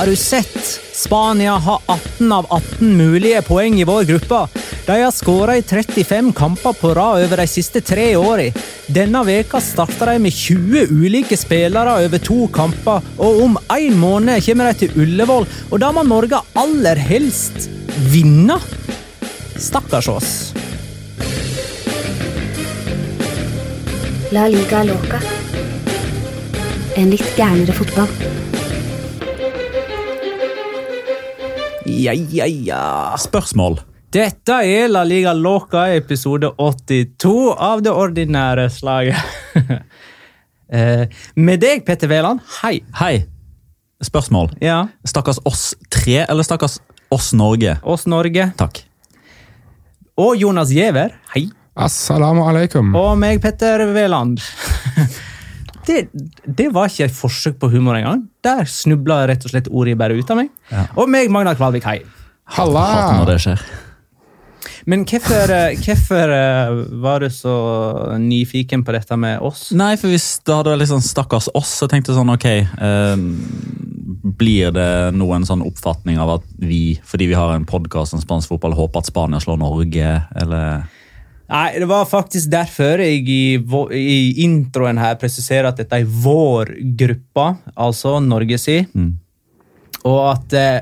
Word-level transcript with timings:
Har 0.00 0.06
du 0.06 0.16
sett? 0.16 0.80
Spania 0.92 1.52
har 1.52 1.80
18 1.86 2.32
av 2.32 2.46
18 2.48 2.96
mulige 2.96 3.42
poeng 3.42 3.80
i 3.80 3.84
vår 3.84 4.04
gruppe. 4.04 4.48
De 4.86 5.00
har 5.02 5.10
skåra 5.10 5.56
i 5.56 5.62
35 5.62 6.32
kamper 6.32 6.72
på 6.72 6.94
rad 6.94 7.24
over 7.24 7.36
de 7.36 7.46
siste 7.46 7.80
tre 7.80 8.16
åra. 8.16 8.46
Denne 8.86 9.24
veka 9.26 9.60
starter 9.60 10.12
de 10.12 10.22
med 10.24 10.32
20 10.32 10.86
ulike 10.90 11.36
spillere 11.36 11.96
over 12.04 12.22
to 12.22 12.46
kamper, 12.54 13.02
og 13.18 13.42
om 13.44 13.58
en 13.76 13.98
måned 13.98 14.44
kommer 14.46 14.70
de 14.70 14.86
til 14.86 15.02
Ullevål, 15.04 15.48
og 15.70 15.82
da 15.82 15.92
må 15.92 16.06
Norge 16.06 16.40
aller 16.54 17.00
helst 17.10 17.70
vinne. 18.12 18.60
Stakkars 19.58 20.08
oss. 20.08 20.34
La 24.32 24.46
liga 24.48 24.82
loca. 24.86 25.18
En 26.98 27.10
litt 27.10 27.26
gærnere 27.38 27.74
fotball. 27.74 28.10
Ja, 31.90 32.14
ja, 32.14 32.46
ja. 32.46 32.82
Spørsmål. 33.20 33.80
Dette 34.10 34.56
er 34.66 34.88
La 34.90 35.04
Liga 35.06 35.30
Loca, 35.38 35.84
episode 35.94 36.48
82 36.58 37.52
av 37.62 37.82
det 37.86 37.94
ordinære 37.94 38.68
slaget. 38.74 39.20
Eh, 40.70 41.08
Med 41.34 41.58
deg, 41.58 41.80
Petter 41.82 42.06
Wæland, 42.06 42.38
hei. 42.60 42.76
Hei. 42.94 43.24
Spørsmål. 44.06 44.52
Ja, 44.62 44.84
Stakkars 45.02 45.40
oss 45.50 45.72
tre, 45.90 46.20
eller 46.30 46.46
stakkars 46.46 46.76
oss 47.10 47.32
Norge? 47.34 47.72
oss 47.82 48.04
Norge. 48.06 48.44
Takk. 48.54 48.78
Og 50.14 50.36
Jonas 50.38 50.70
Giæver, 50.70 51.16
hei. 51.34 51.48
Assalamu 51.80 52.44
alaikum. 52.44 52.92
Og 52.98 53.14
meg, 53.20 53.40
Petter 53.42 53.86
Veland. 53.94 54.40
Det, 55.90 56.10
det 56.44 56.68
var 56.70 56.90
ikke 56.90 57.06
et 57.08 57.14
forsøk 57.16 57.56
på 57.58 57.70
humor 57.72 57.96
engang. 57.96 58.26
Der 58.44 58.68
snubla 58.68 59.22
rett 59.26 59.42
og 59.48 59.50
slett 59.50 59.70
ordet 59.72 59.96
bare 59.98 60.14
ut 60.14 60.28
av 60.30 60.36
meg. 60.38 60.50
Ja. 60.68 60.84
Og 61.00 61.08
meg, 61.10 61.30
Magna 61.32 61.54
Kvalvik, 61.56 61.86
hei. 61.88 62.02
Halla! 62.54 62.84
Når 63.16 63.30
det 63.32 63.38
skjer. 63.42 63.62
Men 64.92 65.06
hvorfor, 65.08 65.50
eh, 65.56 65.80
hvorfor 65.80 66.34
eh, 66.36 66.74
var 67.02 67.24
du 67.24 67.30
så 67.32 67.56
nyfiken 68.20 68.84
på 68.84 68.94
dette 68.94 69.16
med 69.16 69.40
oss? 69.44 69.70
Nei, 69.76 69.94
for 70.00 70.12
hvis 70.12 70.28
det 70.46 70.56
hadde 70.56 70.76
vært 70.76 70.92
sånn 70.92 71.04
stakkars 71.04 71.50
oss, 71.58 71.72
så 71.80 71.88
tenkte 71.90 72.12
jeg 72.12 72.20
sånn, 72.20 72.32
ok 72.36 72.46
eh, 72.52 73.24
Blir 74.40 74.72
det 74.76 74.90
noen 75.16 75.48
sånn 75.48 75.64
oppfatning 75.66 76.20
av 76.22 76.36
at 76.38 76.46
vi, 76.60 77.00
fordi 77.08 77.30
vi 77.32 77.38
har 77.40 77.56
en 77.56 77.66
podkast 77.68 78.16
om 78.16 78.22
spansk 78.22 78.52
fotball, 78.52 78.76
håper 78.78 79.02
at 79.02 79.10
Spania 79.10 79.42
slår 79.42 79.60
Norge, 79.64 80.16
eller 80.44 80.88
Nei, 81.50 81.66
det 81.82 81.88
var 81.90 82.04
faktisk 82.06 82.50
derfor 82.52 83.00
jeg 83.02 83.24
i, 83.26 83.58
i 83.98 84.44
introen 84.44 85.00
her 85.02 85.16
presiserer 85.18 85.66
at 85.72 85.80
dette 85.82 85.98
er 85.98 86.06
vår 86.06 86.70
gruppe, 87.00 87.46
altså 87.74 88.20
Norge 88.22 88.58
si. 88.62 88.76
Mm. 88.94 89.16
Og 90.06 90.20
at 90.30 90.54
eh, 90.56 90.78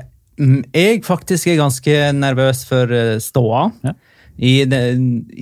jeg 0.71 1.01
faktisk 1.07 1.49
er 1.51 1.57
ganske 1.59 1.97
nervøs 2.15 2.61
for 2.69 2.93
eh, 2.95 3.17
ståa 3.23 3.65
Ja. 3.87 3.95
i, 4.37 4.53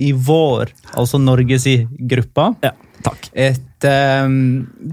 i 0.08 0.12
vår, 0.12 0.72
altså 0.98 1.20
Norge 1.22 1.60
si 1.62 1.76
gruppe. 2.10 2.48
Ja, 2.64 2.72
takk. 3.04 3.28
Et, 3.32 3.84
eh, 3.86 4.28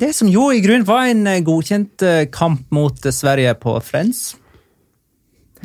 det 0.03 0.11
som 0.19 0.30
jo 0.30 0.52
i 0.53 0.59
grunnen 0.61 0.86
var 0.86 1.08
en 1.09 1.25
eh, 1.31 1.39
godkjent 1.47 2.03
eh, 2.06 2.25
kamp 2.30 2.67
mot 2.75 3.00
Sverige 3.08 3.56
på 3.63 3.80
Friends. 3.81 4.36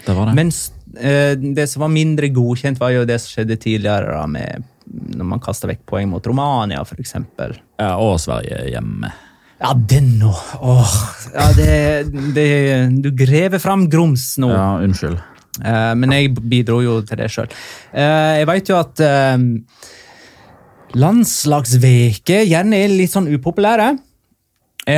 Det 0.06 0.14
var 0.16 0.30
det. 0.30 0.38
Mens 0.38 0.68
det 0.90 1.66
som 1.70 1.84
var 1.84 1.90
mindre 1.92 2.28
godkjent, 2.34 2.80
var 2.80 2.90
jo 2.94 3.06
det 3.08 3.20
som 3.22 3.36
skjedde 3.36 3.56
tidligere, 3.62 4.14
da, 4.16 4.26
med 4.26 4.68
når 4.90 5.26
man 5.36 5.42
kasta 5.42 5.68
vekk 5.70 5.84
poeng 5.86 6.08
mot 6.10 6.24
Romania, 6.26 6.82
f.eks. 6.82 7.14
ja, 7.14 7.90
og 7.94 8.16
Sverige 8.22 8.64
hjemme. 8.72 9.12
Ja, 9.60 9.74
den 9.74 10.14
nå! 10.18 10.32
Åh, 10.64 10.94
ja, 11.34 11.46
det, 11.56 11.72
det, 12.34 12.48
du 13.04 13.10
grever 13.12 13.60
fram 13.60 13.84
grums 13.92 14.32
nå. 14.40 14.48
Ja, 14.50 14.68
unnskyld. 14.80 15.18
Eh, 15.60 15.92
men 16.00 16.14
jeg 16.16 16.32
bidro 16.40 16.80
jo 16.80 17.00
til 17.04 17.20
det 17.20 17.28
sjøl. 17.32 17.50
jeg 17.92 18.46
veit 18.48 18.70
jo 18.70 18.78
at 18.80 19.02
uh, 19.04 19.36
landslagsveke 20.96 22.44
gjerne 22.48 22.80
er 22.80 22.94
litt 22.94 23.12
sånn 23.12 23.28
upopulære. 23.30 23.92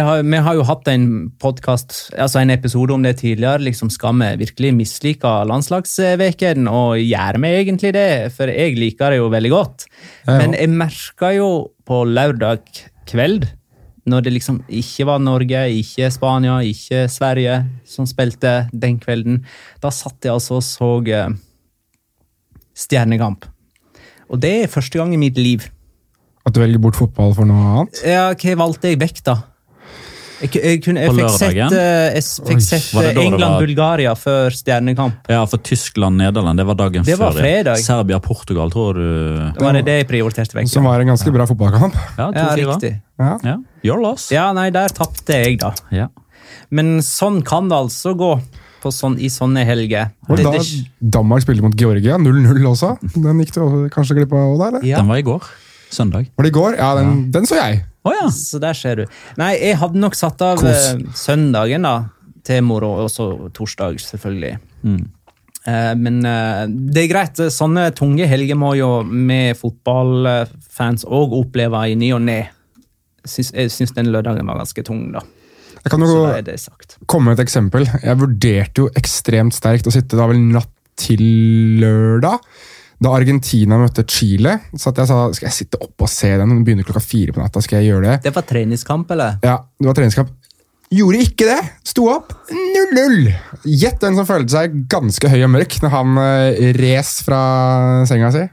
Har, 0.00 0.22
vi 0.22 0.38
har 0.40 0.54
jo 0.56 0.64
hatt 0.64 0.86
en 0.88 1.06
podcast, 1.42 1.94
altså 2.16 2.38
en 2.40 2.52
episode 2.54 2.94
om 2.94 3.02
det 3.04 3.18
tidligere. 3.20 3.60
liksom 3.66 3.90
Skal 3.92 4.14
vi 4.20 4.28
virkelig 4.44 4.70
mislike 4.78 5.32
landslagsveken? 5.50 6.68
Og 6.70 7.02
gjør 7.02 7.38
vi 7.42 7.50
egentlig 7.58 7.92
det? 7.92 8.32
For 8.32 8.48
jeg 8.48 8.78
liker 8.78 9.12
det 9.12 9.18
jo 9.18 9.28
veldig 9.32 9.50
godt. 9.52 9.84
Ja, 10.24 10.32
ja. 10.32 10.38
Men 10.38 10.56
jeg 10.56 10.70
merka 10.70 11.32
jo 11.36 11.50
på 11.84 12.04
lørdag 12.06 12.62
kveld, 13.10 13.50
når 14.06 14.24
det 14.24 14.32
liksom 14.38 14.62
ikke 14.70 15.06
var 15.10 15.20
Norge, 15.22 15.66
ikke 15.82 16.10
Spania, 16.10 16.56
ikke 16.62 17.04
Sverige 17.10 17.60
som 17.84 18.06
spilte 18.08 18.68
den 18.72 18.98
kvelden, 19.02 19.44
da 19.82 19.92
satt 19.94 20.24
jeg 20.24 20.32
altså 20.32 20.58
og 20.58 20.66
så 20.66 20.90
uh, 21.04 21.36
Stjernekamp. 22.74 23.46
Og 24.32 24.40
det 24.40 24.56
er 24.62 24.72
første 24.72 24.98
gang 24.98 25.12
i 25.14 25.20
mitt 25.20 25.38
liv. 25.38 25.68
At 26.46 26.54
du 26.54 26.62
velger 26.62 26.80
bort 26.82 26.98
fotball 26.98 27.34
for 27.36 27.46
noe 27.46 27.62
annet? 27.62 28.06
Ja, 28.06 28.30
hva 28.32 28.60
valgte 28.64 28.90
jeg 28.90 29.02
vekk, 29.02 29.26
da? 29.26 29.42
Jeg, 30.42 30.50
jeg, 30.58 30.78
kunne, 30.82 31.02
jeg 31.04 31.12
fikk 31.14 31.34
sett, 31.38 31.74
eh, 31.78 32.16
jeg 32.16 32.22
fikk 32.48 32.62
sett 32.66 32.86
var- 32.96 33.10
England-Bulgaria 33.22 34.14
før 34.18 34.50
Stjernekamp. 34.50 35.28
Ja, 35.30 35.44
for 35.46 35.62
Tyskland-Nederland, 35.62 36.58
det 36.58 36.66
var 36.66 36.74
dagen 36.80 37.04
Det 37.06 37.16
var 37.20 37.30
før. 37.32 37.44
fredag. 37.44 37.76
Serbia-Portugal, 37.84 38.72
tror 38.74 38.94
du 38.98 39.04
Det 39.54 39.62
var 39.62 39.72
det 39.78 39.84
det 39.86 39.96
jeg 40.00 40.08
prioriterte 40.10 40.58
vekk. 40.58 40.68
Som 40.68 40.84
var 40.90 41.00
en 41.00 41.06
ganske 41.12 41.32
bra 41.32 41.46
fotballkamp. 41.46 41.94
Ja, 42.18 42.30
Ja, 42.34 42.48
riktig. 42.58 43.00
Ja. 43.22 43.38
Ja, 43.44 43.56
your 43.84 44.00
loss. 44.02 44.30
Ja, 44.34 44.52
nei, 44.52 44.70
der 44.74 44.88
tapte 44.88 45.30
jeg, 45.44 45.60
da. 45.60 45.72
Ja. 45.94 46.08
Men 46.70 46.98
sånn 46.98 47.42
kan 47.46 47.68
det 47.70 47.76
altså 47.78 48.16
gå 48.18 48.34
på 48.82 48.90
sånn, 48.90 49.14
i 49.22 49.28
sånne 49.30 49.62
helger. 49.64 50.10
Og 50.28 50.40
da 50.42 50.58
Danmark 51.00 51.44
spilte 51.44 51.62
mot 51.62 51.76
Georgia, 51.78 52.16
0-0 52.18 52.66
også. 52.66 52.96
Den 53.14 53.38
gikk 53.44 53.52
du 53.54 53.88
kanskje 53.94 54.16
glipp 54.18 54.32
av 54.34 54.56
òg, 54.56 54.66
eller? 54.66 54.82
ja. 54.82 54.98
Den 54.98 55.06
var 55.06 55.16
i 55.22 55.22
går. 55.22 55.42
Søndag. 55.92 56.28
Var 56.36 56.46
det 56.46 56.52
i 56.52 56.56
går? 56.56 56.76
Ja, 56.80 56.92
den, 56.98 57.26
den 57.34 57.48
så 57.48 57.58
jeg. 57.60 57.82
Oh, 58.08 58.14
ja. 58.16 58.26
Så 58.34 58.58
der 58.62 58.74
ser 58.74 59.02
du. 59.02 59.04
Nei, 59.38 59.52
jeg 59.60 59.78
hadde 59.78 60.00
nok 60.02 60.16
satt 60.18 60.40
av 60.42 60.62
Kos. 60.62 60.92
eh, 60.94 61.02
søndagen 61.18 61.84
da, 61.86 61.96
til 62.46 62.64
moro, 62.66 62.94
og 63.04 63.10
så 63.12 63.28
torsdag, 63.54 64.00
selvfølgelig. 64.02 64.56
Mm. 64.82 65.02
Eh, 65.70 65.92
men 66.00 66.16
eh, 66.26 66.64
det 66.96 67.04
er 67.04 67.12
greit. 67.12 67.42
Sånne 67.54 67.90
tunge 67.94 68.26
helger 68.26 68.58
må 68.58 68.72
jo 68.78 68.88
vi 69.06 69.38
fotballfans 69.60 71.06
òg 71.06 71.36
oppleve 71.42 71.84
i 71.92 71.94
ny 72.00 72.10
og 72.16 72.24
ne. 72.26 72.40
Syns, 73.22 73.52
jeg 73.54 73.70
syns 73.70 73.94
den 73.94 74.10
lørdagen 74.10 74.48
var 74.50 74.58
ganske 74.58 74.82
tung, 74.86 75.06
da. 75.14 75.22
Jeg 75.82 75.90
kan 75.90 76.02
Så 76.02 76.06
jo 76.14 76.18
komme 77.10 77.30
med 77.30 77.38
et 77.40 77.44
eksempel. 77.46 77.86
Jeg 78.02 78.18
vurderte 78.18 78.84
jo 78.84 78.90
ekstremt 78.98 79.54
sterkt 79.54 79.86
å 79.90 79.94
sitte 79.94 80.18
da 80.18 80.28
vel 80.30 80.38
natt 80.52 80.70
til 80.98 81.22
lørdag. 81.82 82.42
Da 83.02 83.10
Argentina 83.16 83.78
møtte 83.80 84.04
Chile, 84.06 84.58
så 84.78 84.92
jeg 84.94 85.08
sa 85.10 85.18
skal 85.34 85.48
jeg 85.48 85.56
sitte 85.56 85.80
opp 85.82 86.04
og 86.04 86.10
se 86.10 86.30
den. 86.36 86.52
Den 86.52 86.62
begynner 86.66 86.86
klokka 86.86 87.02
fire 87.02 87.34
på 87.34 87.42
natta. 87.42 87.62
skal 87.64 87.80
jeg 87.80 87.90
gjøre 87.90 88.06
det? 88.06 88.16
Det 88.28 88.34
var 88.36 88.46
treningskamp, 88.46 89.10
eller? 89.10 89.40
Ja, 89.42 89.56
det 89.80 89.90
var 89.90 89.98
treningskamp. 89.98 90.30
Gjorde 90.92 91.22
ikke 91.24 91.48
det! 91.48 91.58
Sto 91.88 92.04
opp 92.12 92.34
0-0! 92.52 93.30
Gjett 93.64 94.02
den 94.02 94.18
som 94.18 94.28
følte 94.28 94.52
seg 94.52 94.74
ganske 94.92 95.30
høy 95.32 95.40
og 95.46 95.50
mørk 95.54 95.78
når 95.80 95.92
han 95.94 96.20
uh, 96.20 96.62
res 96.76 97.14
fra 97.24 97.40
senga 98.08 98.28
si. 98.34 98.44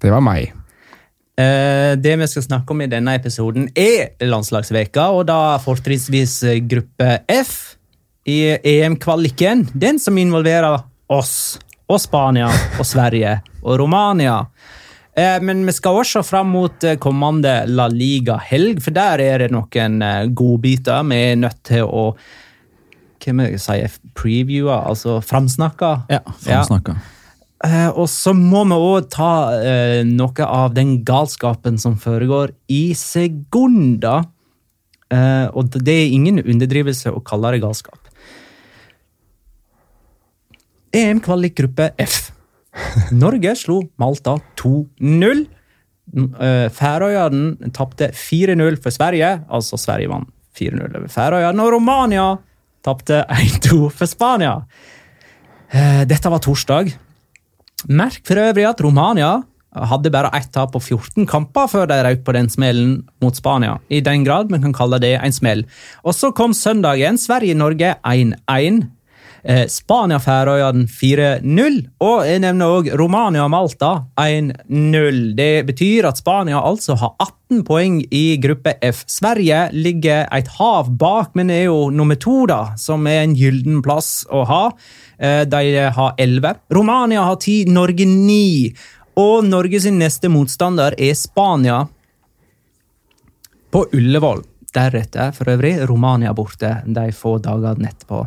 Det 0.00 0.10
var 0.10 0.24
meg. 0.24 0.54
Uh, 1.36 1.92
det 2.00 2.16
vi 2.22 2.30
skal 2.32 2.46
snakke 2.48 2.72
om 2.72 2.80
i 2.82 2.88
denne 2.90 3.14
episoden, 3.20 3.68
er 3.76 4.16
landslagsveka, 4.24 5.10
og 5.12 5.26
da 5.28 5.58
fortrinnsvis 5.62 6.38
eh, 6.48 6.62
gruppe 6.64 7.20
F 7.30 7.52
i 8.28 8.56
EM-kvaliken. 8.56 9.68
Den 9.76 10.00
som 10.00 10.16
involverer 10.18 10.80
oss, 11.12 11.60
og 11.90 12.00
Spania, 12.00 12.50
og 12.78 12.86
Sverige, 12.86 13.40
og 13.62 13.78
Romania. 13.82 14.42
Eh, 15.16 15.42
men 15.44 15.66
vi 15.66 15.72
skal 15.76 16.00
også 16.00 16.22
fram 16.24 16.54
mot 16.54 16.84
eh, 16.88 16.96
kommende 17.00 17.62
La 17.68 17.88
Liga-helg, 17.92 18.80
for 18.80 18.96
der 18.96 19.20
er 19.20 19.44
det 19.44 19.50
noen 19.52 20.00
eh, 20.00 20.28
godbiter. 20.32 21.04
Vi 21.10 21.18
er 21.32 21.40
nødt 21.42 21.60
til 21.68 21.84
å 21.84 22.12
hva 23.22 23.32
må 23.38 23.44
jeg 23.46 23.60
si, 23.62 23.76
previewe, 24.18 24.74
altså 24.74 25.20
framsnakke. 25.22 25.92
Ja, 26.10 26.24
framsnakke. 26.42 26.96
Ja. 27.62 27.92
og 27.94 28.08
så 28.10 28.32
må 28.34 28.64
vi 28.66 28.74
òg 28.74 29.04
ta 29.14 29.28
noe 30.02 30.46
av 30.48 30.72
den 30.74 30.96
galskapen 31.06 31.78
som 31.78 31.94
foregår 32.02 32.50
i 32.66 32.96
sekunder. 32.98 34.26
Og 35.54 35.78
det 35.86 35.94
er 35.94 36.16
ingen 36.16 36.42
underdrivelse 36.42 37.14
å 37.14 37.22
kalle 37.22 37.54
det 37.54 37.62
galskap. 37.62 38.10
EM-kvalikgruppe 40.92 41.92
F. 42.00 42.30
Norge 43.12 43.56
slo 43.58 43.80
Malta 44.00 44.36
2-0. 44.60 45.44
Uh, 46.12 46.68
Færøyene 46.74 47.70
tapte 47.72 48.10
4-0 48.16 48.80
for 48.82 48.92
Sverige, 48.92 49.30
altså 49.48 49.78
Sverige 49.80 50.10
vant 50.12 50.32
4-0 50.58 50.82
over 50.98 51.12
Færøyene. 51.12 51.64
Og 51.64 51.76
Romania 51.76 52.26
tapte 52.84 53.22
1-2 53.28 53.86
for 53.94 54.10
Spania. 54.10 54.58
Eh, 55.72 56.02
dette 56.08 56.28
var 56.28 56.42
torsdag. 56.44 56.92
Merk 57.88 58.20
for 58.28 58.38
øvrig 58.38 58.66
at 58.68 58.82
Romania 58.84 59.40
hadde 59.72 60.12
bare 60.12 60.30
ett 60.36 60.50
tap 60.52 60.74
på 60.74 60.80
14 60.82 61.26
kamper 61.26 61.70
før 61.70 61.86
de 61.88 61.96
røk 62.04 62.24
på 62.26 62.34
den 62.36 62.50
smellen 62.52 62.98
mot 63.24 63.36
Spania. 63.36 63.78
I 63.88 64.02
den 64.04 64.26
grad 64.26 64.50
man 64.52 64.62
kan 64.62 64.74
kalle 64.76 65.00
det 65.00 65.14
en 65.16 65.32
smell. 65.32 65.64
Og 66.04 66.14
så 66.14 66.32
kom 66.36 66.52
søndagen. 66.52 67.16
Sverige-Norge 67.16 67.96
1-1. 68.04 68.82
Eh, 69.42 69.64
Spania-Færøyene 69.66 70.86
4-0. 70.86 71.78
Og 72.06 72.20
jeg 72.28 72.42
nevner 72.44 72.74
òg 72.76 72.90
Romania-Malta 72.98 73.90
1-0. 74.22 75.18
Det 75.34 75.64
betyr 75.66 76.06
at 76.06 76.20
Spania 76.20 76.60
altså 76.62 76.94
har 77.00 77.16
18 77.18 77.64
poeng 77.66 77.96
i 78.14 78.36
gruppe 78.42 78.76
F. 78.86 79.02
Sverige 79.10 79.64
ligger 79.74 80.28
et 80.30 80.52
hav 80.60 80.92
bak, 80.98 81.34
men 81.34 81.50
er 81.50 81.64
jo 81.64 81.90
nummer 81.90 82.14
to, 82.14 82.44
da, 82.46 82.76
som 82.78 83.06
er 83.10 83.24
en 83.24 83.34
gyllen 83.34 83.82
plass 83.82 84.22
å 84.30 84.44
ha. 84.46 84.62
Eh, 85.18 85.42
De 85.42 85.90
har 85.98 86.14
11. 86.18 86.54
Romania 86.70 87.26
har 87.26 87.36
10, 87.36 87.66
Norge 87.74 88.06
9. 88.06 88.72
Og 89.18 89.42
Norges 89.44 89.90
neste 89.90 90.30
motstander 90.32 90.94
er 90.96 91.18
Spania 91.18 91.82
på 93.72 93.86
Ullevål. 93.92 94.46
Deretter 94.72 95.34
for 95.36 95.50
øvrig 95.52 95.74
Romania 95.88 96.32
borte 96.32 96.78
de 96.86 97.10
få 97.12 97.36
dagene 97.42 97.90
etterpå. 97.90 98.22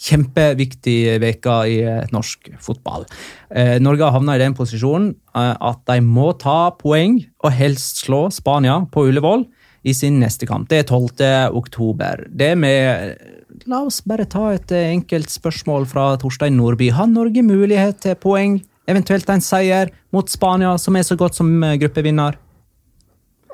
Kjempeviktig 0.00 0.96
uke 1.20 1.56
i 1.68 1.80
eh, 1.84 2.06
norsk 2.14 2.48
fotball. 2.64 3.04
Eh, 3.52 3.76
Norge 3.84 4.06
har 4.06 4.14
havna 4.14 4.36
i 4.36 4.40
den 4.40 4.56
posisjonen 4.56 5.10
eh, 5.36 5.52
at 5.52 5.82
de 5.90 5.98
må 6.00 6.30
ta 6.40 6.70
poeng 6.78 7.18
og 7.44 7.52
helst 7.52 8.06
slå 8.06 8.28
Spania 8.32 8.78
på 8.92 9.04
Ullevål 9.10 9.44
i 9.84 9.92
sin 9.96 10.16
neste 10.22 10.48
kamp. 10.48 10.70
Det 10.72 10.82
er 10.82 10.88
12. 10.88 11.52
oktober. 11.56 12.24
Det 12.32 12.54
med 12.56 13.28
La 13.68 13.82
oss 13.84 14.00
bare 14.06 14.24
ta 14.30 14.54
et 14.54 14.72
enkelt 14.72 15.32
spørsmål 15.32 15.84
fra 15.90 16.14
Torstein 16.20 16.56
Nordby. 16.56 16.88
Har 16.96 17.08
Norge 17.10 17.42
mulighet 17.44 18.00
til 18.04 18.16
poeng, 18.16 18.60
eventuelt 18.88 19.28
en 19.28 19.44
seier, 19.44 19.92
mot 20.14 20.28
Spania, 20.32 20.76
som 20.80 20.96
er 20.96 21.04
så 21.04 21.16
godt 21.18 21.36
som 21.36 21.50
gruppevinner? 21.80 22.38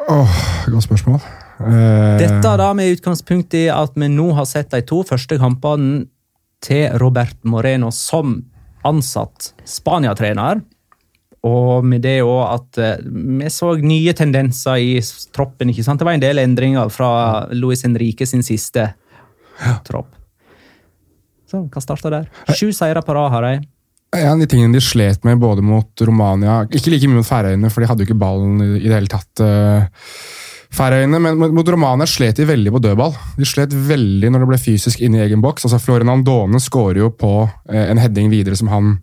Åh, 0.06 0.37
Godt 0.70 0.87
spørsmål. 0.87 1.25
Dette 2.20 2.52
da 2.60 2.69
med 2.76 2.99
utgangspunkt 2.99 3.54
i 3.56 3.66
at 3.72 3.94
vi 3.96 4.10
nå 4.12 4.28
har 4.37 4.46
sett 4.46 4.70
de 4.75 4.82
to 4.87 5.00
første 5.08 5.38
kampene 5.40 6.04
til 6.66 6.98
Robert 7.00 7.38
Moreno 7.46 7.92
som 7.94 8.40
ansatt 8.86 9.52
Spania-trener. 9.66 10.62
Og 11.46 11.84
med 11.86 12.02
det 12.02 12.18
òg 12.26 12.42
at 12.48 12.80
eh, 12.82 13.04
vi 13.06 13.50
så 13.52 13.74
nye 13.78 14.14
tendenser 14.16 14.82
i 14.82 14.96
troppen. 15.34 15.70
ikke 15.70 15.84
sant? 15.86 16.00
Det 16.00 16.08
var 16.08 16.18
en 16.18 16.24
del 16.24 16.42
endringer 16.42 16.90
fra 16.90 17.46
Luis 17.54 17.84
Henrique 17.86 18.26
sin 18.26 18.42
siste 18.46 18.88
tropp. 19.86 20.10
Så 21.46 21.62
hva 21.70 21.82
starta 21.82 22.10
der? 22.10 22.30
Sju 22.58 22.72
seire 22.74 23.02
på 23.06 23.14
rad 23.14 23.30
har 23.36 23.46
de. 23.46 23.54
En 24.16 24.32
av 24.32 24.40
de 24.42 24.48
tingene 24.50 24.74
de 24.74 24.82
slet 24.82 25.22
med 25.26 25.38
både 25.42 25.62
mot 25.66 26.02
Romania 26.06 26.60
Ikke 26.70 26.92
like 26.92 27.08
mye 27.10 27.20
mot 27.20 27.26
Færøyene, 27.26 27.70
for 27.70 27.82
de 27.82 27.88
hadde 27.90 28.04
jo 28.04 28.08
ikke 28.08 28.18
ballen 28.18 28.62
i 28.62 28.68
i 28.80 28.88
det 28.88 28.96
hele 28.96 29.10
tatt. 29.12 29.42
Eh, 30.76 30.78
Færøyene, 30.78 31.20
men 31.23 31.38
mot- 31.56 31.69
Romania 31.73 32.06
slet 32.06 32.37
de 32.37 32.46
veldig 32.49 32.73
på 32.76 32.82
dødball. 32.84 33.14
De 33.38 33.44
slet 33.49 33.73
veldig 33.73 34.31
når 34.31 34.44
det 34.44 34.49
ble 34.52 34.58
fysisk 34.61 35.00
inne 35.00 35.19
i 35.20 35.26
egen 35.26 35.40
boks. 35.44 35.64
Altså 35.64 35.81
Florian 35.81 36.12
Andone 36.12 36.61
skårer 36.61 37.00
jo 37.05 37.11
på 37.11 37.49
eh, 37.73 37.90
en 37.90 37.99
heading 37.99 38.31
videre 38.31 38.56
som 38.56 38.69
han 38.69 38.99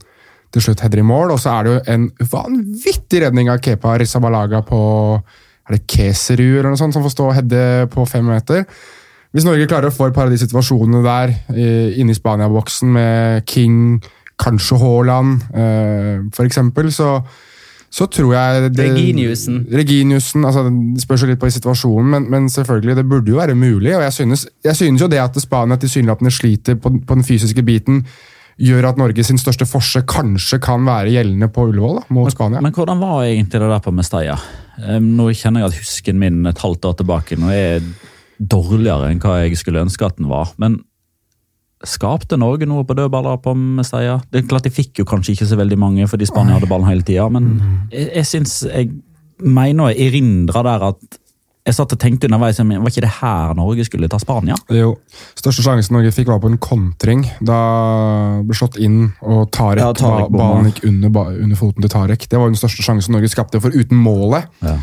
til 0.54 0.62
slutt 0.62 0.84
header 0.86 1.02
i 1.02 1.06
mål. 1.08 1.32
Og 1.34 1.40
så 1.42 1.50
er 1.56 1.64
det 1.66 1.74
jo 1.74 1.84
en 1.96 2.10
vanvittig 2.32 3.24
redning 3.26 3.50
av 3.50 3.62
Kepa 3.66 3.98
Rizabalaga 3.98 4.62
på 4.68 4.82
er 5.64 5.78
det 5.78 5.86
Keserud 5.88 6.58
eller 6.60 6.74
noe 6.74 6.78
sånt, 6.78 6.94
som 6.94 7.04
får 7.06 7.14
stå 7.16 7.30
og 7.30 7.38
heade 7.38 7.88
på 7.94 8.04
fem 8.10 8.26
meter. 8.28 8.66
Hvis 9.34 9.46
Norge 9.48 9.66
klarer 9.66 9.88
å 9.90 9.96
få 9.96 10.10
et 10.10 10.14
par 10.14 10.28
av 10.28 10.34
de 10.34 10.38
situasjonene 10.38 11.00
der 11.02 11.32
eh, 11.56 11.96
inne 11.98 12.12
i 12.14 12.18
Spania-boksen 12.18 12.92
med 12.94 13.48
King, 13.50 13.98
kanskje 14.38 14.78
Haaland 14.82 15.40
f.eks., 15.56 16.36
for 16.36 16.46
eksempel, 16.46 16.92
så, 16.94 17.16
så 17.94 18.08
tror 18.10 18.32
jeg 18.34 18.70
det, 18.74 18.88
Reginiussen. 18.88 19.60
Reginiussen, 19.70 20.46
altså 20.50 20.64
Det 20.66 21.04
spørs 21.04 21.24
jo 21.24 21.30
litt 21.30 21.42
på 21.42 21.50
situasjonen, 21.54 22.10
men, 22.10 22.30
men 22.32 22.50
selvfølgelig, 22.50 22.96
det 22.98 23.06
burde 23.10 23.30
jo 23.30 23.38
være 23.38 23.56
mulig. 23.56 23.92
og 23.96 24.02
Jeg 24.02 24.14
synes, 24.14 24.48
jeg 24.66 24.76
synes 24.80 25.02
jo 25.02 25.10
det 25.12 25.20
at 25.22 25.38
Spania 25.42 25.78
tilsynelatende 25.78 26.32
sliter 26.34 26.80
på, 26.82 26.90
på 26.90 27.18
den 27.20 27.24
fysiske 27.28 27.64
biten, 27.64 28.02
gjør 28.58 28.90
at 28.90 28.98
Norge 29.02 29.26
sin 29.26 29.38
største 29.38 29.66
forse 29.70 30.02
kanskje 30.10 30.60
kan 30.62 30.86
være 30.86 31.14
gjeldende 31.14 31.50
på 31.54 31.68
Ullevål 31.70 32.00
da, 32.00 32.04
mot 32.14 32.34
Spania. 32.34 32.62
Men 32.66 32.74
hvordan 32.74 33.02
var 33.02 33.28
egentlig 33.28 33.62
det 33.62 33.70
der 33.76 33.86
på 33.86 33.94
Mestalla? 33.94 34.40
Nå 35.02 35.30
kjenner 35.38 35.62
jeg 35.62 35.70
at 35.70 35.78
husken 35.84 36.22
min 36.22 36.48
et 36.50 36.66
halvt 36.66 36.90
år 36.90 36.98
tilbake 37.02 37.38
nå 37.38 37.54
er 37.54 37.86
dårligere 38.42 39.12
enn 39.14 39.22
hva 39.22 39.38
jeg 39.44 39.60
skulle 39.62 39.86
ønske 39.86 40.06
at 40.06 40.18
den 40.18 40.32
var. 40.34 40.50
Men 40.58 40.82
skapte 41.84 42.38
Norge 42.40 42.66
noe 42.70 42.84
på 42.88 42.96
dødballer 42.96 43.42
på 43.44 43.54
Mestalla? 43.58 44.20
Det 44.32 44.44
er 44.44 44.48
klart 44.48 44.64
De 44.68 44.72
fikk 44.74 45.02
jo 45.02 45.06
kanskje 45.10 45.34
ikke 45.36 45.50
så 45.50 45.58
veldig 45.60 45.78
mange 45.82 46.08
fordi 46.08 46.26
Spania 46.30 46.56
hadde 46.60 46.70
ballen 46.72 46.88
hele 46.88 47.04
tida, 47.08 47.26
men 47.34 47.50
jeg, 47.92 48.10
jeg 48.16 48.30
syns 48.30 48.54
Jeg 48.70 48.90
mener 49.44 49.90
å 49.90 49.92
erindre 49.92 50.64
der 50.64 50.88
at 50.94 51.20
jeg 51.64 51.76
satt 51.78 51.94
og 51.96 52.00
tenkte 52.00 52.28
underveis 52.28 52.58
men 52.60 52.82
var 52.84 52.92
ikke 52.92 53.06
det 53.06 53.12
her 53.22 53.54
Norge 53.56 53.86
skulle 53.88 54.10
ta 54.12 54.18
Spania? 54.20 54.56
Jo, 54.76 54.98
Største 55.40 55.64
sjansen 55.64 55.96
Norge 55.96 56.12
fikk, 56.12 56.28
var 56.28 56.42
på 56.44 56.50
en 56.52 56.58
kontring. 56.60 57.22
Da 57.40 57.60
ble 58.44 58.58
slått 58.58 58.76
inn, 58.84 59.14
og 59.24 59.46
Tarek, 59.56 59.80
Ja, 59.80 59.94
Tarek 59.96 60.28
ba- 60.28 60.42
ballen 60.42 60.68
gikk 60.68 60.82
under, 60.90 61.14
ba- 61.16 61.32
under 61.32 61.56
foten 61.56 61.86
til 61.86 61.94
Tarek. 61.94 62.28
Det 62.28 62.36
var 62.42 62.52
den 62.52 62.60
største 62.60 62.84
sjansen 62.84 63.16
Norge 63.16 63.32
skapte, 63.32 63.62
for 63.64 63.72
uten 63.72 63.96
målet. 63.96 64.52
Ja. 64.60 64.76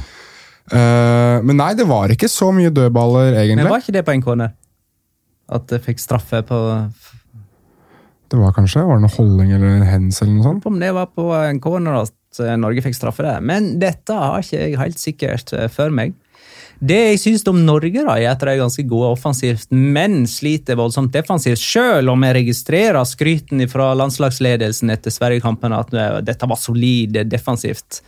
Uh, 0.73 1.43
men 1.45 1.59
nei, 1.61 1.75
det 1.77 1.85
var 1.91 2.13
ikke 2.15 2.29
så 2.33 2.49
mye 2.55 2.73
dødballer, 2.73 3.35
egentlig. 3.43 3.65
Men 3.65 3.73
var 3.75 3.85
ikke 3.85 3.97
det 3.99 4.05
på 4.09 4.15
en 4.17 4.25
corner? 4.25 4.53
At 5.51 5.67
det 5.71 5.83
fikk 5.83 5.99
straffe 6.03 6.43
på 6.47 6.59
Det 8.31 8.39
var 8.39 8.55
kanskje, 8.55 8.85
var 8.87 9.01
det 9.01 9.07
noe 9.09 9.17
holding 9.17 9.53
eller 9.57 9.77
en 9.81 9.89
hens 9.89 10.23
eller 10.23 10.37
noe 10.37 10.47
sånt? 10.47 10.67
om 10.71 10.79
det 10.79 10.93
var 10.95 11.11
på 11.11 11.27
en 11.35 11.59
corner 11.63 12.05
at 12.05 12.43
eh, 12.45 12.57
Norge 12.61 12.85
fikk 12.85 12.95
straffe 12.95 13.27
det. 13.27 13.37
Men 13.43 13.73
dette 13.83 14.15
har 14.15 14.45
ikke 14.45 14.61
jeg 14.61 14.79
helt 14.79 15.03
sikkert 15.03 15.55
eh, 15.57 15.67
for 15.73 15.91
meg. 15.95 16.15
Det 16.81 16.97
jeg 16.97 17.19
syns 17.21 17.43
om 17.51 17.59
Norge, 17.61 17.91
da, 18.07 18.15
er 18.17 18.31
at 18.31 18.41
de 18.41 18.55
er 18.55 18.63
ganske 18.63 18.87
gode 18.89 19.11
offensivt, 19.13 19.69
men 19.69 20.23
sliter 20.31 20.79
voldsomt 20.81 21.13
defensivt. 21.13 21.61
Selv 21.61 22.15
om 22.15 22.25
jeg 22.25 22.39
registrerer 22.39 23.05
skryten 23.05 23.61
fra 23.69 23.91
landslagsledelsen 24.01 24.95
etter 24.95 25.13
Sverige-kampen 25.13 25.77
at 25.77 25.93
eh, 25.93 26.21
dette 26.25 26.49
var 26.49 26.61
solid 26.61 27.21
defensivt. 27.29 28.01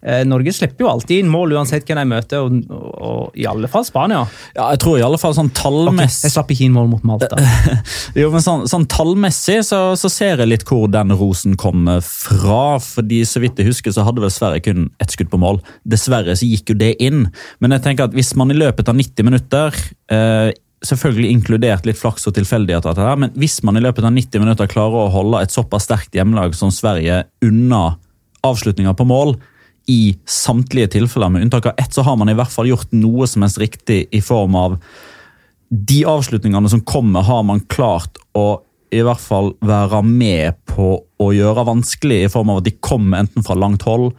Eh, 0.00 0.22
Norge 0.28 0.52
slipper 0.56 0.86
jo 0.86 0.92
alltid 0.92 1.24
inn 1.24 1.32
mål 1.32 1.56
uansett 1.58 1.86
hvem 1.88 2.02
de 2.02 2.08
møter, 2.14 2.44
og, 2.44 2.62
og, 2.72 2.90
og 3.10 3.40
i 3.40 3.46
alle 3.48 3.68
fall 3.70 3.86
Spania. 3.86 4.24
Ja, 4.56 4.70
jeg 4.72 4.82
tror 4.84 4.98
i 5.00 5.06
alle 5.06 5.20
fall 5.20 5.36
sånn 5.36 5.52
tallmessig 5.56 5.90
tallmessig 6.00 6.28
jeg 6.28 6.34
slapp 6.34 6.52
ikke 6.52 6.66
inn 6.66 6.76
mål 6.76 6.88
mot 6.92 7.04
Malta. 7.06 7.38
Jo, 8.18 8.30
men 8.32 8.42
sånn, 8.44 8.64
sånn 8.70 8.86
Tallmessig 8.90 9.60
så, 9.66 9.80
så 9.98 10.10
ser 10.12 10.40
jeg 10.42 10.50
litt 10.50 10.64
hvor 10.68 10.88
den 10.90 11.12
rosen 11.16 11.56
kommer 11.60 12.00
fra. 12.04 12.78
fordi 12.82 13.22
Så 13.28 13.42
vidt 13.42 13.60
jeg 13.60 13.70
husker, 13.70 13.94
så 13.94 14.04
hadde 14.06 14.22
vel 14.24 14.32
Sverige 14.34 14.64
kun 14.66 14.88
ett 15.02 15.14
skudd 15.14 15.30
på 15.32 15.40
mål. 15.40 15.60
Dessverre 15.88 16.36
så 16.36 16.48
gikk 16.48 16.72
jo 16.72 16.80
det 16.80 16.94
inn. 17.02 17.28
Men 17.60 17.76
jeg 17.76 17.84
tenker 17.86 18.08
at 18.08 18.16
hvis 18.16 18.34
man 18.38 18.52
i 18.52 18.58
løpet 18.58 18.90
av 18.90 18.98
90 18.98 19.28
minutter 19.28 19.80
eh, 20.12 20.50
Selvfølgelig 20.80 21.28
inkludert 21.34 21.84
litt 21.84 21.98
flaks 22.00 22.22
og 22.24 22.32
tilfeldigheter, 22.38 22.96
men 23.20 23.34
hvis 23.36 23.58
man 23.68 23.76
i 23.76 23.82
løpet 23.84 24.06
av 24.08 24.14
90 24.16 24.40
minutter 24.40 24.70
klarer 24.72 24.96
å 24.96 25.10
holde 25.12 25.42
et 25.44 25.52
såpass 25.52 25.84
sterkt 25.84 26.16
hjemmelag 26.16 26.54
som 26.56 26.72
Sverige 26.72 27.18
unna 27.44 27.98
avslutninga 28.48 28.94
på 28.96 29.04
mål, 29.04 29.34
i 29.88 30.16
samtlige 30.28 30.92
tilfeller, 30.96 31.30
med 31.32 31.46
unntak 31.46 31.70
av 31.70 31.78
ett, 31.80 31.94
så 31.94 32.04
har 32.06 32.18
man 32.20 32.28
i 32.28 32.36
hvert 32.38 32.52
fall 32.52 32.68
gjort 32.70 32.92
noe 32.92 33.28
som 33.30 33.44
helst 33.44 33.60
riktig 33.62 34.04
i 34.12 34.20
form 34.24 34.54
av 34.58 34.76
de 35.70 36.00
avslutningene 36.08 36.68
som 36.70 36.82
kommer, 36.82 37.22
har 37.22 37.42
man 37.46 37.62
klart 37.70 38.18
å 38.34 38.62
i 38.90 39.02
hvert 39.06 39.22
fall 39.22 39.52
være 39.62 40.00
med 40.02 40.58
på 40.66 40.96
å 40.98 41.28
gjøre 41.34 41.66
vanskelig, 41.68 42.24
i 42.24 42.32
form 42.32 42.50
av 42.50 42.60
at 42.60 42.66
de 42.66 42.78
kommer 42.82 43.22
enten 43.22 43.46
fra 43.46 43.54
langt 43.58 43.86
hold 43.86 44.10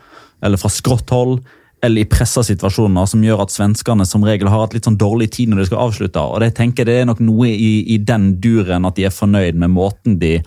eller 0.41 0.57
fra 0.61 0.71
skrått 0.71 1.11
hold, 1.11 1.41
eller 1.83 2.03
i 2.03 2.09
pressa 2.09 2.43
situasjoner 2.45 3.07
som 3.09 3.23
gjør 3.25 3.43
at 3.43 3.53
svenskene 3.53 4.05
som 4.05 4.23
regel 4.25 4.49
har 4.51 4.63
hatt 4.63 4.75
litt 4.75 4.85
sånn 4.85 4.99
dårlig 5.01 5.31
tid 5.35 5.49
når 5.49 5.63
de 5.63 5.67
skal 5.71 5.83
avslutte. 5.87 6.21
Og 6.21 6.39
Det 6.43 6.51
tenker 6.57 6.85
jeg 6.85 6.89
det 6.89 6.97
er 7.01 7.09
nok 7.09 7.23
noe 7.25 7.49
i, 7.49 7.71
i 7.95 7.97
den 7.97 8.35
duren 8.41 8.85
at 8.85 8.99
de 8.99 9.07
er 9.09 9.15
fornøyd 9.15 9.57
med 9.57 9.73
måten 9.73 10.19
de 10.21 10.37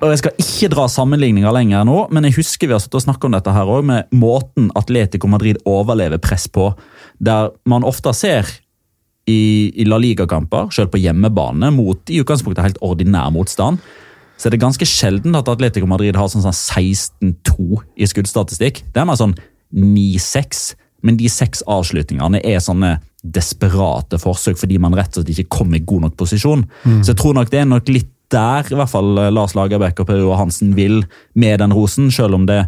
og 0.00 0.14
Jeg 0.14 0.20
skal 0.22 0.40
ikke 0.40 0.70
dra 0.72 0.86
sammenligninger 0.88 1.52
lenger 1.52 1.84
nå, 1.84 1.96
men 2.14 2.24
jeg 2.24 2.38
husker 2.38 2.70
vi 2.70 2.76
har 2.76 2.80
satt 2.80 2.96
og 2.96 3.04
snakket 3.04 3.28
om 3.28 3.34
dette 3.36 3.52
her 3.52 3.68
også, 3.68 3.86
med 3.90 4.14
måten 4.16 4.70
Atletico 4.78 5.28
Madrid 5.28 5.60
overlever 5.68 6.20
press 6.22 6.46
på. 6.48 6.70
Der 7.20 7.50
man 7.68 7.84
ofte 7.84 8.14
ser 8.16 8.48
i, 9.28 9.70
i 9.76 9.84
La 9.84 9.98
Liga-kamper, 10.00 10.70
selv 10.72 10.94
på 10.94 11.00
hjemmebane, 11.02 11.68
mot 11.76 12.12
i 12.12 12.20
utgangspunktet 12.22 12.64
helt 12.64 12.80
ordinær 12.84 13.28
motstand, 13.34 13.82
så 14.40 14.48
er 14.48 14.54
det 14.54 14.62
ganske 14.62 14.88
sjelden 14.88 15.36
at 15.36 15.50
Atletico 15.52 15.88
Madrid 15.88 16.16
har 16.16 16.30
sånn, 16.32 16.46
sånn 16.46 16.56
16-2 16.56 17.82
i 18.00 18.08
skuddstatistikk. 18.08 18.80
Det 18.94 19.02
er 19.02 19.08
mer 19.08 19.20
sånn 19.20 19.34
9-6, 19.76 20.62
men 21.04 21.18
de 21.20 21.28
seks 21.32 21.60
avslutningene 21.68 22.40
er 22.40 22.64
sånne 22.64 22.96
desperate 23.20 24.16
forsøk 24.20 24.56
fordi 24.56 24.78
man 24.80 24.96
rett 24.96 25.12
og 25.12 25.20
slett 25.20 25.34
ikke 25.34 25.58
kom 25.58 25.76
i 25.76 25.82
god 25.84 26.06
nok 26.06 26.16
posisjon. 26.20 26.64
Så 27.04 27.12
jeg 27.12 27.20
tror 27.20 27.36
nok 27.36 27.52
det 27.52 27.60
er 27.60 27.68
nok 27.68 27.92
litt 27.92 28.08
der 28.32 28.68
i 28.70 28.76
hvert 28.78 28.92
fall 28.92 29.18
eh, 29.18 29.30
Lars 29.34 29.54
Lagerbäck 29.58 30.00
og 30.02 30.06
Per 30.10 30.20
Joar 30.22 30.40
Hansen 30.44 30.74
vil 30.78 31.02
med 31.34 31.60
den 31.62 31.74
rosen, 31.76 32.10
selv 32.14 32.34
om 32.38 32.46
det 32.46 32.64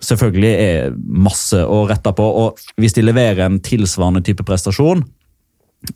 selvfølgelig 0.00 0.52
er 0.64 0.94
masse 0.96 1.58
å 1.60 1.82
rette 1.90 2.12
på. 2.16 2.24
Og 2.44 2.60
hvis 2.80 2.94
de 2.96 3.04
leverer 3.04 3.44
en 3.46 3.58
tilsvarende 3.64 4.22
type 4.24 4.44
prestasjon 4.48 5.02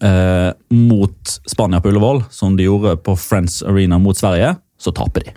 eh, 0.02 0.50
mot 0.74 1.38
Spania 1.48 1.80
på 1.80 1.92
Ullevål, 1.92 2.24
som 2.30 2.56
de 2.58 2.66
gjorde 2.68 2.98
på 3.04 3.16
Friends 3.20 3.62
Arena 3.62 3.98
mot 4.00 4.16
Sverige, 4.18 4.54
så 4.80 4.92
taper 4.92 5.24
de. 5.28 5.34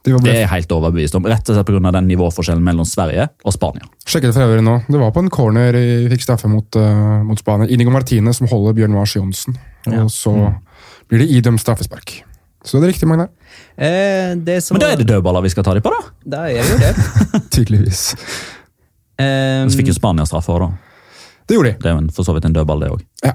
Det, 0.00 0.14
Det 0.24 0.30
er 0.32 0.38
jeg 0.46 0.48
helt 0.48 0.70
overbevist 0.72 1.16
om. 1.18 1.26
Rett 1.28 1.44
og 1.52 1.56
slett 1.58 1.68
pga. 1.68 1.90
den 1.92 2.06
nivåforskjellen 2.08 2.64
mellom 2.64 2.86
Sverige 2.88 3.26
og 3.44 3.52
Spania. 3.52 3.84
sjekket 4.08 4.32
for 4.32 4.46
øvrig 4.46 4.64
nå. 4.64 4.78
Det 4.88 4.96
var 5.00 5.12
på 5.12 5.20
en 5.20 5.28
corner 5.28 5.76
i 5.76 6.08
fikk 6.08 6.24
straffe 6.24 6.48
mot, 6.48 6.64
uh, 6.76 7.20
mot 7.22 7.38
Spania. 7.38 7.68
Inigo 7.68 7.92
Martinez 7.92 8.40
som 8.40 8.48
holder 8.48 8.72
Bjørn 8.78 8.96
Mars 8.96 9.12
Johnsen. 9.16 9.58
Og 9.86 9.92
Ja. 9.92 10.06
så 10.08 10.32
blir 11.08 11.18
det 11.20 11.28
idømt 11.28 11.60
straffespark. 11.60 12.22
Så 12.64 12.80
det 12.80 12.88
er 12.88 12.92
riktig, 12.92 13.08
Magnar. 13.08 13.30
Eh, 13.80 14.34
det 14.36 14.58
som 14.64 14.76
Men 14.76 14.82
da 14.84 14.90
er 14.92 15.00
det 15.00 15.06
dødballer 15.08 15.42
vi 15.46 15.52
skal 15.52 15.64
ta 15.64 15.72
dem 15.76 15.84
på, 15.84 15.92
da. 15.94 16.00
Da 16.36 16.42
er 16.50 16.60
det 16.60 16.74
jo 16.74 16.80
det. 16.82 16.92
Tydeligvis. 17.56 18.02
Eh, 19.20 19.64
Så 19.68 19.78
fikk 19.80 19.88
jo 19.92 19.96
Spania 19.96 20.26
straffe 20.28 20.52
òg, 20.52 20.66
da. 20.66 20.70
Det 21.48 21.56
gjorde 21.56 21.72
de. 21.72 21.78
Det 21.82 21.90
er 21.90 21.96
jo 21.96 22.12
for 22.14 22.28
så 22.28 22.34
vidt 22.36 22.44
en 22.50 22.54
dødball, 22.56 22.84
det 22.84 22.90
òg. 22.92 23.00
Ja. 23.24 23.32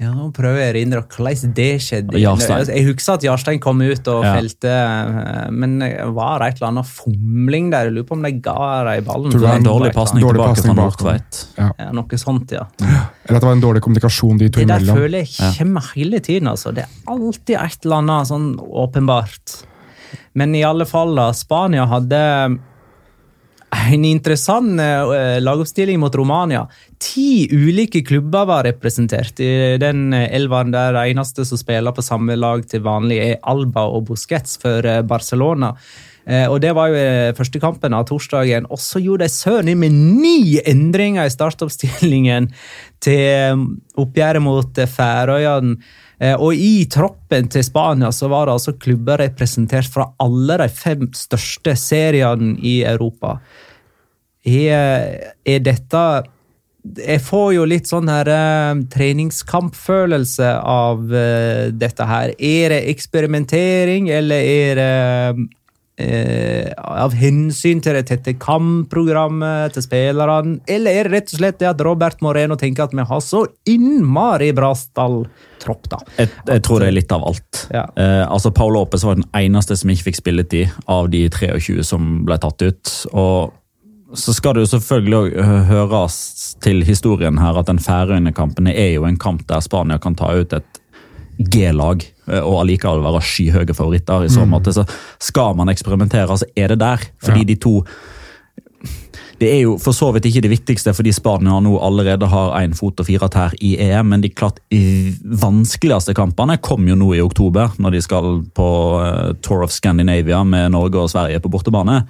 Ja, 0.00 0.14
nå 0.16 0.30
prøver 0.32 0.56
jeg 0.56 0.64
å 0.64 0.70
erindre 0.72 1.00
hvordan 1.12 1.50
det 1.52 1.66
skjedde. 1.84 2.16
Jarstein. 2.22 2.70
Jeg 2.72 2.86
husker 2.86 3.18
at 3.18 3.24
Jarstein 3.26 3.58
kom 3.60 3.82
ut 3.84 4.08
og 4.08 4.24
Ja. 4.24 4.30
felte, 4.38 5.50
men 5.52 5.74
var 6.14 6.38
det 6.40 6.46
et 6.48 6.56
eller 6.62 6.68
annet 6.70 6.86
fomling 6.88 7.70
der. 7.70 7.84
Jeg 7.90 7.92
lurer 7.98 8.06
på 8.08 8.16
om 8.16 8.22
de 8.24 8.30
ga 8.40 8.84
dem 8.88 9.04
ballen. 9.04 9.30
Tror 9.30 9.40
Det 9.40 9.48
var 9.50 9.56
en 9.60 9.68
dårlig 9.68 9.92
pasning 9.92 10.24
tilbake 10.24 10.62
tilbake 10.62 10.96
fra. 10.96 11.12
Nordtveit. 11.12 11.40
Ja, 11.58 11.90
noe 11.92 12.16
sånt, 12.22 12.50
ja. 12.56 12.64
Eller 12.80 13.36
at 13.36 13.42
det 13.44 13.48
var 13.50 13.52
en 13.52 13.60
dårlig 13.60 13.82
kommunikasjon 13.84 14.38
de 14.38 14.48
to 14.48 14.60
Det 14.60 14.68
der 14.68 14.80
imellom. 14.80 14.96
føler 14.96 15.18
jeg 15.20 15.58
kommer 15.58 15.92
hele 15.94 16.20
tiden. 16.20 16.48
altså. 16.48 16.72
Det 16.74 16.84
er 16.84 16.88
alltid 17.06 17.56
et 17.60 17.78
eller 17.84 17.96
annet 18.00 18.26
sånn 18.32 18.56
åpenbart. 18.56 19.64
Men 20.34 20.54
i 20.54 20.62
alle 20.64 20.86
fall, 20.86 21.14
da. 21.14 21.30
Spania 21.32 21.84
hadde 21.86 22.58
en 23.70 24.04
interessant 24.04 24.80
eh, 24.80 25.38
lagoppstilling 25.42 26.00
mot 26.00 26.14
Romania. 26.14 26.64
Ti 26.98 27.48
ulike 27.52 28.02
klubber 28.06 28.48
var 28.48 28.66
representert 28.66 29.40
i 29.40 29.78
den 29.80 30.12
eh, 30.16 30.28
elveren 30.36 30.74
der 30.74 30.94
det 30.96 31.06
eneste 31.12 31.46
som 31.46 31.60
spiller 31.60 31.94
på 31.94 32.04
samme 32.04 32.36
lag 32.38 32.64
til 32.68 32.82
vanlig, 32.86 33.20
er 33.22 33.42
Alba 33.50 33.86
og 33.86 34.08
Busquets 34.10 34.58
for 34.62 34.86
eh, 34.86 35.02
Barcelona. 35.02 35.74
Og 36.30 36.60
Det 36.62 36.70
var 36.76 36.92
jo 36.92 36.98
første 37.34 37.58
kampen 37.58 37.94
av 37.96 38.04
torsdagen. 38.06 38.66
Og 38.70 38.78
så 38.78 39.00
gjorde 39.02 39.24
de 39.24 39.32
søren 39.32 39.70
med 39.80 39.90
ni 39.90 40.60
endringer 40.68 41.26
i 41.26 41.32
startoppstillingen 41.32 42.50
til 43.02 43.64
oppgjøret 43.98 44.44
mot 44.44 44.82
Færøyene. 44.94 45.80
Eh, 46.20 46.36
Og 46.36 46.54
i 46.54 46.84
troppen 46.92 47.48
til 47.48 47.64
Spania 47.64 48.12
så 48.12 48.28
var 48.28 48.46
det 48.46 48.58
altså 48.58 48.76
klubber 48.76 49.22
representert 49.22 49.88
fra 49.88 50.10
alle 50.20 50.58
de 50.60 50.68
fem 50.68 51.08
største 51.16 51.76
seriene 51.76 52.58
i 52.60 52.82
Europa. 52.84 53.38
Er, 54.44 55.34
dette 55.44 56.02
Jeg 56.96 57.20
får 57.20 57.48
jo 57.52 57.64
litt 57.68 57.90
sånn 57.90 58.08
her 58.08 58.28
eh, 58.32 58.78
treningskampfølelse 58.92 60.52
av 60.64 61.12
eh, 61.12 61.66
dette 61.76 62.06
her. 62.08 62.32
Er 62.38 62.72
det 62.72 62.86
eksperimentering, 62.94 64.08
eller 64.08 64.40
er 64.40 64.80
det 64.80 65.48
eh, 66.00 66.70
av 66.76 67.14
hensyn 67.16 67.82
til 67.84 67.98
det 67.98 68.06
tette 68.08 68.34
kampprogrammet 68.40 69.76
til 69.76 69.84
spillerne? 69.84 70.58
Eller 70.70 71.00
er 71.00 71.08
det 71.08 71.14
rett 71.14 71.34
og 71.34 71.42
slett 71.42 71.60
det 71.60 71.70
at 71.70 71.84
Robert 71.84 72.24
Moreno 72.24 72.56
tenker 72.60 72.88
at 72.88 72.96
vi 72.96 73.06
har 73.06 73.22
så 73.24 73.44
innmari 73.68 74.50
bra 74.56 74.72
stalltropp, 74.76 75.88
da? 75.92 76.00
Jeg, 76.18 76.32
jeg 76.48 76.64
tror 76.66 76.82
det 76.82 76.90
er 76.90 76.98
litt 76.98 77.14
av 77.14 77.28
alt. 77.30 77.62
Ja. 77.74 77.86
Eh, 77.94 78.24
altså 78.26 78.52
Paul 78.56 78.74
Lopez 78.78 79.06
var 79.06 79.20
den 79.20 79.28
eneste 79.36 79.78
som 79.78 79.92
ikke 79.92 80.10
fikk 80.10 80.20
spilletid 80.22 80.82
av 80.90 81.12
de 81.12 81.26
23 81.28 81.80
som 81.86 82.20
ble 82.28 82.40
tatt 82.40 82.66
ut. 82.66 82.98
og 83.12 83.56
så 84.14 84.32
skal 84.34 84.56
det 84.56 84.64
jo 84.64 84.70
selvfølgelig 84.72 85.16
også 85.18 85.58
høres 85.68 86.16
til 86.64 86.82
historien 86.82 87.38
her 87.38 87.58
at 87.60 87.68
den 87.68 87.78
Færøyene-kampen 87.78 88.66
er 88.72 88.94
jo 88.96 89.04
en 89.06 89.18
kamp 89.20 89.44
der 89.48 89.62
Spania 89.62 90.00
kan 90.02 90.16
ta 90.18 90.32
ut 90.34 90.54
et 90.56 90.79
G-lag 91.40 92.04
eh, 92.28 92.40
og 92.40 92.60
allikevel 92.62 93.02
være 93.06 93.24
skyhøye 93.24 93.74
favoritter. 93.74 94.24
i 94.24 94.28
så 94.32 94.46
måte. 94.46 94.74
Så 94.76 94.84
skal 95.18 95.56
man 95.56 95.68
eksperimentere, 95.72 96.36
så 96.38 96.44
er 96.56 96.68
det 96.68 96.78
der. 96.78 96.98
Fordi 97.22 97.40
Ja. 97.40 97.44
de 97.44 97.56
to 97.56 97.84
det 99.40 99.48
er 99.48 99.60
jo 99.62 99.78
for 99.80 99.96
så 99.96 100.10
vidt 100.12 100.26
ikke 100.28 100.42
det 100.44 100.50
viktigste, 100.52 100.92
fordi 100.92 101.12
Spania 101.16 101.60
nå 101.64 101.78
allerede 101.80 102.28
har 102.28 102.58
én 102.60 102.74
fot 102.76 103.00
og 103.00 103.06
fire 103.06 103.28
tær 103.32 103.54
i 103.64 103.74
EM, 103.80 104.10
men 104.12 104.20
de 104.20 104.28
klart 104.28 104.58
vanskeligste 105.24 106.12
kampene 106.14 106.58
kom 106.60 106.86
jo 106.88 106.94
nå 106.98 107.14
i 107.16 107.22
oktober, 107.24 107.72
når 107.80 107.90
de 107.96 108.02
skal 108.04 108.42
på 108.56 108.68
eh, 109.00 109.32
Tour 109.40 109.64
of 109.64 109.72
Scandinavia 109.72 110.42
med 110.44 110.72
Norge 110.72 111.00
og 111.00 111.08
Sverige 111.12 111.40
på 111.40 111.52
bortebane. 111.52 112.02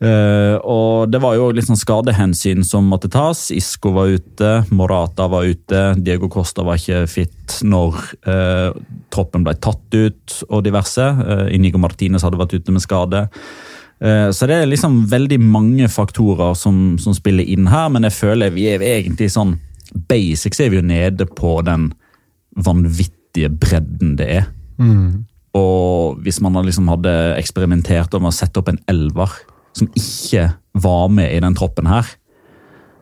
Eh, 0.00 0.56
og 0.64 1.10
det 1.12 1.18
var 1.20 1.34
jo 1.36 1.50
litt 1.52 1.66
sånn 1.68 1.78
skadehensyn 1.78 2.64
som 2.64 2.86
måtte 2.88 3.10
tas. 3.12 3.50
Isco 3.52 3.92
var 3.92 4.12
ute, 4.14 4.52
Morata 4.72 5.26
var 5.28 5.44
ute, 5.44 5.82
Diego 6.00 6.30
Costa 6.32 6.64
var 6.64 6.80
ikke 6.80 7.02
fit 7.10 7.58
når 7.66 7.98
uh, 8.24 8.70
troppen 9.12 9.42
ble 9.44 9.52
tatt 9.60 9.96
ut, 9.96 10.36
og 10.48 10.62
diverse. 10.64 11.04
Uh, 11.04 11.48
Inigo 11.52 11.80
Martinez 11.82 12.24
hadde 12.24 12.40
vært 12.40 12.56
ute 12.56 12.74
med 12.76 12.84
skade. 12.84 13.26
Så 14.00 14.46
det 14.48 14.54
er 14.56 14.64
liksom 14.64 14.94
veldig 15.12 15.36
mange 15.44 15.84
faktorer 15.92 16.54
som, 16.56 16.94
som 16.96 17.12
spiller 17.12 17.44
inn 17.44 17.66
her, 17.68 17.90
men 17.92 18.06
jeg 18.08 18.14
føler 18.16 18.54
vi 18.54 18.62
er 18.70 18.80
egentlig 18.80 19.26
sånn 19.28 19.58
Basics 20.08 20.62
er 20.64 20.70
vi 20.72 20.78
jo 20.78 20.86
nede 20.88 21.26
på 21.28 21.58
den 21.66 21.90
vanvittige 22.64 23.50
bredden 23.52 24.14
det 24.16 24.30
er. 24.38 24.46
Og 25.60 26.16
hvis 26.24 26.40
man 26.40 26.56
liksom 26.64 26.88
hadde 26.88 27.12
eksperimentert 27.42 28.16
med 28.16 28.30
å 28.30 28.38
sette 28.38 28.62
opp 28.62 28.72
en 28.72 28.80
elver 28.88 29.36
som 29.80 29.90
ikke 29.98 30.50
var 30.80 31.08
med 31.12 31.32
i 31.34 31.40
den 31.42 31.56
troppen 31.58 31.88
her, 31.90 32.08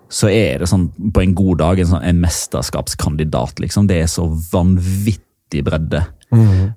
så 0.09 0.31
er 0.33 0.63
det 0.63 0.71
sånn 0.71 0.89
på 1.13 1.23
en 1.23 1.35
god 1.37 1.61
dag 1.61 1.83
en, 1.83 1.91
sånn, 1.91 2.05
en 2.09 2.23
mesterskapskandidat. 2.23 3.61
liksom. 3.61 3.91
Det 3.91 4.01
er 4.03 4.09
så 4.11 4.25
vanvittig 4.53 5.65
bredde. 5.67 6.07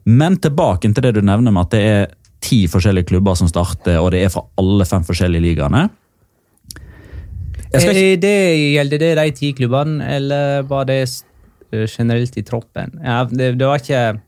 Men 0.03 0.37
tilbake 0.43 0.91
til 0.91 1.03
det 1.03 1.15
du 1.15 1.21
nevner 1.23 1.53
med 1.53 1.67
at 1.67 1.73
det 1.75 1.81
er 1.87 2.11
ti 2.43 2.63
forskjellige 2.71 3.11
klubber 3.11 3.37
som 3.37 3.49
starter, 3.51 3.99
og 4.01 4.11
det 4.13 4.25
er 4.25 4.33
fra 4.33 4.43
alle 4.59 4.87
fem 4.89 5.03
forskjellige 5.07 5.45
ligaene. 5.45 5.87
Ikke, 7.71 7.93
Eh, 7.93 8.17
det, 8.19 8.35
gjelder 8.75 8.99
det 8.99 9.11
de 9.15 9.31
ti 9.31 9.53
klubbene, 9.55 10.03
eller 10.03 10.65
var 10.67 10.89
det 10.89 11.05
eh, 11.71 11.87
generelt 11.87 12.35
i 12.35 12.43
troppen? 12.43 12.97
Ja, 12.99 13.23
det, 13.29 13.53
det 13.59 13.67
var 13.67 13.79
ikke 13.79 14.19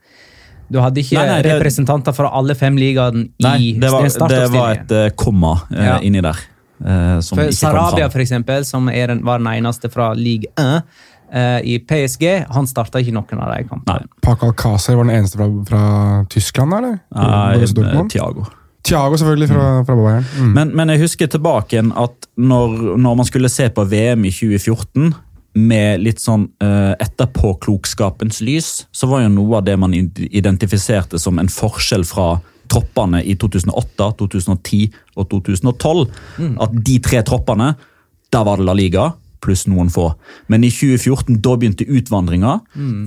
Du 0.72 0.79
hadde 0.82 1.01
ikke 1.03 1.17
Nei, 1.20 1.27
nei, 1.27 1.41
det- 1.41 1.53
representanter 1.58 2.15
fra 2.15 2.32
alle 2.34 2.55
fem 2.55 2.77
ligaene 2.79 3.27
i 3.60 3.74
det 3.79 3.91
var, 3.91 4.08
det 4.29 4.50
var 4.53 4.72
et 4.77 4.91
uh, 4.91 5.10
komma 5.15 5.55
uh, 5.72 5.77
Ja. 5.77 6.00
inni 6.01 6.22
der. 6.24 6.39
Uh, 6.84 7.20
som 7.22 7.38
For 7.38 7.48
ikke 7.48 7.60
Sarabia, 7.60 8.10
for 8.12 8.20
eksempel, 8.20 8.65
som 8.65 8.89
er 8.89 9.08
den, 9.08 9.24
var 9.24 9.39
den 9.39 9.48
eneste 9.48 9.91
fra 9.91 10.13
league 10.13 10.50
1 10.60 10.82
eh, 11.34 11.60
i 11.63 11.77
PSG, 11.79 12.25
han 12.53 12.67
starta 12.67 13.00
ikke 13.01 13.13
noen 13.15 13.39
av 13.41 13.53
de 13.53 13.63
kampene. 13.70 14.10
Paco 14.22 14.51
Alcácer 14.51 14.98
var 15.00 15.08
den 15.08 15.15
eneste 15.15 15.39
fra, 15.39 15.48
fra 15.70 16.25
Tyskland, 16.29 16.74
eller? 16.74 17.00
Nei, 17.15 18.05
Tiago. 18.12 18.46
Thiago, 18.84 19.17
selvfølgelig, 19.17 19.48
fra, 19.48 19.67
fra 19.88 19.96
Bayern. 19.96 20.25
Mm. 20.38 20.51
Men, 20.58 20.74
men 20.75 20.91
jeg 20.93 21.05
husker 21.05 21.29
tilbake 21.32 21.77
igjen 21.77 21.93
at 21.96 22.27
når, 22.36 22.98
når 23.00 23.15
man 23.22 23.29
skulle 23.29 23.50
se 23.50 23.70
på 23.72 23.86
VM 23.88 24.25
i 24.27 24.34
2014 24.36 25.13
med 25.53 26.01
litt 26.01 26.22
sånn 26.22 26.48
uh, 26.63 26.93
etterpåklokskapens 27.01 28.41
lys, 28.41 28.88
så 28.91 29.10
var 29.10 29.24
jo 29.24 29.33
noe 29.36 29.60
av 29.60 29.67
det 29.67 29.77
man 29.79 29.93
identifiserte 29.93 31.22
som 31.22 31.39
en 31.41 31.51
forskjell 31.51 32.05
fra 32.10 32.39
troppene 32.72 33.22
i 33.22 33.36
2008, 33.38 34.07
2010 34.19 34.88
og 35.19 35.27
2012. 35.29 36.05
At 36.63 36.77
de 36.88 36.98
tre 37.05 37.22
troppene, 37.27 37.74
der 38.33 38.48
var 38.48 38.57
det 38.57 38.65
La 38.65 38.74
Liga, 38.77 39.12
pluss 39.43 39.65
noen 39.67 39.91
få. 39.91 40.09
Men 40.51 40.63
i 40.63 40.71
2014 40.71 41.41
da 41.43 41.55
begynte 41.59 41.88
utvandringa, 41.88 42.57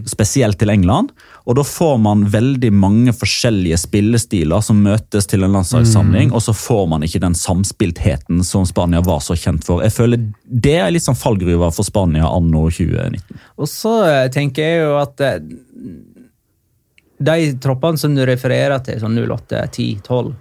spesielt 0.08 0.58
til 0.60 0.72
England. 0.72 1.12
Og 1.46 1.58
da 1.58 1.64
får 1.66 1.96
man 2.02 2.26
veldig 2.32 2.70
mange 2.74 3.14
forskjellige 3.16 3.78
spillestiler 3.80 4.64
som 4.64 4.82
møtes 4.84 5.28
til 5.30 5.46
en 5.46 5.56
landslagssamling, 5.56 6.32
og 6.34 6.44
så 6.44 6.54
får 6.56 6.86
man 6.92 7.06
ikke 7.06 7.22
den 7.22 7.36
samspiltheten 7.38 8.42
som 8.46 8.66
Spania 8.68 9.02
var 9.06 9.22
så 9.24 9.36
kjent 9.38 9.66
for. 9.66 9.84
Jeg 9.84 9.94
føler 9.94 10.26
Det 10.46 10.76
er 10.78 10.90
litt 10.92 11.04
sånn 11.06 11.18
fallgruva 11.18 11.70
for 11.74 11.86
Spania 11.86 12.28
anno 12.28 12.66
2019. 12.70 13.40
Og 13.58 13.70
så 13.70 13.94
eh, 14.06 14.26
tenker 14.32 14.62
jeg 14.62 14.82
jo 14.84 14.96
at 15.00 15.22
eh, 15.24 15.38
de 17.26 17.52
troppene 17.62 17.98
som 18.00 18.14
du 18.14 18.24
refererer 18.28 18.82
til, 18.84 19.00
sånn 19.00 19.16
08, 19.18 19.62
10, 19.72 20.02
12 20.06 20.34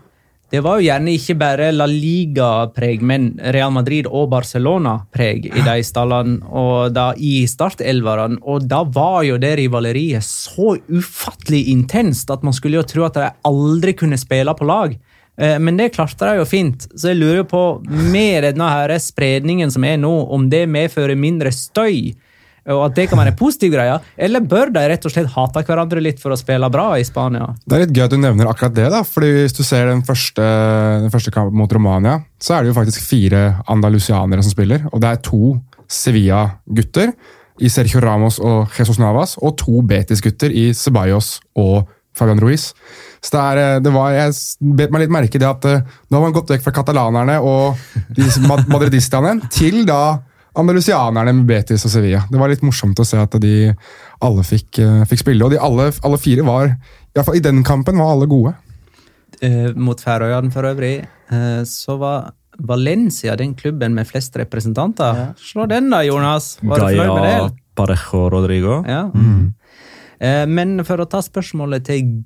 det 0.54 0.62
var 0.62 0.78
jo 0.78 0.86
gjerne 0.86 1.14
ikke 1.18 1.36
bare 1.42 1.72
La 1.74 1.88
Liga-preg, 1.90 3.02
men 3.02 3.32
Real 3.56 3.72
Madrid 3.74 4.06
og 4.06 4.30
Barcelona-preg 4.32 5.48
i 5.50 5.64
de 5.66 5.76
stallene. 5.84 6.38
Og 6.54 6.94
da 6.94 7.10
i 7.18 7.48
startelverne. 7.50 8.38
Og 8.46 8.68
da 8.70 8.84
var 8.86 9.24
jo 9.26 9.40
det 9.42 9.56
rivaleriet 9.60 10.24
så 10.24 10.76
ufattelig 10.86 11.66
intenst 11.74 12.30
at 12.32 12.46
man 12.46 12.56
skulle 12.56 12.78
jo 12.78 12.86
tro 12.88 13.08
at 13.08 13.18
de 13.18 13.32
aldri 13.50 13.96
kunne 13.98 14.22
spille 14.22 14.54
på 14.56 14.70
lag. 14.70 14.94
Eh, 15.38 15.58
Men 15.60 15.82
det 15.82 15.94
klarte 15.98 16.30
de 16.30 16.38
jo 16.38 16.46
fint. 16.46 16.88
Så 16.94 17.12
jeg 17.12 17.20
lurer 17.20 17.44
på, 17.50 17.82
med 17.90 18.46
denne 18.46 18.70
her 18.70 18.94
spredningen 19.02 19.74
som 19.74 19.84
er 19.84 19.98
nå, 19.98 20.14
om 20.30 20.48
det 20.50 20.68
medfører 20.70 21.18
mindre 21.20 21.52
støy, 21.52 22.14
og 22.74 22.82
at 22.88 22.96
det 22.98 23.06
kan 23.12 23.20
være 23.20 23.34
en 23.34 23.38
positiv 23.38 23.76
greie, 23.76 23.96
eller 24.18 24.42
bør 24.42 24.72
de 24.74 24.84
rett 24.90 25.06
og 25.06 25.14
slett 25.14 25.30
hate 25.36 25.64
hverandre 25.68 26.02
litt 26.02 26.22
for 26.22 26.34
å 26.34 26.40
spille 26.40 26.70
bra 26.74 26.88
i 26.98 27.06
Spania? 27.06 27.52
Det 27.66 27.78
er 27.78 27.86
litt 27.86 27.96
gøy 27.96 28.06
at 28.08 28.16
du 28.16 28.20
nevner 28.22 28.50
akkurat 28.50 28.76
det, 28.78 28.88
da, 28.94 29.04
fordi 29.06 29.32
hvis 29.38 29.58
du 29.58 29.62
ser 29.68 29.92
den 29.92 30.02
første, 30.08 30.46
den 31.06 31.14
første 31.14 31.34
kampen 31.36 31.60
mot 31.60 31.72
Romania, 31.78 32.20
så 32.42 32.58
er 32.58 32.66
det 32.66 32.74
jo 32.74 32.78
faktisk 32.80 33.06
fire 33.06 33.46
andalusianere 33.72 34.46
som 34.46 34.56
spiller, 34.56 34.88
og 34.92 35.04
det 35.04 35.12
er 35.12 35.26
to 35.26 35.56
Sevilla-gutter 35.92 37.14
i 37.62 37.70
Sergio 37.72 38.02
Ramos 38.04 38.40
og 38.44 38.74
Jesus 38.76 39.00
Navas, 39.00 39.38
og 39.40 39.56
to 39.62 39.84
Betis-gutter 39.86 40.52
i 40.52 40.72
Ceballos 40.76 41.38
og 41.56 41.86
Fabian 42.16 42.40
Ruiz. 42.40 42.72
Så 43.24 43.34
det, 43.34 43.42
er, 43.42 43.60
eh, 43.62 43.82
det 43.84 43.92
var, 43.94 44.12
Jeg 44.16 44.34
bet 44.78 44.94
meg 44.94 45.06
litt 45.06 45.14
merke 45.14 45.38
i 45.38 45.42
det 45.42 45.50
at 45.50 45.68
eh, 45.68 45.84
nå 46.10 46.18
har 46.18 46.24
man 46.24 46.36
gått 46.36 46.54
vekk 46.54 46.64
fra 46.64 46.76
katalanerne 46.76 47.40
og 47.44 47.76
madridistene 48.72 49.38
til 49.52 49.84
da 49.88 50.22
andalusianerne 50.60 51.34
med 51.36 51.48
Betis 51.50 51.86
og 51.88 51.94
Sevilla. 51.94 52.24
Det 52.32 52.40
var 52.40 52.52
litt 52.52 52.64
morsomt 52.66 53.00
å 53.00 53.06
se 53.08 53.20
at 53.22 53.36
de 53.44 53.74
alle 54.24 54.46
fikk, 54.48 54.80
eh, 54.80 55.04
fikk 55.10 55.26
spille, 55.26 55.46
og 55.46 55.52
de 55.52 55.60
alle, 55.62 55.90
alle 56.06 56.20
fire 56.22 56.46
var 56.48 56.72
i, 56.72 57.24
fall 57.24 57.38
I 57.38 57.44
den 57.44 57.64
kampen 57.64 58.00
var 58.00 58.16
alle 58.16 58.28
gode. 58.28 58.56
Eh, 59.42 59.74
mot 59.76 60.00
Færøyene 60.00 60.52
for 60.52 60.68
øvrig, 60.68 60.96
eh, 61.32 61.62
så 61.68 61.98
var 62.00 62.34
Valencia 62.60 63.36
den 63.36 63.54
klubben 63.56 63.94
med 63.94 64.08
flest 64.08 64.36
representanter. 64.40 65.34
Slå 65.36 65.68
den 65.68 65.90
da, 65.92 66.02
Jonas. 66.08 66.58
Var 66.62 66.80
du 66.80 66.86
fornøyd 66.86 67.14
med 67.14 67.24
Gaia 67.24 67.48
det? 67.50 67.58
Parejo 67.76 68.30
Rodrigo. 68.32 68.78
Ja. 68.88 69.10
Eh, 70.20 70.46
men 70.48 70.80
for 70.88 71.04
å 71.04 71.10
ta 71.10 71.20
spørsmålet 71.24 71.86
til 71.90 72.24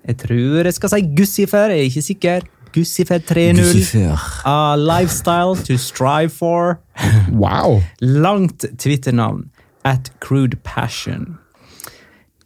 Jeg 0.00 0.16
tror 0.16 0.64
jeg 0.64 0.74
skal 0.74 0.88
si 0.88 1.00
Gussifer, 1.14 1.70
jeg 1.70 1.78
er 1.78 1.90
ikke 1.90 2.02
sikker. 2.02 2.46
Gussifer 2.74 3.18
3-0 3.18 4.76
Lifestyle 4.76 5.56
to 5.64 5.76
Strive 5.76 6.32
for. 6.32 6.80
Wow! 7.32 7.82
Langt 8.00 8.64
Twitter-navn. 8.78 9.50
At 9.84 10.12
Crude 10.20 10.56
Passion. 10.62 11.38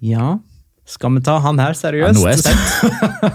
Ja, 0.01 0.39
skal 0.85 1.15
vi 1.15 1.21
ta 1.25 1.39
han 1.41 1.59
her 1.59 1.73
seriøst? 1.73 2.21
er. 2.21 2.59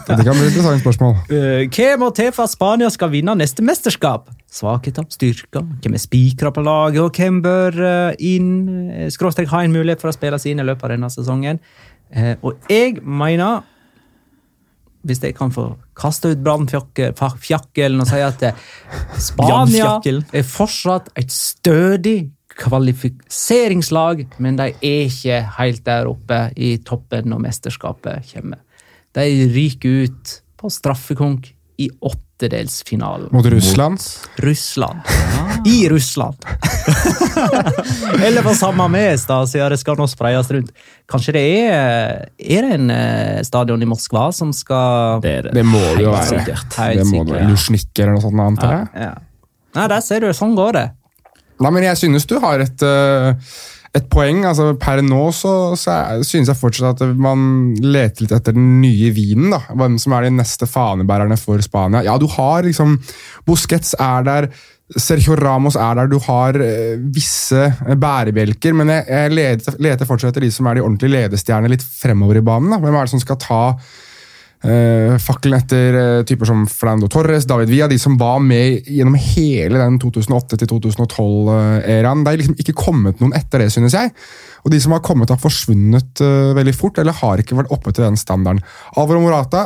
Det 0.05 0.19
kan 0.22 0.38
bli 0.38 0.46
et 0.46 0.51
interessant 0.51 0.84
spørsmål. 0.84 1.15
Uh, 1.31 1.63
Hva 1.74 1.88
må 1.98 2.12
til 2.13 2.29
for 2.36 2.46
at 2.46 2.53
Spania 2.53 2.89
skal 2.93 3.10
vinne 3.10 3.34
neste 3.39 3.65
mesterskap? 3.65 4.29
Svakheter, 4.53 5.05
styrker, 5.10 5.65
hvem 5.81 5.98
er 5.98 6.01
spikra 6.01 6.53
på 6.53 6.62
laget, 6.65 7.01
og 7.01 7.17
hvem 7.17 7.41
bør 7.46 7.75
eh, 7.86 8.22
inn, 8.31 8.48
eh, 8.89 9.10
skråstrek 9.13 9.51
ha 9.51 9.60
en 9.62 9.75
mulighet 9.75 10.01
for 10.01 10.10
å 10.10 10.15
spille 10.15 10.39
seg 10.41 10.55
inn 10.55 10.63
i 10.63 10.65
løpet 10.65 10.88
av 10.88 10.93
denne 10.96 11.10
sesongen? 11.13 11.60
Uh, 12.10 12.34
og 12.41 12.72
jeg 12.74 12.96
mener, 13.05 13.62
hvis 15.08 15.22
jeg 15.24 15.36
kan 15.38 15.51
få 15.53 15.70
kaste 15.98 16.34
ut 16.34 16.41
brannfjakkelen 16.44 18.03
og 18.03 18.10
si 18.10 18.20
at 18.24 18.44
eh, 18.50 18.65
Spania 19.20 19.96
er 20.03 20.48
fortsatt 20.48 21.12
et 21.20 21.32
stødig 21.34 22.32
kvalifiseringslag, 22.60 24.25
men 24.44 24.58
de 24.60 24.74
er 24.74 25.06
ikke 25.08 25.38
helt 25.60 25.86
der 25.86 26.10
oppe 26.10 26.41
i 26.60 26.74
toppen 26.84 27.29
når 27.32 27.46
mesterskapet 27.46 28.34
kommer. 28.34 28.60
De 29.15 29.25
ryker 29.53 30.10
ut 30.10 30.34
på 30.60 30.72
straffekonk 30.74 31.53
i 31.79 31.88
åttedelsfinalen. 32.03 33.29
Mot 33.31 33.45
Russland. 33.45 34.01
Russland. 34.43 35.00
I 35.65 35.89
Russland. 35.89 36.36
Eller 38.25 38.41
på 38.43 38.53
samme 38.55 38.88
mes, 38.91 39.24
da, 39.29 39.38
siden 39.48 39.71
det 39.74 39.79
skal 39.81 39.98
nå 40.00 40.07
spreies 40.12 40.50
rundt. 40.51 40.71
Kanskje 41.09 41.33
det 41.38 41.43
er 41.71 42.27
Er 42.39 42.67
det 42.67 42.74
en 42.75 42.91
eh, 42.93 43.39
stadion 43.48 43.81
i 43.81 43.88
Moskva 43.89 44.27
som 44.36 44.51
skal 44.55 45.21
Det 45.24 45.31
er 45.38 45.48
det. 45.50 45.55
Det 45.59 45.65
må 45.65 45.81
det 45.95 46.03
jo 46.05 46.13
være. 46.13 46.27
sikkert. 46.33 46.77
Helt 46.81 47.01
Det 47.01 47.07
må 47.07 47.24
det 47.24 47.25
sikkert, 47.25 47.33
være. 47.33 47.43
ja. 47.43 47.50
Lusjnik 47.53 48.03
eller 48.03 48.15
noe 48.17 48.25
sånt, 48.27 48.43
antar 48.45 48.75
jeg. 48.77 48.88
ja. 49.07 49.13
Nei, 49.79 49.88
der 49.91 50.01
ser 50.01 50.24
du. 50.25 50.29
Sånn 50.33 50.55
går 50.57 50.71
det. 50.79 50.86
Nei, 51.62 51.69
men 51.75 51.83
jeg 51.86 52.00
synes 52.01 52.25
du 52.25 52.38
har 52.41 52.63
et, 52.63 52.81
eh, 52.81 53.33
et 53.98 54.10
poeng. 54.12 54.43
altså 54.46 54.74
Per 54.79 55.01
nå 55.05 55.22
så, 55.36 55.53
så 55.79 56.00
synes 56.25 56.51
jeg 56.51 56.60
fortsatt 56.60 57.03
at 57.05 57.19
man 57.19 57.75
leter 57.81 58.25
litt 58.25 58.36
etter 58.38 58.58
den 58.58 58.79
nye 58.84 59.12
vinen. 59.15 59.53
da, 59.55 59.62
Hvem 59.74 60.00
som 60.01 60.15
er 60.17 60.27
de 60.27 60.34
neste 60.38 60.69
fanebærerne 60.69 61.38
for 61.39 61.62
Spania. 61.65 62.03
Ja, 62.05 62.17
du 62.22 62.27
har 62.36 62.67
liksom 62.67 62.98
Busquets 63.48 63.96
er 64.00 64.27
der. 64.27 64.51
Sergio 64.89 65.36
Ramos 65.38 65.75
er 65.77 66.00
der, 66.00 66.08
du 66.10 66.17
har 66.25 66.58
eh, 66.65 66.96
visse 67.13 67.67
bærebjelker, 68.01 68.74
men 68.74 68.89
jeg, 68.89 69.03
jeg 69.05 69.34
leter, 69.36 69.75
leter 69.86 70.10
fortsatt 70.10 70.31
etter 70.31 70.48
de 70.48 70.50
som 70.53 70.65
er 70.65 70.79
de 70.79 70.81
ordentlige 70.81 71.13
ledestjernene 71.13 71.75
litt 71.75 71.86
fremover 71.86 72.39
i 72.39 72.46
banen. 72.46 72.74
da. 72.74 72.79
Hvem 72.81 72.98
er 72.98 73.05
det 73.05 73.13
som 73.13 73.22
skal 73.22 73.38
ta 73.43 73.62
Uh, 74.59 75.15
fakkelen 75.23 75.55
etter 75.61 75.95
uh, 75.95 76.19
typer 76.27 76.43
som 76.49 76.65
Fernando 76.67 77.07
Torres, 77.11 77.45
David 77.47 77.69
Villa, 77.71 77.87
de 77.87 77.99
som 78.01 78.17
var 78.19 78.39
med 78.43 78.83
gjennom 78.91 79.15
hele 79.15 79.79
den 79.79 79.99
2008-2012-æraen. 80.03 82.24
Det 82.25 82.31
er 82.31 82.37
liksom 82.41 82.59
ikke 82.59 82.81
kommet 82.81 83.19
noen 83.24 83.35
etter 83.39 83.57
det, 83.63 83.69
synes 83.72 83.95
jeg. 83.95 84.11
Og 84.67 84.72
de 84.74 84.79
som 84.83 84.91
har 84.95 85.05
kommet, 85.05 85.31
har 85.31 85.39
forsvunnet 85.39 86.11
uh, 86.25 86.57
veldig 86.57 86.75
fort, 86.75 87.00
eller 87.00 87.15
har 87.22 87.39
ikke 87.39 87.59
vært 87.61 87.72
oppe 87.72 87.89
til 87.93 88.03
den 88.03 88.19
standarden. 88.19 88.59
Alvaro 89.00 89.22
Morata, 89.24 89.61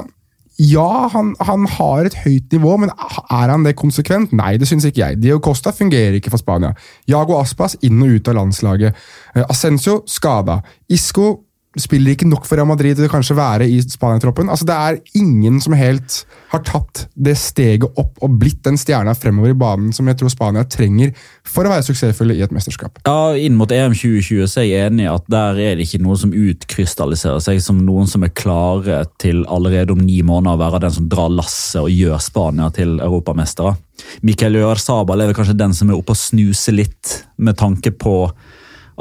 ja, 0.62 1.10
han, 1.10 1.34
han 1.42 1.66
har 1.80 2.06
et 2.06 2.14
høyt 2.28 2.54
nivå, 2.54 2.78
men 2.84 2.92
er 2.94 3.50
han 3.50 3.66
det 3.66 3.74
konsekvent? 3.80 4.30
Nei, 4.38 4.62
det 4.62 4.68
synes 4.70 4.86
ikke 4.86 5.02
jeg. 5.02 5.18
Dio 5.24 5.40
Costa 5.42 5.74
fungerer 5.74 6.14
ikke 6.20 6.30
for 6.30 6.38
Spania. 6.42 6.74
Jago 7.10 7.34
Aspas 7.40 7.74
inn 7.82 8.02
og 8.06 8.10
ut 8.20 8.30
av 8.30 8.38
landslaget. 8.38 8.94
Eh, 9.34 9.46
Asensio 9.50 10.04
skada. 10.06 10.62
Isco 10.94 11.43
spiller 11.80 12.14
ikke 12.14 12.28
nok 12.30 12.46
for 12.46 12.60
Real 12.60 12.68
Madrid 12.70 12.98
til 12.98 13.08
å 13.08 13.12
kanskje 13.12 13.36
være 13.38 13.66
i 13.70 13.80
Spania-troppen. 13.82 14.50
Altså, 14.52 14.66
det 14.70 14.76
er 14.76 15.00
ingen 15.18 15.60
som 15.64 15.74
helt 15.78 16.20
har 16.52 16.62
tatt 16.68 17.08
det 17.14 17.34
steget 17.40 17.98
opp 18.00 18.22
og 18.22 18.36
blitt 18.42 18.62
den 18.66 18.78
stjerna 18.78 19.16
fremover 19.18 19.54
i 19.54 19.58
banen 19.58 19.90
som 19.96 20.08
jeg 20.10 20.20
tror 20.20 20.30
Spania 20.30 20.66
trenger 20.70 21.14
for 21.48 21.66
å 21.66 21.74
være 21.74 21.86
suksessfulle 21.88 22.38
i 22.38 22.44
et 22.46 22.54
mesterskap. 22.54 23.02
Ja, 23.08 23.34
Inn 23.34 23.58
mot 23.58 23.72
EM 23.74 23.96
2020 23.98 24.52
så 24.52 24.62
er 24.62 24.70
jeg 24.70 24.92
enig 24.92 25.08
i 25.08 25.12
at 25.12 25.26
der 25.34 25.62
er 25.64 25.80
det 25.80 25.88
ikke 25.88 26.04
noe 26.06 26.20
som 26.20 26.36
utkrystalliserer 26.38 27.42
seg 27.44 27.62
som 27.64 27.82
noen 27.82 28.10
som 28.10 28.26
er 28.26 28.36
klare 28.38 29.02
til 29.22 29.42
allerede 29.50 29.96
om 29.96 30.04
ni 30.04 30.22
måneder 30.22 30.54
å 30.54 30.62
være 30.62 30.84
den 30.86 30.98
som 31.00 31.10
drar 31.10 31.34
lasset 31.34 31.82
og 31.82 31.90
gjør 31.90 32.22
Spania 32.22 32.70
til 32.76 33.00
europamestere. 33.02 33.74
Mikael 34.26 34.58
Jørsabal 34.60 35.22
er 35.22 35.32
vel 35.32 35.38
kanskje 35.38 35.58
den 35.58 35.74
som 35.76 35.90
er 35.90 35.98
oppe 35.98 36.14
og 36.14 36.20
snuser 36.20 36.76
litt, 36.76 37.24
med 37.38 37.58
tanke 37.58 37.94
på 37.98 38.28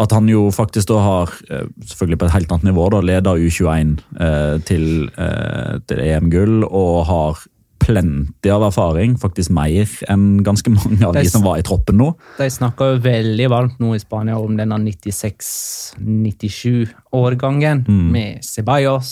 at 0.00 0.12
han 0.12 0.28
jo 0.30 0.50
faktisk 0.54 0.88
da 0.88 0.98
har, 1.04 1.26
eh, 1.50 1.66
selvfølgelig 1.84 2.18
på 2.18 2.24
et 2.26 2.36
helt 2.36 2.52
annet 2.52 2.68
nivå, 2.70 2.84
da, 2.94 3.00
leder 3.00 3.36
U21 3.36 3.98
eh, 4.20 4.58
til, 4.68 5.10
eh, 5.16 5.78
til 5.86 5.98
EM-gull 6.00 6.64
og 6.64 7.06
har 7.06 7.34
plenty 7.82 8.46
av 8.52 8.62
erfaring, 8.68 9.16
faktisk 9.20 9.50
mer 9.54 9.86
enn 10.10 10.42
ganske 10.46 10.70
mange 10.70 11.02
av 11.02 11.16
er 11.16 11.22
de 11.24 11.30
som 11.32 11.42
var 11.44 11.56
i 11.58 11.62
troppen 11.66 11.96
nå. 11.98 12.08
De 12.38 12.50
snakker 12.50 12.84
jo 12.92 12.98
veldig 13.04 13.48
varmt 13.52 13.78
nå 13.82 13.88
i 13.96 14.02
Spania 14.02 14.36
om 14.38 14.56
denne 14.58 14.76
96-97-årgangen 14.84 17.78
med 18.14 18.32
Ceballos, 18.46 19.08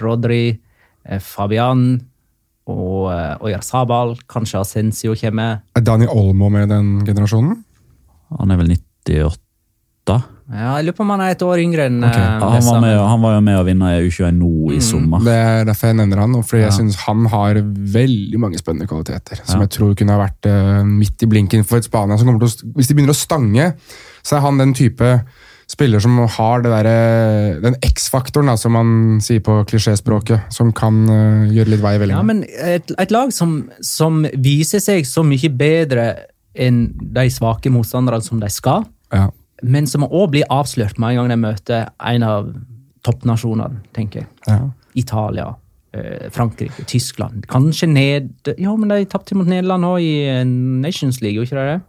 Rodri, 0.00 0.46
eh, 1.04 1.20
Fabian 1.20 2.00
og 2.70 3.10
eh, 3.12 3.44
Oyarzabal. 3.44 4.16
Kanskje 4.30 4.60
Ascencio 4.60 5.14
kommer. 5.18 5.50
Er 5.76 5.82
Dani 5.84 6.06
Olmo 6.08 6.48
med 6.52 6.68
den 6.72 6.86
generasjonen? 7.06 7.64
Han 8.38 8.50
er 8.50 8.56
vel 8.60 8.70
98? 8.76 9.49
Ja, 10.50 10.72
jeg 10.80 10.88
lurer 10.88 10.96
på 10.98 11.04
om 11.04 11.10
han 11.14 11.20
er 11.22 11.36
et 11.36 11.42
år 11.46 11.60
yngre 11.62 11.84
enn 11.86 12.00
Ok. 12.02 12.16
eh, 12.18 12.40
han, 12.42 12.64
var 12.66 12.80
med, 12.82 12.96
han 12.98 13.20
var 13.22 13.34
jo 13.36 13.42
med 13.46 13.58
å 13.60 13.66
vinne 13.68 13.90
U21 14.02 14.32
nå 14.40 14.48
i 14.74 14.80
sommer. 14.82 15.22
Det 15.22 15.36
er 15.38 15.68
derfor 15.68 15.92
jeg 15.92 15.98
nevner 16.00 16.22
han, 16.24 16.34
fordi 16.42 16.64
ja. 16.64 16.70
jeg 16.72 16.78
syns 16.80 16.96
han 17.04 17.28
har 17.30 17.60
veldig 17.98 18.40
mange 18.42 18.58
spennende 18.58 18.88
kvaliteter. 18.90 19.38
Som 19.44 19.60
Ja. 19.60 19.68
jeg 19.68 19.76
tror 19.76 19.94
kunne 20.00 20.16
ha 20.16 20.24
vært 20.24 20.48
uh, 20.50 20.80
midt 20.88 21.22
i 21.22 21.30
blinken 21.30 21.62
for 21.68 21.78
et 21.78 21.86
Spania. 21.86 22.18
Som 22.18 22.32
kommer 22.32 22.42
til 22.42 22.50
å, 22.50 22.74
hvis 22.80 22.90
de 22.90 22.98
begynner 22.98 23.14
å 23.14 23.20
stange, 23.20 23.68
så 24.26 24.36
er 24.40 24.44
han 24.48 24.58
den 24.58 24.74
type 24.74 25.12
spiller 25.70 26.02
som 26.02 26.18
har 26.26 26.64
det 26.66 26.70
der 26.74 27.60
den 27.62 27.76
X-faktoren, 27.86 28.50
som 28.58 28.74
man 28.74 29.20
sier 29.22 29.38
på 29.46 29.60
klisjéspråket, 29.70 30.50
som 30.50 30.72
kan 30.74 31.04
uh, 31.06 31.46
gjøre 31.46 31.76
litt 31.76 31.84
vei 31.84 31.94
i 31.94 32.00
vellinga. 32.02 32.18
Ja, 32.18 32.26
men 32.26 32.42
et, 32.58 32.90
et 32.98 33.14
lag 33.14 33.30
som, 33.30 33.68
som 33.86 34.24
viser 34.34 34.82
seg 34.82 35.06
så 35.06 35.22
mye 35.22 35.46
bedre 35.54 36.08
enn 36.58 36.88
de 37.14 37.30
svake 37.30 37.70
motstanderne 37.70 38.26
som 38.26 38.42
de 38.42 38.50
skal, 38.50 38.88
Ja. 39.14 39.28
Men 39.62 39.88
som 39.88 40.06
òg 40.06 40.30
blir 40.34 40.48
avslørt 40.52 40.98
med 41.00 41.14
en 41.14 41.20
gang 41.20 41.32
de 41.32 41.40
møter 41.40 41.88
en 42.12 42.26
av 42.26 42.52
toppnasjonene, 43.06 43.82
tenker 43.96 44.22
jeg. 44.22 44.30
Ja. 44.48 44.58
Italia, 44.98 45.46
eh, 45.96 46.28
Frankrike, 46.34 46.84
Tyskland. 46.90 47.46
Kanskje 47.50 47.88
ned... 47.88 48.32
Ja, 48.58 48.74
men 48.76 48.92
de 48.92 49.04
tapte 49.08 49.36
mot 49.38 49.48
Nederland 49.48 49.86
òg 49.88 50.04
i 50.04 50.14
eh, 50.28 50.44
Nations 50.44 51.22
League, 51.22 51.38
gjorde 51.38 51.50
ikke 51.50 51.60
de 51.60 51.74
det? 51.74 51.80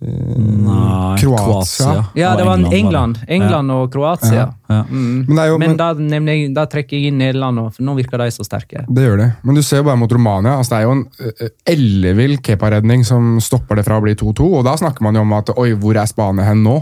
Nei, 0.00 1.18
Kroatia. 1.18 2.04
Ja, 2.14 2.36
det 2.36 2.44
var 2.44 2.54
England, 2.54 2.74
England. 2.74 3.18
England 3.26 3.70
og 3.74 3.92
Kroatia. 3.92 4.34
Ja. 4.34 4.46
Ja. 4.70 4.84
Mm. 4.88 5.24
Men 5.28 5.48
jo, 5.48 5.58
Men 5.58 5.74
men, 5.74 5.76
da, 5.76 5.88
jeg, 6.30 6.52
da 6.54 6.64
trekker 6.70 6.96
jeg 6.96 7.10
inn 7.10 7.18
Nederland, 7.20 7.58
for 7.74 7.84
nå 7.84 7.96
virker 7.98 8.22
de 8.22 8.30
så 8.32 8.46
sterke. 8.46 8.84
det 8.88 9.04
gjør 9.04 9.18
det. 9.18 9.28
Men 9.42 9.58
du 9.58 9.62
ser 9.66 9.82
jo 9.82 9.88
bare 9.90 9.98
mot 10.00 10.12
Romania. 10.12 10.56
altså 10.56 10.76
Det 10.76 10.78
er 10.78 10.86
jo 10.86 10.94
en 10.94 11.04
eh, 11.26 11.52
ellevill 11.74 12.38
Kepa-redning 12.38 13.04
som 13.04 13.36
stopper 13.42 13.76
det 13.80 13.84
fra 13.88 13.98
å 13.98 14.04
bli 14.06 14.14
2-2. 14.14 14.48
Og 14.60 14.64
da 14.64 14.76
snakker 14.78 15.02
man 15.02 15.18
jo 15.18 15.26
om 15.26 15.36
at 15.36 15.52
oi, 15.58 15.72
hvor 15.74 15.98
er 15.98 16.06
Spania 16.08 16.46
hen 16.48 16.62
nå? 16.64 16.78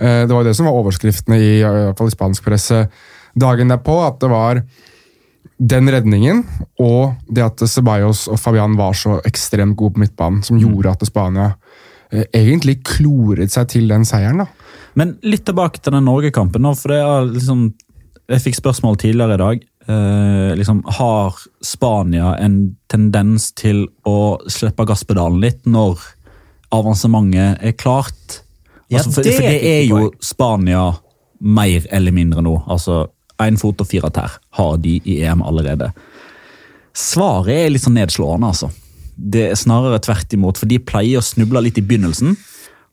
Eh, 0.00 0.24
Det 0.26 0.32
var 0.32 0.42
jo 0.42 0.48
det 0.48 0.56
som 0.56 0.66
var 0.66 0.80
overskriftene 0.80 1.38
i, 1.38 1.54
i, 1.60 1.94
fall 1.98 2.10
i 2.10 2.16
spansk 2.16 2.44
presse 2.48 2.86
dagen 3.38 3.68
derpå. 3.68 4.00
At 4.08 4.20
det 4.24 4.32
var 4.32 4.62
den 5.58 5.90
redningen 5.90 6.44
og 6.78 7.16
det 7.34 7.42
at 7.42 7.62
Ceballos 7.66 8.28
og 8.30 8.38
Fabian 8.38 8.76
var 8.78 8.94
så 8.94 9.16
ekstremt 9.26 9.74
gode 9.76 9.96
på 9.96 10.04
midtbanen, 10.04 10.42
som 10.46 10.58
gjorde 10.58 10.92
at 10.94 11.02
Spania 11.06 11.48
eh, 11.50 11.67
egentlig 12.10 12.78
kloret 12.86 13.52
seg 13.52 13.68
til 13.74 13.88
den 13.90 14.04
seieren. 14.08 14.44
da. 14.44 14.46
Men 14.98 15.16
litt 15.22 15.44
tilbake 15.46 15.80
til 15.82 15.92
den 15.92 16.06
Norge-kampen. 16.08 16.62
nå, 16.62 16.74
for 16.76 16.88
det 16.94 17.00
er 17.02 17.32
liksom, 17.34 17.74
Jeg 18.28 18.42
fikk 18.44 18.56
spørsmål 18.58 18.96
tidligere 19.00 19.34
i 19.34 19.40
dag. 19.40 19.62
Eh, 19.88 20.56
liksom, 20.56 20.82
har 20.98 21.36
Spania 21.64 22.34
en 22.36 22.76
tendens 22.92 23.52
til 23.56 23.86
å 24.04 24.36
slippe 24.46 24.84
gasspedalen 24.84 25.40
litt 25.40 25.64
når 25.64 25.98
avansementet 26.70 27.62
er 27.64 27.72
klart? 27.72 28.42
Ja, 28.90 28.98
Altså, 28.98 29.12
for, 29.12 29.22
det 29.22 29.34
for 29.36 29.44
er 29.44 29.50
det 29.56 29.70
er 29.70 29.84
jo. 29.88 30.10
Spania 30.20 30.90
mer 31.40 31.86
eller 31.90 32.12
mindre 32.12 32.42
nå. 32.44 32.62
Altså, 32.68 33.06
én 33.40 33.56
fot 33.56 33.80
og 33.80 33.88
fire 33.88 34.10
tær 34.10 34.36
har 34.58 34.76
de 34.76 35.00
i 35.04 35.22
EM 35.24 35.40
allerede. 35.42 35.92
Svaret 36.92 37.54
er 37.54 37.70
litt 37.70 37.84
sånn 37.84 37.96
nedslående, 37.96 38.48
altså. 38.52 38.68
Det 39.18 39.48
er 39.50 39.58
snarere 39.58 39.98
tvert 40.02 40.32
imot, 40.36 40.60
for 40.60 40.70
de 40.70 40.78
pleier 40.78 41.20
å 41.20 41.26
snuble 41.26 41.62
litt 41.66 41.80
i 41.80 41.84
begynnelsen. 41.84 42.36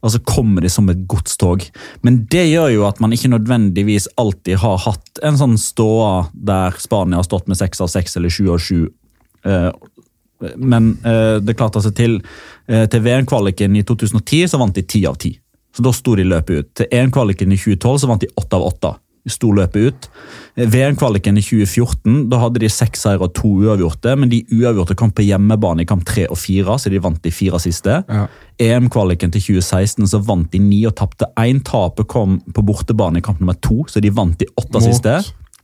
Og 0.06 0.12
så 0.14 0.22
kommer 0.22 0.62
de 0.62 0.70
som 0.70 0.90
et 0.92 1.06
godstog. 1.10 1.64
Men 2.06 2.24
det 2.30 2.44
gjør 2.52 2.74
jo 2.74 2.84
at 2.86 3.00
man 3.02 3.14
ikke 3.16 3.32
nødvendigvis 3.32 4.08
alltid 4.22 4.60
har 4.62 4.78
hatt 4.84 5.22
en 5.26 5.40
sånn 5.40 5.56
ståa 5.58 6.28
der 6.34 6.78
Spania 6.82 7.22
har 7.22 7.26
stått 7.26 7.50
med 7.50 7.58
seks 7.58 7.82
av 7.82 7.90
seks 7.94 8.18
eller 8.20 8.34
sju 8.34 8.52
av 8.54 8.62
sju. 8.62 8.86
Eh, 9.46 9.72
Men 10.60 10.98
eh, 11.08 11.38
det 11.42 11.56
klarte 11.56 11.82
seg 11.82 11.96
til 11.96 12.20
eh, 12.68 12.86
til 12.92 13.02
VM-kvaliken 13.02 13.78
i 13.80 13.86
2010 13.88 14.52
så 14.52 14.60
vant 14.62 14.76
de 14.76 14.84
ti 14.84 15.06
av 15.08 15.16
ti. 15.18 15.32
Så 15.76 15.84
da 15.84 15.94
sto 15.96 16.14
de 16.16 16.28
løpet 16.28 16.60
ut. 16.60 16.70
Til 16.76 16.92
EM-kvaliken 16.92 17.52
i 17.52 17.58
2012 17.58 18.04
så 18.04 18.10
vant 18.12 18.22
de 18.22 18.30
åtte 18.36 18.56
av 18.56 18.68
åtte. 18.68 18.92
Sto 19.26 19.50
løpet 19.58 19.88
ut. 19.88 20.08
Eh, 20.56 20.68
VM-kvaliken 20.70 21.40
i 21.40 21.44
2014 21.44 22.28
da 22.30 22.40
hadde 22.44 22.62
de 22.62 22.70
seks 22.70 23.06
seire 23.08 23.26
og 23.26 23.34
to 23.38 23.50
uavgjorte, 23.66 24.14
men 24.20 24.30
de 24.30 24.44
uavgjorte 24.54 24.98
kom 25.00 25.14
på 25.16 25.26
hjemmebane 25.26 25.82
i 25.82 25.90
kamp 25.90 26.06
tre 26.06 26.28
og 26.30 26.38
fire, 26.38 26.78
så 26.82 26.92
de 26.94 27.02
vant 27.02 27.22
de 27.24 27.34
fire 27.34 27.60
siste. 27.64 28.02
Ja. 28.06 28.28
EM-kvaliken 28.62 29.34
til 29.34 29.48
2016 29.48 30.12
så 30.14 30.22
vant 30.24 30.52
de 30.54 30.62
ni 30.62 30.84
og 30.88 30.96
tapte 31.00 31.32
én. 31.42 31.64
Tapet 31.66 32.08
kom 32.12 32.38
på 32.54 32.64
bortebane 32.66 33.20
i 33.20 33.26
kamp 33.26 33.42
nummer 33.42 33.58
to, 33.58 33.82
så 33.90 34.04
de 34.04 34.14
vant 34.14 34.38
de 34.40 34.48
åtte 34.54 34.78
Mot? 34.78 34.86
siste. 34.86 35.18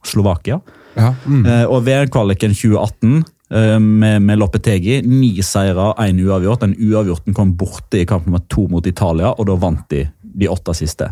Slovakia. 0.07 0.57
Ja. 0.97 1.13
Mm. 1.25 1.45
Eh, 1.45 1.65
og 1.69 1.85
VM-kvaliken 1.85 2.55
2018 2.57 3.21
eh, 3.53 3.77
med, 3.77 4.25
med 4.25 4.41
Loppetegi. 4.41 5.01
ni 5.05 5.35
seire, 5.45 5.93
én 6.01 6.19
uavgjort. 6.25 6.65
Den 6.65 6.75
uavgjorten 6.79 7.37
kom 7.37 7.53
borte 7.57 8.01
i 8.01 8.09
kamp 8.09 8.25
nummer 8.25 8.41
to 8.49 8.65
mot 8.67 8.87
Italia, 8.89 9.35
og 9.37 9.45
da 9.47 9.59
vant 9.61 9.85
de 9.93 10.07
de 10.31 10.47
åtte 10.47 10.73
siste. 10.77 11.11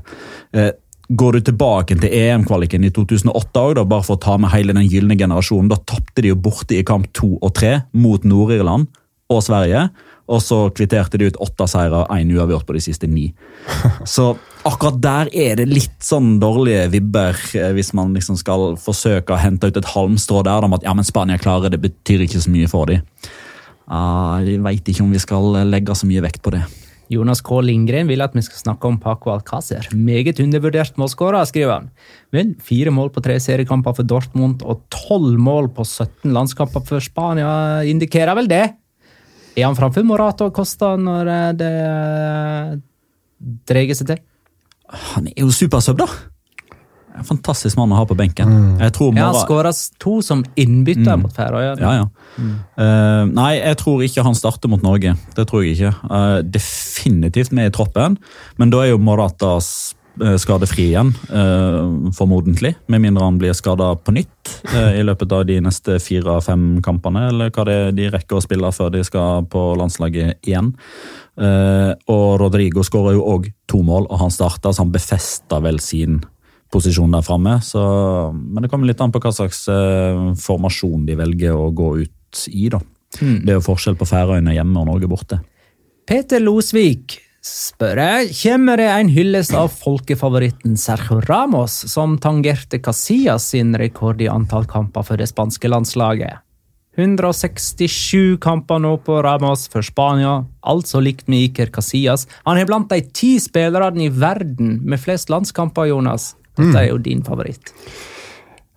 Eh, 1.10 1.16
Går 1.16 1.34
du 1.34 1.40
tilbake 1.42 1.98
til 1.98 2.14
EM-kvaliken 2.14 2.86
i 2.86 2.92
2008, 2.94 3.34
også, 3.34 3.74
da, 3.76 3.84
bare 3.84 4.06
for 4.06 4.18
å 4.18 4.22
ta 4.22 4.38
med 4.38 4.52
hele 4.54 4.74
den 4.74 4.88
gylne 4.88 5.18
generasjonen, 5.18 5.70
da 5.70 5.80
tapte 5.82 6.22
de 6.22 6.30
jo 6.30 6.36
borte 6.36 6.78
i 6.78 6.84
kamp 6.84 7.10
to 7.14 7.38
og 7.42 7.54
tre 7.58 7.82
mot 7.94 8.24
Nord-Irland 8.24 8.88
og 9.30 9.44
Sverige. 9.44 9.90
Og 10.30 10.44
så 10.46 10.70
kvitterte 10.70 11.18
de 11.18 11.26
ut 11.26 11.40
åtte 11.42 11.66
seire, 11.66 12.04
én 12.14 12.30
uavgjort 12.30 12.68
på 12.68 12.76
de 12.76 12.82
siste 12.86 13.08
ni. 13.10 13.32
Så 14.06 14.36
akkurat 14.62 15.00
der 15.02 15.32
er 15.34 15.56
det 15.58 15.66
litt 15.72 15.98
sånn 16.06 16.36
dårlige 16.38 16.84
vibber, 16.94 17.40
eh, 17.58 17.72
hvis 17.74 17.96
man 17.98 18.14
liksom 18.14 18.38
skal 18.38 18.76
forsøke 18.78 19.34
å 19.34 19.42
hente 19.42 19.72
ut 19.72 19.80
et 19.82 19.90
halmstrå 19.90 20.44
der 20.46 20.68
om 20.68 20.78
at 20.78 20.86
ja, 20.86 20.94
men 20.94 21.08
Spania 21.08 21.42
klarer 21.42 21.74
det, 21.74 21.82
betyr 21.82 22.28
ikke 22.28 22.44
så 22.46 22.54
mye 22.54 22.70
for 22.70 22.92
dem. 22.92 23.02
Uh, 23.90 24.38
jeg 24.46 24.62
veit 24.62 24.86
ikke 24.86 25.02
om 25.02 25.10
vi 25.10 25.24
skal 25.24 25.64
legge 25.66 25.98
så 25.98 26.06
mye 26.06 26.22
vekt 26.22 26.44
på 26.46 26.54
det. 26.54 26.62
Jonas 27.10 27.42
K. 27.42 27.62
Lindgren 27.66 28.10
vil 28.10 28.22
at 28.22 28.36
vi 28.38 28.44
skal 28.46 28.62
snakke 28.62 28.90
om 28.90 29.00
Paco 29.02 29.32
Alcácer. 29.34 29.88
Meget 29.98 30.40
undervurdert 30.44 30.98
målskårer, 31.02 31.48
skriver 31.50 31.74
han. 31.74 31.90
Men 32.36 32.54
fire 32.62 32.94
mål 32.94 33.10
på 33.16 33.24
tre 33.26 33.40
seriekamper 33.42 33.98
for 33.98 34.06
Dortmund 34.06 34.62
og 34.62 34.84
tolv 34.94 35.40
mål 35.42 35.72
på 35.74 35.86
17 35.88 36.30
landskamper 36.36 36.86
for 36.86 37.02
Spania 37.04 37.82
indikerer 37.90 38.38
vel 38.38 38.52
det? 38.52 38.66
Er 39.58 39.66
han 39.66 39.78
framfor 39.78 40.06
Morato 40.06 40.48
og 40.48 40.56
Costa 40.56 40.94
når 41.00 41.32
eh, 41.34 41.48
det 41.60 41.72
eh, 41.84 42.76
dreier 43.70 43.98
seg 43.98 44.12
til? 44.12 44.22
Han 45.16 45.30
er 45.32 45.42
jo 45.44 45.54
supersub, 45.54 45.98
da! 46.00 46.08
En 47.20 47.28
fantastisk 47.28 47.78
mann 47.78 47.92
å 47.92 48.00
ha 48.00 48.06
på 48.08 48.16
benken. 48.18 48.80
Jeg 48.80 48.94
tror 48.96 49.14
Ja, 49.16 49.26
han 49.28 49.36
Mora- 49.36 49.46
skåra 49.46 49.74
to 50.00 50.22
som 50.26 50.44
innbytter 50.56 51.20
mot 51.20 51.34
Færøyene. 51.36 51.80
Ja, 51.84 51.92
ja. 52.00 52.08
Eh, 52.80 53.26
nei, 53.28 53.54
jeg 53.60 53.78
tror 53.82 54.02
ikke 54.06 54.24
han 54.24 54.38
starter 54.38 54.72
mot 54.72 54.82
Norge. 54.86 55.16
Det 55.36 55.48
tror 55.50 55.64
jeg 55.66 55.76
ikke. 55.78 55.94
Uh, 56.10 56.42
definitivt 56.42 57.52
med 57.52 57.70
i 57.70 57.76
troppen, 57.76 58.18
men 58.58 58.70
da 58.72 58.84
er 58.86 58.94
jo 58.94 59.00
Moratas 59.04 59.94
eh, 60.22 60.36
skadefri 60.42 60.90
igjen, 60.92 61.14
eh, 61.32 62.12
formodentlig. 62.16 62.74
Med 62.92 63.02
mindre 63.02 63.24
han 63.24 63.38
blir 63.40 63.54
skada 63.56 63.94
på 63.96 64.12
nytt 64.16 64.52
i 64.74 65.04
løpet 65.06 65.32
av 65.32 65.46
de 65.48 65.60
neste 65.64 66.00
fire-fem 66.04 66.82
kampene, 66.84 67.28
eller 67.30 67.52
hva 67.56 67.66
det 67.68 67.76
er 67.76 67.92
de 67.96 68.10
rekker 68.16 68.40
å 68.40 68.44
spille 68.44 68.72
før 68.76 68.92
de 68.92 69.04
skal 69.08 69.46
på 69.52 69.64
landslaget 69.80 70.40
igjen. 70.44 70.74
Eh, 71.40 71.94
og 72.12 72.40
Rodrigo 72.42 72.84
skåra 72.84 73.14
jo 73.16 73.24
òg 73.32 73.48
to 73.68 73.80
mål, 73.86 74.08
og 74.10 74.20
han 74.20 74.34
starta, 74.34 74.74
så 74.74 74.84
han 74.84 74.92
befesta 74.92 75.62
vel 75.64 75.80
sin 75.80 76.22
posisjon 76.72 77.12
der 77.12 77.22
framme. 77.26 77.60
så- 77.64 78.34
Men 78.34 78.64
det 78.64 78.70
kommer 78.72 78.88
litt 78.88 79.02
an 79.02 79.12
på 79.12 79.20
hva 79.20 79.32
slags 79.34 79.68
eh, 79.68 80.34
formasjon 80.36 81.06
de 81.06 81.16
velger 81.16 81.54
å 81.54 81.74
gå 81.74 82.02
ut 82.04 82.48
i. 82.54 82.70
da. 82.70 82.80
Det 83.20 83.50
er 83.50 83.58
jo 83.58 83.66
forskjell 83.66 83.96
på 83.98 84.06
Færøyene 84.06 84.54
hjemme 84.54 84.78
og 84.78 84.86
Norge 84.88 85.08
borte. 85.10 85.40
Peter 86.06 86.40
Losvik 86.40 87.18
spør 87.42 87.96
jeg, 87.98 88.30
kommer 88.44 88.78
det 88.78 88.88
en 88.90 89.10
hyllest 89.10 89.54
av 89.54 89.70
folkefavoritten 89.72 90.78
Sergio 90.78 91.22
Ramos, 91.28 91.72
som 91.90 92.18
tangerte 92.20 92.80
Casillas 92.82 93.44
sin 93.50 93.74
rekord 93.74 94.22
i 94.22 94.28
antall 94.28 94.66
kamper 94.66 95.04
for 95.04 95.18
det 95.18 95.28
spanske 95.30 95.70
landslaget. 95.70 96.40
167 96.98 98.38
kamper 98.42 98.80
nå 98.84 98.98
på 99.06 99.22
Ramos 99.24 99.68
for 99.72 99.82
Spania, 99.86 100.44
altså 100.68 101.02
likt 101.04 101.28
med 101.32 101.50
Iker 101.50 101.72
Casillas. 101.74 102.26
Han 102.46 102.58
er 102.60 102.66
blant 102.70 102.90
de 102.92 103.02
ti 103.16 103.38
spillerne 103.42 104.06
i 104.06 104.10
verden 104.10 104.80
med 104.84 105.00
flest 105.00 105.30
landskamper, 105.32 105.88
Jonas. 105.90 106.34
Dette 106.60 106.86
er 106.86 106.90
jo 106.92 107.02
din 107.04 107.26
favoritt. 107.26 107.74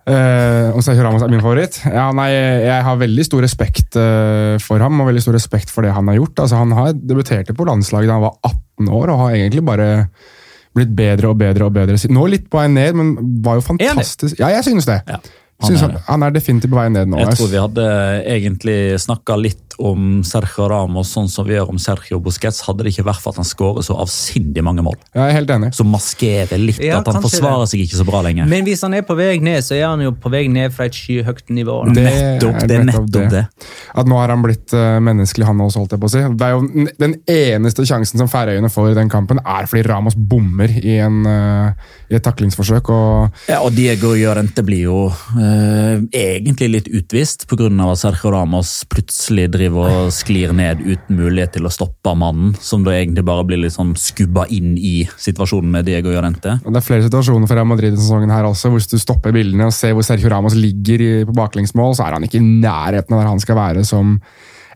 Uh, 0.03 0.75
og 0.75 0.81
Sergio 0.83 1.05
Ramos 1.05 1.23
er 1.23 1.31
min 1.31 1.39
favoritt. 1.39 1.77
Ja, 1.87 2.09
nei, 2.15 2.27
jeg 2.33 2.83
har 2.83 2.97
veldig 2.99 3.23
stor 3.23 3.43
respekt 3.45 3.95
uh, 3.95 4.59
for 4.59 4.83
ham 4.83 4.99
og 4.99 5.07
veldig 5.07 5.23
stor 5.23 5.37
respekt 5.37 5.71
for 5.71 5.87
det 5.87 5.93
han 5.95 6.09
har 6.11 6.17
gjort. 6.19 6.41
Altså, 6.43 6.59
han 6.59 6.73
har 6.75 6.91
debuterte 6.97 7.55
på 7.55 7.67
landslaget 7.69 8.11
da 8.11 8.17
han 8.17 8.25
var 8.25 8.35
18 8.43 8.91
år 8.99 9.13
og 9.13 9.21
har 9.21 9.37
egentlig 9.37 9.63
bare 9.63 9.87
blitt 10.75 10.91
bedre 10.97 11.31
og 11.31 11.39
bedre 11.39 11.69
og 11.69 11.77
bedre. 11.77 11.95
Nå 12.11 12.25
litt 12.33 12.49
på 12.51 12.59
vei 12.59 12.67
ned, 12.73 12.99
men 12.99 13.15
var 13.45 13.61
jo 13.61 13.65
fantastisk. 13.69 14.41
Ja, 14.41 14.51
jeg 14.57 14.67
synes 14.67 14.89
det. 14.89 14.99
Ja, 15.07 15.21
Han, 15.63 15.75
er 15.77 15.83
han, 15.85 15.97
han 16.09 16.23
er 16.27 16.33
definitivt 16.35 16.73
på 16.73 16.81
vei 16.81 16.89
ned 16.91 17.11
nå. 17.13 17.21
Jeg 17.21 17.37
tror 17.37 17.51
vi 17.53 17.61
hadde 17.61 17.87
egentlig 18.33 18.77
snakka 18.99 19.37
litt 19.39 19.72
om 19.79 20.21
Sergio 20.27 20.67
Ramos 20.71 21.13
sånn 21.13 21.29
som 21.31 21.47
vi 21.47 21.55
gjør 21.55 21.73
om 21.73 21.79
Sergio 21.81 22.19
Busquets, 22.23 22.63
hadde 22.67 22.85
det 22.85 22.93
ikke 22.95 23.07
vært 23.09 23.23
for 23.23 23.35
at 23.35 23.41
han 23.43 23.47
skårer 23.47 23.85
så 23.85 23.97
avsindig 24.01 24.63
mange 24.65 24.85
mål. 24.85 24.97
Jeg 25.13 25.23
er 25.23 25.37
helt 25.37 25.53
enig. 25.53 25.73
Som 25.77 25.91
maskerer 25.93 26.59
litt 26.61 26.81
Ja, 26.83 26.99
at 26.99 27.09
han 27.11 27.21
forsvarer 27.23 27.43
forsvarer 27.43 27.71
seg 27.71 27.85
ikke 27.85 27.99
så 28.01 28.07
bra 28.07 28.23
lenger. 28.25 28.49
Men 28.49 28.65
hvis 28.67 28.83
han 28.85 28.95
er 28.97 29.05
på 29.07 29.15
vei 29.17 29.37
ned, 29.43 29.63
så 29.65 29.77
er 29.77 29.87
han 29.89 30.03
jo 30.03 30.13
på 30.17 30.31
vei 30.33 30.45
ned 30.51 30.73
fra 30.75 30.87
et 30.89 30.97
skyhøyt 30.97 31.49
nivå. 31.53 31.79
Det 31.93 32.03
nettopp, 32.07 32.61
det 32.67 32.77
er 32.77 32.87
nettopp 32.87 33.03
nettopp 33.03 33.31
det. 33.31 33.43
At 33.93 34.09
nå 34.09 34.17
har 34.19 34.33
han 34.33 34.43
blitt 34.43 34.73
eh, 34.75 34.99
menneskelig, 35.03 35.47
han 35.47 35.61
også, 35.63 35.83
holdt 35.83 35.95
jeg 35.95 36.03
på 36.03 36.09
å 36.09 36.13
si. 36.13 36.23
Det 36.39 36.47
er 36.47 36.55
jo 36.55 36.87
Den 37.03 37.15
eneste 37.29 37.85
sjansen 37.87 38.21
som 38.21 38.29
Færøyene 38.31 38.71
får 38.71 38.91
i 38.91 38.97
den 38.97 39.11
kampen, 39.11 39.41
er 39.43 39.67
fordi 39.69 39.85
Ramos 39.87 40.15
bommer 40.17 40.71
i, 40.71 40.97
en, 41.03 41.21
eh, 41.29 41.91
i 42.11 42.17
et 42.17 42.25
taklingsforsøk. 42.25 42.89
og 42.93 43.49
Ja, 43.51 43.61
og 43.61 43.73
Diego 43.75 44.13
Llorente 44.17 44.65
blir 44.65 44.87
jo 44.87 44.99
eh, 45.37 46.03
egentlig 46.13 46.71
litt 46.77 46.91
utvist 46.91 47.47
pga. 47.49 47.69
at 47.91 47.97
Sergio 48.01 48.31
Ramos 48.33 48.83
plutselig 48.89 49.49
driver 49.51 49.62
og 49.71 50.11
sklir 50.13 50.51
ned 50.55 50.81
uten 50.83 51.17
mulighet 51.19 51.55
til 51.55 51.67
å 51.67 51.71
stoppe 51.73 52.13
mannen, 52.17 52.51
som 52.59 52.83
da 52.85 52.95
egentlig 52.97 53.23
bare 53.27 53.45
blir 53.47 53.61
litt 53.61 53.75
sånn 53.75 53.93
skubba 53.99 54.45
inn 54.53 54.73
i 54.77 55.05
situasjonen 55.07 55.71
med 55.71 55.87
Diego 55.87 56.11
Llorente. 56.11 56.57
Det 56.63 56.79
er 56.79 56.85
flere 56.85 57.05
situasjoner 57.05 57.47
for 57.47 57.59
Real 57.59 57.69
Madrid 57.69 57.95
i 57.95 57.99
sesongen 57.99 58.33
her 58.33 58.47
også, 58.49 58.73
hvis 58.73 58.89
du 58.91 58.97
stopper 59.01 59.35
bildene 59.35 59.69
og 59.69 59.75
ser 59.75 59.95
hvor 59.95 60.05
Sergio 60.07 60.31
Ramos 60.33 60.57
ligger 60.57 61.23
på 61.29 61.37
baklengsmål, 61.37 61.95
så 61.95 62.07
er 62.07 62.17
han 62.17 62.27
ikke 62.27 62.41
i 62.41 62.45
nærheten 62.47 63.15
av 63.15 63.23
der 63.23 63.31
han 63.31 63.43
skal 63.43 63.59
være 63.59 63.87
som 63.87 64.17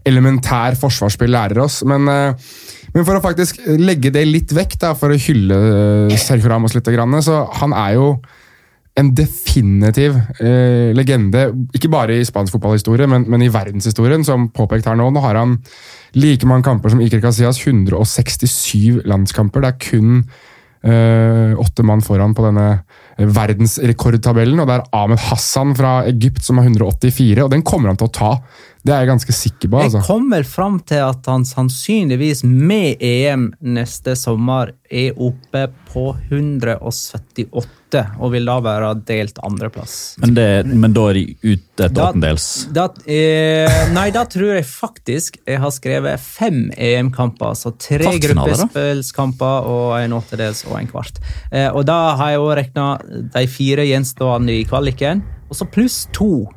elementær 0.08 0.78
forsvarsspill 0.80 1.34
lærer 1.34 1.60
oss. 1.66 1.82
Men, 1.88 2.08
eh, 2.08 2.50
men 2.94 3.04
for 3.04 3.18
å 3.18 3.24
faktisk 3.24 3.60
legge 3.80 4.14
det 4.14 4.24
litt 4.30 4.54
vekk, 4.56 4.80
da, 4.86 4.94
for 4.96 5.12
å 5.12 5.20
hylle 5.20 5.62
eh, 6.12 6.18
Sergio 6.22 6.54
Ramos 6.54 6.78
litt, 6.78 6.88
så 7.26 7.42
han 7.60 7.76
er 7.76 7.98
jo 7.98 8.12
en 8.98 9.12
definitiv 9.14 9.47
eh, 9.62 10.94
legende, 10.96 11.48
ikke 11.76 11.92
bare 11.92 12.18
i 12.18 12.26
spansk 12.28 12.56
fotballhistorie, 12.56 13.08
men, 13.10 13.26
men 13.30 13.46
i 13.46 13.52
verdenshistorien, 13.54 14.26
som 14.26 14.50
påpekt 14.54 14.90
her 14.90 14.98
nå. 15.00 15.10
Nå 15.12 15.24
har 15.24 15.40
han 15.40 15.58
like 16.18 16.48
mange 16.50 16.68
kamper 16.68 16.94
som 16.94 17.02
Iker 17.02 17.22
Casillas, 17.24 17.60
167 17.64 19.04
landskamper. 19.08 19.64
Det 19.64 19.72
er 19.72 19.82
kun 19.90 20.14
eh, 20.84 21.58
åtte 21.58 21.86
mann 21.88 22.04
foran 22.06 22.36
på 22.38 22.46
denne 22.48 22.70
verdensrekordtabellen, 23.18 24.62
og 24.62 24.70
det 24.70 24.78
er 24.78 24.88
Ahmed 24.96 25.22
Hassan 25.30 25.76
fra 25.78 26.00
Egypt 26.10 26.44
som 26.46 26.62
har 26.62 26.70
184, 26.70 27.44
og 27.44 27.54
den 27.54 27.66
kommer 27.66 27.92
han 27.92 28.00
til 28.00 28.10
å 28.10 28.16
ta. 28.18 28.34
Det 28.88 28.94
er 28.96 29.02
jeg 29.04 29.10
ganske 29.10 29.34
sikker 29.36 29.68
på. 29.68 29.80
Jeg 29.82 29.90
altså. 29.90 30.02
kommer 30.08 30.46
fram 30.48 30.78
til 30.88 31.02
at 31.04 31.26
han 31.28 31.44
sannsynligvis 31.44 32.46
med 32.48 33.02
EM 33.04 33.50
neste 33.76 34.14
sommer 34.16 34.72
er 34.88 35.18
oppe 35.20 35.66
på 35.90 36.06
178, 36.30 38.06
og 38.16 38.32
vil 38.32 38.48
da 38.48 38.56
være 38.64 38.94
delt 39.10 39.44
andreplass. 39.44 40.16
Men, 40.24 40.38
det, 40.40 40.48
men 40.72 40.96
da 40.96 41.04
er 41.12 41.20
de 41.20 41.26
ute 41.44 41.90
et 41.90 42.00
åttendels. 42.00 42.48
Eh, 43.04 43.76
nei, 43.92 44.08
da 44.16 44.24
tror 44.24 44.56
jeg 44.56 44.70
faktisk 44.72 45.42
jeg 45.44 45.60
har 45.60 45.76
skrevet 45.76 46.24
fem 46.24 46.72
EM-kamper. 46.72 47.58
Altså 47.58 47.76
tre 47.76 48.16
gruppespillskamper 48.24 49.68
og 49.68 49.98
en 50.00 50.16
åttedels 50.16 50.64
og 50.72 50.80
en 50.80 50.88
kvart. 50.96 51.20
Eh, 51.52 51.68
og 51.68 51.84
da 51.92 52.16
har 52.22 52.38
jeg 52.38 52.46
òg 52.46 52.56
regna 52.64 52.92
de 53.36 53.50
fire 53.52 53.84
gjenstående 53.92 54.62
i 54.62 54.68
kvaliken, 54.70 55.28
og 55.52 55.60
så 55.60 55.68
pluss 55.68 56.06
to 56.16 56.48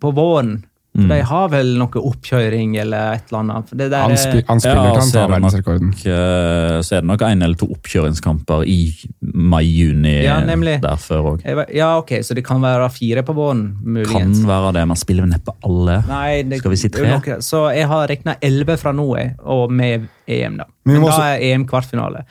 på 0.00 0.12
våren 0.12 0.60
For 0.90 1.06
De 1.06 1.20
har 1.22 1.48
vel 1.52 1.68
noe 1.78 2.00
oppkjøring 2.02 2.72
eller 2.82 3.12
et 3.14 3.28
eller 3.30 3.38
annet. 3.44 3.68
Det 3.78 3.86
der, 3.92 4.02
Han, 4.02 4.16
spi, 4.18 4.40
han 4.48 4.58
spiller 4.60 4.88
Ja, 4.88 4.94
kan 4.98 5.12
ta 5.14 5.20
er 5.22 5.28
verdensrekorden. 5.36 5.92
Eh, 6.02 6.80
Så 6.82 6.96
er 6.96 7.04
det 7.04 7.08
nok 7.12 7.22
en 7.22 7.42
eller 7.46 7.54
to 7.60 7.68
oppkjøringskamper 7.70 8.64
i 8.66 8.78
mai-juni 9.22 10.16
Ja, 10.24 10.40
der 10.82 10.96
før 11.00 11.28
òg. 11.36 11.44
Ja, 11.74 11.92
ok, 12.00 12.10
så 12.26 12.34
det 12.34 12.44
kan 12.46 12.60
være 12.62 12.90
fire 12.90 13.22
på 13.22 13.34
våren, 13.38 13.62
Kan 14.10 14.34
være 14.48 14.72
det. 14.74 14.86
Man 14.90 14.96
spiller 14.98 15.22
vel 15.26 15.30
neppe 15.34 15.54
alle. 15.64 16.00
Nei, 16.08 16.42
det, 16.42 16.58
Skal 16.58 16.70
vi 16.74 16.76
si 16.82 16.88
tre? 16.88 17.06
noe- 17.06 17.38
Så 17.40 17.62
jeg 17.74 17.86
har 17.86 18.06
regna 18.10 18.34
elleve 18.42 18.76
fra 18.78 18.92
nå, 18.92 19.06
og 19.44 19.70
med 19.70 20.08
EM, 20.30 20.56
da. 20.60 20.66
Men 20.86 20.96
Men 20.96 21.02
må 21.04 21.10
da 21.12 21.34
er 21.34 21.42
EM 21.50 21.66
kvartfinale. 21.68 22.22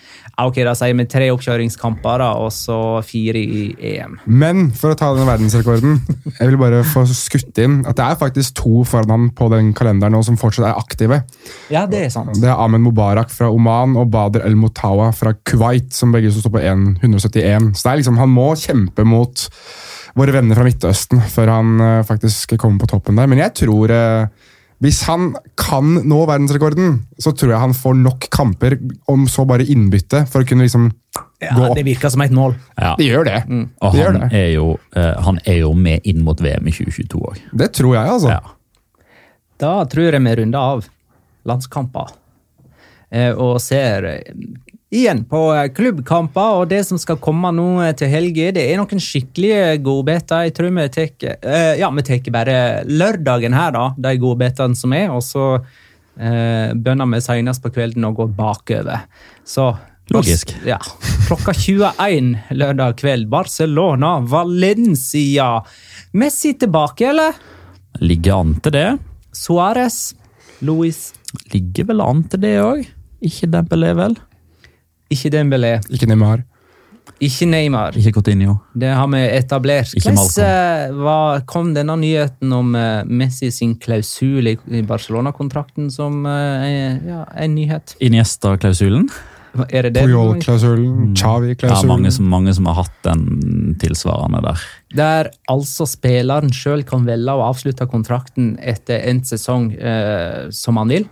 Ok, 0.41 0.61
Da 0.65 0.73
sier 0.77 0.95
vi 0.97 1.05
tre 1.09 1.27
oppkjøringskamper, 1.33 2.21
da, 2.23 2.29
og 2.39 2.51
så 2.55 2.77
fire 3.05 3.39
i 3.39 3.65
EM. 3.91 4.17
Men 4.25 4.69
for 4.75 4.93
å 4.93 4.97
ta 4.99 5.11
den 5.15 5.27
verdensrekorden, 5.29 5.99
jeg 6.39 6.49
vil 6.49 6.57
bare 6.61 6.81
få 6.87 7.05
skutt 7.11 7.59
inn 7.61 7.81
at 7.89 7.99
det 7.99 8.07
er 8.07 8.19
faktisk 8.19 8.55
to 8.61 8.83
foran 8.87 9.13
ham 9.13 9.27
på 9.35 9.49
den 9.53 9.73
kalenderen 9.77 10.15
nå 10.17 10.23
som 10.25 10.39
fortsatt 10.39 10.71
er 10.71 10.79
aktive. 10.79 11.21
Ja, 11.73 11.85
det 11.89 12.05
er 12.07 12.13
sant. 12.13 12.33
Det 12.39 12.49
er 12.49 12.55
Ahmed 12.57 12.83
Mubarak 12.87 13.31
fra 13.33 13.51
Oman 13.53 13.97
og 13.99 14.09
Bader 14.13 14.47
El 14.47 14.57
Motawa 14.59 15.11
fra 15.15 15.35
Kuwait, 15.45 15.91
som 15.95 16.15
begge 16.15 16.31
står 16.33 16.55
på 16.55 16.63
171. 16.63 17.71
Så 17.75 17.85
det 17.85 17.93
er 17.93 18.01
liksom, 18.01 18.19
han 18.21 18.33
må 18.33 18.51
kjempe 18.59 19.05
mot 19.07 19.47
våre 20.17 20.33
venner 20.35 20.57
fra 20.57 20.65
Midtøsten 20.65 21.21
før 21.31 21.51
han 21.53 21.83
eh, 21.83 22.05
faktisk 22.07 22.55
kommer 22.59 22.81
på 22.81 22.89
toppen 22.95 23.19
der. 23.19 23.29
Men 23.29 23.43
jeg 23.43 23.55
tror 23.61 23.93
eh, 23.93 24.49
hvis 24.79 25.01
han 25.09 25.33
kan 25.59 25.97
nå 26.07 26.19
verdensrekorden, 26.29 27.01
så 27.19 27.33
tror 27.35 27.51
jeg 27.51 27.63
han 27.65 27.75
får 27.75 27.97
nok 27.99 28.27
kamper, 28.31 28.77
om 29.11 29.25
så 29.27 29.43
bare 29.47 29.67
innbytte, 29.67 30.23
for 30.31 30.43
å 30.45 30.47
kunne 30.47 30.67
liksom 30.67 30.87
Ja, 31.39 31.51
gå 31.55 31.65
opp. 31.69 31.75
Det 31.75 31.83
virker 31.87 32.11
som 32.11 32.23
et 32.23 32.31
mål. 32.35 32.55
Ja. 32.77 32.93
Det 32.99 33.07
gjør 33.09 33.27
det. 33.27 33.41
Og 33.49 33.91
det, 33.95 33.99
gjør 33.99 34.13
han 34.13 34.21
det. 34.21 34.39
er, 34.39 34.47
jo, 34.53 34.69
uh, 34.95 35.11
han 35.25 35.41
er 35.43 35.59
jo 35.61 35.73
med 35.75 36.07
inn 36.07 36.23
mot 36.23 36.39
VM 36.43 36.67
i 36.67 36.75
2022 36.75 37.19
òg. 37.19 37.43
det 37.59 37.69
tror 37.75 37.95
jeg, 37.97 38.15
altså. 38.15 38.37
Ja. 38.37 38.55
Da 39.59 39.73
tror 39.91 40.07
jeg 40.07 40.23
vi 40.23 40.35
runder 40.39 40.73
av 40.75 40.87
landskamper. 41.49 42.15
Eh, 43.09 43.31
og 43.33 43.57
ser 43.63 44.05
igjen 44.89 45.21
på 45.29 45.41
eh, 45.53 45.67
klubbkamper 45.75 46.61
og 46.61 46.69
det 46.71 46.81
som 46.87 46.99
skal 47.01 47.19
komme 47.21 47.51
nå 47.55 47.67
eh, 47.83 47.93
til 47.97 48.09
helga. 48.11 48.49
Det 48.55 48.65
er 48.65 48.79
noen 48.81 49.03
skikkelige 49.03 49.77
godbiter. 49.85 50.47
Jeg 50.47 50.55
tror 50.57 50.73
vi 50.75 50.87
tar 50.95 51.35
eh, 51.37 51.75
Ja, 51.81 51.91
vi 51.93 52.05
tar 52.07 52.31
bare 52.33 52.57
lørdagen 52.89 53.57
her, 53.57 53.75
da, 53.75 53.85
de 53.97 54.15
godbitene 54.21 54.77
som 54.77 54.95
er, 54.97 55.11
og 55.13 55.21
så 55.25 55.45
eh, 55.59 56.73
bønner 56.73 57.09
vi 57.13 57.21
senest 57.25 57.63
på 57.63 57.73
kvelden 57.75 58.09
og 58.09 58.17
går 58.21 58.33
bakover. 58.39 59.05
Så 59.47 59.71
Logisk. 60.09 60.55
Ja. 60.65 60.79
Klokka 61.27 61.53
21 61.53 62.31
lørdag 62.57 62.95
kveld. 62.97 63.27
Barcelona, 63.29 64.15
Valencia. 64.25 65.59
Messi 66.17 66.55
tilbake, 66.57 67.11
eller? 67.11 67.37
Ligger 68.01 68.39
an 68.39 68.55
til 68.65 68.73
det. 68.73 68.87
Suárez, 69.37 70.15
Luis 70.65 71.11
Ligger 71.53 71.85
vel 71.91 72.01
an 72.01 72.23
til 72.25 72.41
det 72.41 72.55
òg. 72.63 72.87
Ikke 73.21 73.51
Dempelé, 73.53 73.93
vel? 73.93 74.17
Ikke 75.09 75.31
Dembélé, 75.33 75.79
Ikke 75.89 76.07
Neymar. 76.09 76.43
ikke 77.19 77.45
Neymar. 77.49 77.95
Ikke 77.97 78.11
Coutinho. 78.13 78.59
Det 78.77 78.91
har 78.93 79.07
vi 79.11 79.17
etablert. 79.39 79.93
Ikke. 79.97 80.13
Hvordan 80.13 81.39
eh, 81.39 81.41
kom 81.49 81.73
denne 81.75 81.95
nyheten 81.99 82.53
om 82.53 82.75
eh, 82.77 83.01
Messi 83.09 83.49
sin 83.51 83.73
klausul 83.81 84.47
i, 84.53 84.55
Barcelona-kontrakten 84.87 85.89
som 85.91 86.21
eh, 86.29 86.69
er- 86.69 87.01
ja, 87.09 87.25
en 87.35 87.55
nyhet? 87.57 87.95
Iniesta-klausulen. 87.99 89.09
Er 89.73 89.81
det 89.89 89.95
det? 89.95 90.03
Puyol-klausulen, 90.05 91.15
Ja, 91.17 91.23
Chavi-klausulen. 91.25 91.87
mange 91.89 92.11
som, 92.13 92.27
mange 92.29 92.53
som 92.53 92.67
har 92.69 92.75
hatt 92.83 92.99
den 93.03 93.75
tilsvarende 93.81 94.43
der. 94.45 94.61
Der 94.95 95.31
altså 95.49 95.87
spilleren 95.89 96.53
sjøl 96.53 96.83
kan 96.85 97.03
velge 97.09 97.33
å 97.33 97.47
avslutte 97.49 97.87
kontrakten 97.89 98.59
etter 98.61 99.01
endt 99.09 99.25
sesong 99.25 99.71
eh, 99.73 100.51
som 100.53 100.77
han 100.77 100.93
vil. 100.93 101.07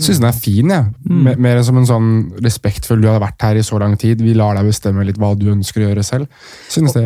Syns 0.00 0.18
den 0.18 0.26
er 0.26 0.34
fin, 0.34 0.70
jeg. 0.74 0.86
Mm. 1.06 1.20
Me- 1.22 1.36
Mer 1.38 1.60
som 1.62 1.76
en 1.78 1.86
sånn 1.86 2.08
respektfull 2.42 3.00
Du 3.04 3.06
har 3.06 3.20
vært 3.22 3.42
her 3.46 3.60
i 3.60 3.62
så 3.62 3.78
lang 3.78 3.94
tid, 4.00 4.20
vi 4.24 4.34
lar 4.34 4.56
deg 4.58 4.66
bestemme 4.66 5.04
litt 5.06 5.20
hva 5.22 5.34
du 5.38 5.46
ønsker 5.52 5.84
å 5.84 5.88
gjøre 5.92 6.02
selv. 6.06 6.26
Synes 6.68 6.96
det 6.96 7.04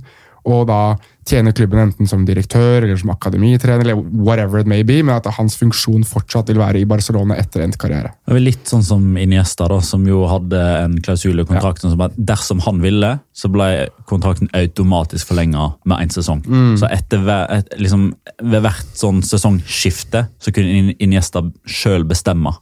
og 0.47 0.67
da 0.69 0.81
tjener 1.27 1.51
klubben 1.51 1.81
enten 1.81 2.07
som 2.07 2.23
direktør 2.27 2.85
eller 2.85 2.97
som 2.99 3.11
akademitrener, 3.11 3.83
eller 3.83 3.99
whatever 3.99 4.61
it 4.61 4.69
may 4.69 4.85
be, 4.87 5.01
men 5.03 5.17
at 5.17 5.27
hans 5.35 5.57
funksjon 5.59 6.05
fortsatt 6.07 6.47
vil 6.51 6.61
være 6.61 6.81
i 6.81 6.87
Barcelona 6.87 7.35
etter 7.39 7.65
endt 7.65 7.75
karriere. 7.81 8.13
Det 8.23 8.31
er 8.31 8.37
vel 8.39 8.47
litt 8.47 8.71
sånn 8.71 8.85
som 8.85 9.03
Iniesta, 9.19 9.67
da, 9.67 9.81
som 9.83 10.05
jo 10.07 10.23
hadde 10.31 10.61
en 10.85 10.95
klausul 11.03 11.43
i 11.43 11.47
kontrakten 11.47 11.91
som 11.91 12.05
at 12.05 12.15
dersom 12.15 12.63
han 12.63 12.79
ville, 12.83 13.11
så 13.35 13.51
ble 13.51 13.89
kontrakten 14.07 14.47
automatisk 14.55 15.33
forlenga 15.33 15.73
med 15.83 16.05
én 16.05 16.15
sesong. 16.15 16.45
Så 16.79 16.87
etter 16.95 17.27
et, 17.57 17.75
liksom, 17.81 18.07
ved 18.39 18.63
hvert 18.63 18.95
sånn 18.95 19.19
sesongskifte 19.25 20.27
så 20.39 20.55
kunne 20.55 20.95
Iniesta 21.03 21.43
sjøl 21.67 22.07
bestemme 22.07 22.55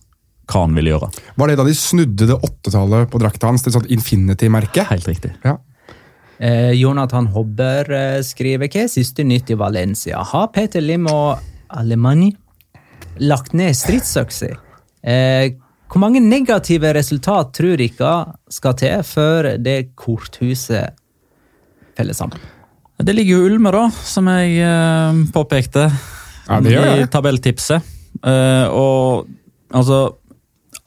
hva 0.50 0.66
han 0.66 0.76
ville 0.78 0.94
gjøre. 0.94 1.12
Var 1.40 1.50
det 1.50 1.60
da 1.60 1.66
de 1.66 1.78
snudde 1.78 2.28
det 2.30 2.36
åttetallet 2.38 3.10
på 3.12 3.22
drakta 3.22 3.50
hans 3.50 3.66
til 3.66 3.72
et 3.72 3.78
sånt 3.80 3.94
Infinity-merke? 3.94 4.86
Helt 4.92 5.08
riktig. 5.10 5.34
Ja. 5.46 5.58
Eh, 6.38 6.72
Jonathan 6.76 7.28
Hobber 7.32 7.92
eh, 7.96 8.22
skriver 8.26 8.68
hva 8.68 8.86
er 8.86 8.92
siste 8.92 9.24
nytt 9.24 9.54
i 9.54 9.60
Valencia? 9.60 10.20
Har 10.20 10.50
Peter 10.56 10.84
Lim 10.84 11.08
og 11.12 11.40
Alemani 11.72 12.34
lagt 13.24 13.56
ned 13.56 13.76
stridsøksa? 13.78 14.52
Eh, 15.06 15.54
hvor 15.88 16.02
mange 16.04 16.20
negative 16.20 16.92
resultat 16.98 17.54
tror 17.56 17.80
dere 17.80 18.16
skal 18.52 18.76
til 18.76 19.06
før 19.08 19.54
det 19.62 19.96
korthuset 19.96 20.98
feller 21.96 22.18
sammen? 22.18 22.42
Det 22.96 23.16
ligger 23.16 23.38
jo 23.38 23.48
Ulme, 23.50 23.72
da, 23.76 23.88
som 24.08 24.28
jeg 24.32 24.60
eh, 24.64 25.24
påpekte 25.36 25.88
Ja, 25.88 26.60
det 26.64 26.76
gjør 26.76 27.02
i 27.02 27.08
tabelltipset. 27.12 27.96
Eh, 28.24 28.68
og 28.72 29.28
altså 29.76 30.18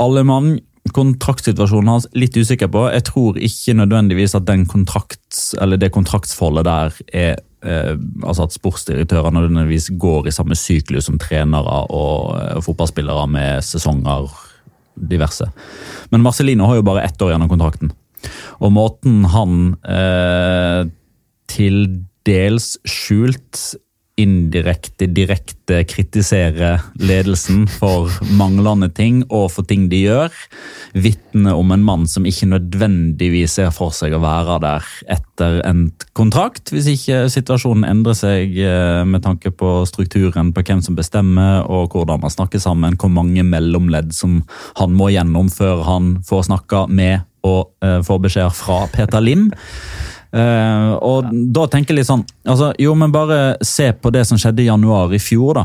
Alemann, 0.01 0.59
kontraktsituasjonen 0.95 1.91
hans, 1.93 2.09
litt 2.19 2.37
usikker 2.37 2.71
på. 2.73 2.87
Jeg 2.93 3.07
tror 3.09 3.39
ikke 3.41 3.77
nødvendigvis 3.79 4.37
at 4.39 4.47
den 4.49 4.67
kontrakts, 4.69 5.53
eller 5.61 5.81
det 5.81 5.93
kontraktsforholdet 5.95 6.67
der 6.69 6.99
er 7.13 7.39
eh, 7.67 7.95
altså 8.23 8.47
at 8.47 8.57
sportsdirektører 8.57 9.35
nødvendigvis 9.35 9.91
går 10.01 10.29
i 10.29 10.35
samme 10.35 10.59
syklus 10.59 11.09
som 11.09 11.19
trenere 11.23 11.81
og 11.95 12.37
eh, 12.39 12.61
fotballspillere 12.65 13.27
med 13.31 13.65
sesonger 13.67 14.31
diverse. 14.99 15.47
Men 16.11 16.25
Marcelino 16.25 16.67
har 16.67 16.81
jo 16.81 16.87
bare 16.87 17.07
ett 17.07 17.23
år 17.23 17.35
gjennom 17.35 17.51
kontrakten. 17.51 17.93
Og 18.59 18.73
måten 18.75 19.23
han 19.31 19.77
eh, 19.87 20.89
til 21.49 21.85
dels 22.27 22.75
skjult 22.89 23.77
indirekte, 24.19 25.07
direkte 25.15 25.83
kritisere 25.89 26.79
ledelsen 26.99 27.67
for 27.71 28.11
manglende 28.39 28.89
ting 28.95 29.23
og 29.29 29.51
for 29.55 29.69
ting 29.69 29.87
de 29.93 30.03
gjør, 30.07 30.35
vitner 30.99 31.59
om 31.59 31.73
en 31.75 31.85
mann 31.87 32.07
som 32.11 32.27
ikke 32.27 32.49
nødvendigvis 32.51 33.59
ser 33.59 33.71
for 33.75 33.95
seg 33.95 34.17
å 34.17 34.23
være 34.23 34.59
der 34.65 34.91
etter 35.17 35.61
endt 35.69 36.09
kontrakt, 36.19 36.73
hvis 36.75 36.91
ikke 36.93 37.25
situasjonen 37.33 37.87
endrer 37.89 38.19
seg 38.19 38.59
eh, 38.59 39.05
med 39.07 39.23
tanke 39.25 39.53
på 39.55 39.83
strukturen 39.89 40.53
på 40.55 40.65
hvem 40.67 40.83
som 40.85 40.99
bestemmer 40.99 41.69
og 41.69 41.95
hvordan 41.95 42.25
man 42.25 42.35
snakker 42.35 42.63
sammen, 42.63 42.99
hvor 42.99 43.13
mange 43.13 43.47
mellomledd 43.47 44.13
som 44.17 44.43
han 44.81 44.97
må 44.99 45.13
gjennom 45.15 45.53
før 45.53 45.85
han 45.87 46.17
får 46.27 46.49
snakka 46.51 46.87
med 46.91 47.25
og 47.47 47.71
uh, 47.85 48.01
får 48.05 48.23
beskjeder 48.25 48.55
fra 48.55 48.83
Peter 48.93 49.23
Lim. 49.23 49.49
Uh, 50.29 50.93
og 51.01 51.31
da 51.57 51.65
tenker 51.73 51.95
jeg 51.95 52.03
litt 52.03 52.09
sånn 52.11 52.21
altså, 52.45 52.75
Jo, 52.77 52.91
men 53.01 53.15
bare 53.15 53.55
se 53.65 53.87
på 53.97 54.11
det 54.13 54.27
som 54.29 54.37
skjedde 54.37 54.61
i 54.61 54.69
januar 54.69 55.15
i 55.17 55.21
fjor, 55.23 55.63
da. 55.63 55.65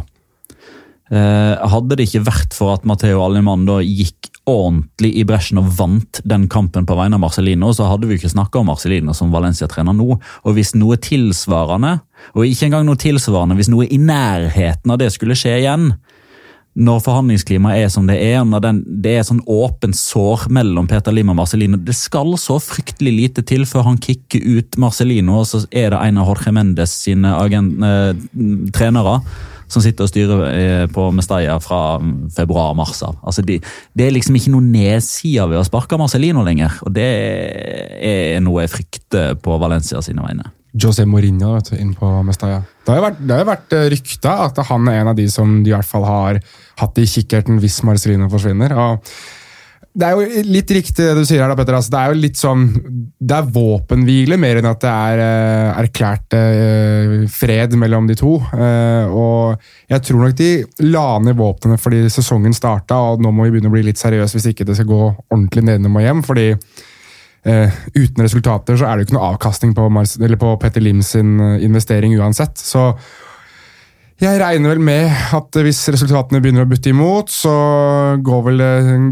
Uh, 1.12 1.60
hadde 1.68 1.98
det 2.00 2.08
ikke 2.08 2.24
vært 2.30 2.56
for 2.56 2.72
at 2.78 2.86
Matheo 2.88 3.20
Allimann 3.26 3.68
da 3.68 3.82
gikk 3.84 4.32
ordentlig 4.50 5.12
i 5.20 5.26
bresjen 5.28 5.60
og 5.62 5.70
vant 5.78 6.20
den 6.28 6.48
kampen 6.52 6.88
på 6.88 6.96
vegne 6.98 7.20
av 7.20 7.24
Marcelino, 7.24 7.70
så 7.76 7.88
hadde 7.88 8.10
vi 8.10 8.18
ikke 8.18 8.32
snakka 8.32 8.60
om 8.60 8.72
Marcelino 8.72 9.16
som 9.16 9.32
Valencia-trener 9.32 9.96
nå. 9.96 10.18
Og 10.20 10.58
hvis 10.58 10.74
noe 10.76 10.98
tilsvarende, 11.00 11.98
og 12.34 12.48
ikke 12.48 12.68
engang 12.68 12.88
noe 12.88 13.00
tilsvarende, 13.00 13.56
hvis 13.60 13.72
noe 13.72 13.88
i 13.88 14.00
nærheten 14.00 14.92
av 14.92 15.00
det 15.00 15.12
skulle 15.16 15.38
skje 15.40 15.60
igjen, 15.62 15.94
når 16.74 17.04
forhandlingsklimaet 17.06 17.84
er 17.86 17.90
som 17.94 18.08
det 18.10 18.16
er, 18.18 18.40
når 18.50 18.62
den, 18.66 18.82
det 19.04 19.12
er 19.20 19.26
sånn 19.28 19.44
åpent 19.46 19.98
sår 19.98 20.48
mellom 20.54 20.88
Peter 20.90 21.14
Lim 21.14 21.30
og 21.30 21.38
Marcelino 21.38 21.78
Det 21.78 21.94
skal 21.94 22.34
så 22.42 22.58
fryktelig 22.62 23.14
lite 23.14 23.44
til 23.46 23.68
før 23.70 23.92
han 23.92 24.00
kicker 24.02 24.42
ut 24.58 24.80
Marcelino, 24.82 25.38
og 25.44 25.50
så 25.52 25.62
er 25.70 25.94
det 25.94 26.02
en 26.02 26.22
av 26.22 26.32
Jorge 26.32 26.54
Mendes 26.56 26.96
sine 27.06 27.36
agent, 27.38 27.78
eh, 27.86 28.72
trenere 28.74 29.20
som 29.70 29.82
sitter 29.86 30.06
og 30.06 30.12
styrer 30.12 30.42
eh, 30.50 30.88
på 30.94 31.08
Mestalla 31.14 31.60
fra 31.62 32.00
februar-mars 32.34 33.04
av. 33.06 33.22
Altså 33.22 33.46
de, 33.46 33.60
det 33.94 34.08
er 34.08 34.18
liksom 34.18 34.38
ikke 34.38 34.54
noe 34.54 34.66
nedsider 34.66 35.50
ved 35.50 35.62
å 35.62 35.68
sparke 35.68 35.98
Marcelino 36.02 36.44
lenger, 36.46 36.82
og 36.86 36.94
det 36.98 37.10
er 38.10 38.44
noe 38.44 38.66
jeg 38.66 38.74
frykter 38.74 39.38
på 39.42 39.62
Valencia 39.62 40.02
sine 40.06 40.26
vegne. 40.26 40.50
José 40.74 41.06
Mourinho 41.06 41.54
vet 41.56 41.70
du, 41.70 41.78
inn 41.78 41.94
på 41.98 42.10
Mestalla. 42.26 42.64
Det 42.84 42.92
har 42.94 43.00
jo 43.00 43.06
vært, 43.06 43.22
vært 43.52 43.78
eh, 43.78 43.88
rykta 43.94 44.40
at 44.48 44.64
han 44.72 44.90
er 44.90 45.04
en 45.04 45.14
av 45.14 45.20
de 45.20 45.28
som 45.32 45.62
de 45.62 45.72
i 45.72 45.76
hvert 45.76 45.88
fall 45.88 46.08
har 46.08 46.42
hatt 46.82 47.00
i 47.00 47.08
kikkerten 47.10 47.62
hvis 47.62 47.84
Marcelino 47.86 48.30
forsvinner. 48.32 48.74
og 48.74 49.16
det 49.94 50.08
er 50.08 50.18
jo 50.18 50.44
litt 50.50 50.72
riktig 50.74 51.06
det 51.06 51.14
du 51.14 51.22
sier 51.22 51.44
her, 51.44 51.52
da, 51.52 51.58
Petter. 51.58 51.76
Altså, 51.78 51.92
det 51.94 52.00
er 52.00 52.10
jo 52.10 52.22
litt 52.24 52.40
sånn 52.40 52.64
Det 53.22 53.36
er 53.38 53.52
våpenhvile 53.54 54.40
mer 54.42 54.58
enn 54.58 54.68
at 54.72 54.82
det 54.82 54.90
er 54.90 55.22
uh, 55.22 55.82
erklært 55.84 56.34
uh, 56.34 57.14
fred 57.30 57.76
mellom 57.78 58.08
de 58.10 58.18
to. 58.18 58.40
Uh, 58.50 59.06
og 59.14 59.68
jeg 59.94 60.06
tror 60.08 60.24
nok 60.24 60.38
de 60.40 60.50
la 60.88 61.06
ned 61.22 61.38
våpnene 61.38 61.78
fordi 61.78 62.08
sesongen 62.14 62.58
starta, 62.58 62.98
og 62.98 63.22
nå 63.22 63.30
må 63.30 63.46
vi 63.46 63.54
begynne 63.54 63.70
å 63.70 63.76
bli 63.76 63.86
litt 63.86 64.02
seriøse 64.02 64.40
hvis 64.40 64.50
ikke 64.50 64.66
det 64.66 64.80
skal 64.80 64.90
gå 64.90 65.02
ordentlig 65.06 65.68
nedenom 65.70 66.02
og 66.02 66.08
hjem. 66.08 66.26
fordi 66.26 66.48
uten 67.44 68.24
resultater 68.24 68.78
så 68.80 68.88
er 68.88 68.96
det 68.96 69.04
jo 69.04 69.08
ikke 69.10 69.18
noe 69.18 69.32
avkastning 69.34 69.74
på, 69.76 69.90
Mars, 69.92 70.14
på 70.16 70.52
Petter 70.62 70.84
Lims 70.86 71.10
investering 71.20 72.16
uansett. 72.16 72.56
Så 72.56 72.86
jeg 74.22 74.38
regner 74.38 74.76
vel 74.76 74.82
med 74.84 75.10
at 75.34 75.58
hvis 75.66 75.80
resultatene 75.90 76.38
begynner 76.44 76.68
å 76.68 76.70
butte 76.70 76.92
imot, 76.94 77.32
så 77.34 77.54
vel, 78.22 78.62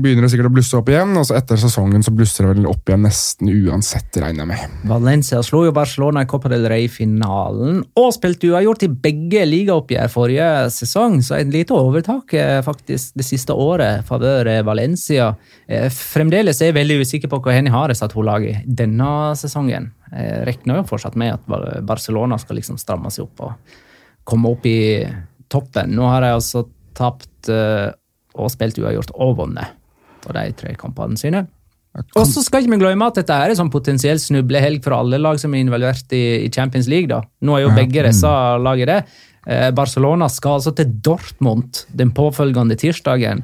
begynner 0.04 0.28
det 0.28 0.30
sikkert 0.32 0.52
å 0.52 0.54
blusse 0.54 0.78
opp 0.78 0.92
igjen. 0.94 1.16
og 1.18 1.26
så 1.28 1.36
Etter 1.40 1.60
sesongen 1.60 2.06
så 2.06 2.14
blusser 2.14 2.46
det 2.46 2.54
vel 2.54 2.70
opp 2.70 2.88
igjen 2.90 3.04
nesten 3.08 3.50
uansett, 3.50 4.20
regner 4.22 4.46
jeg 4.46 4.52
med. 4.52 4.78
Valencia 4.92 5.42
slo 5.46 5.64
jo 5.66 5.74
Barcelona 5.76 6.24
i 6.24 6.30
Copa 6.30 6.52
del 6.54 6.70
Rey-finalen 6.70 7.82
og 7.98 8.10
spilte 8.16 8.52
uavgjort 8.54 8.86
i 8.86 8.92
begge 9.08 9.44
ligaoppgjør 9.50 10.14
forrige 10.14 10.50
sesong, 10.78 11.20
så 11.26 11.40
et 11.40 11.52
lite 11.52 11.76
overtak 11.76 12.38
eh, 12.38 12.62
faktisk 12.66 13.18
det 13.18 13.28
siste 13.28 13.58
året 13.58 14.06
favør 14.08 14.54
eh, 14.54 14.64
Valencia. 14.68 15.34
Eh, 15.66 15.90
fremdeles 15.92 16.62
er 16.62 16.72
jeg 16.72 16.80
veldig 16.80 17.02
usikker 17.02 17.32
på 17.32 17.42
hvor 17.42 17.58
Henny 17.58 17.74
har 17.74 17.94
satt 17.98 18.14
hun 18.16 18.30
laget 18.30 18.68
denne 18.70 19.34
sesongen. 19.40 19.92
Jeg 20.12 20.44
regner 20.48 20.82
jo 20.82 20.90
fortsatt 20.90 21.18
med 21.20 21.40
at 21.40 21.86
Barcelona 21.88 22.38
skal 22.40 22.60
liksom 22.60 22.78
stramme 22.80 23.10
seg 23.12 23.28
opp. 23.28 23.50
og 23.50 23.80
komme 24.28 24.52
opp 24.54 24.66
i 24.70 25.06
toppen. 25.52 25.96
Nå 25.98 26.08
har 26.10 26.26
jeg 26.26 26.38
altså 26.40 26.66
tapt 26.98 27.50
uh, 27.52 27.90
og 28.38 28.52
spilt 28.54 28.80
uavgjort 28.80 29.16
og 29.18 29.40
vunnet 29.42 29.74
på 30.22 30.36
de 30.36 30.46
tre 30.58 30.76
kampene 30.80 31.20
sine. 31.20 31.46
Og 32.16 32.24
så 32.24 32.40
skal 32.44 32.64
ikke 32.64 32.72
vi 32.72 32.80
glemme 32.86 33.08
at 33.10 33.18
dette 33.20 33.36
er 33.36 33.52
en 33.52 33.58
sånn 33.60 33.72
potensiell 33.72 34.20
snublehelg 34.22 34.80
for 34.86 34.96
alle 34.96 35.20
lag 35.20 35.40
som 35.42 35.52
er 35.52 35.66
involvert 35.66 36.14
i, 36.16 36.48
Champions 36.54 36.88
League. 36.88 37.10
da. 37.12 37.20
Nå 37.44 37.58
er 37.58 37.66
jo 37.66 37.74
begge 37.76 38.06
disse 38.06 38.30
mm. 38.30 38.64
lagene 38.64 38.94
det. 38.94 39.18
Eh, 39.52 39.70
Barcelona 39.76 40.30
skal 40.32 40.60
altså 40.60 40.72
til 40.78 40.94
Dortmund 41.04 41.84
den 41.98 42.14
påfølgende 42.16 42.78
tirsdagen. 42.80 43.44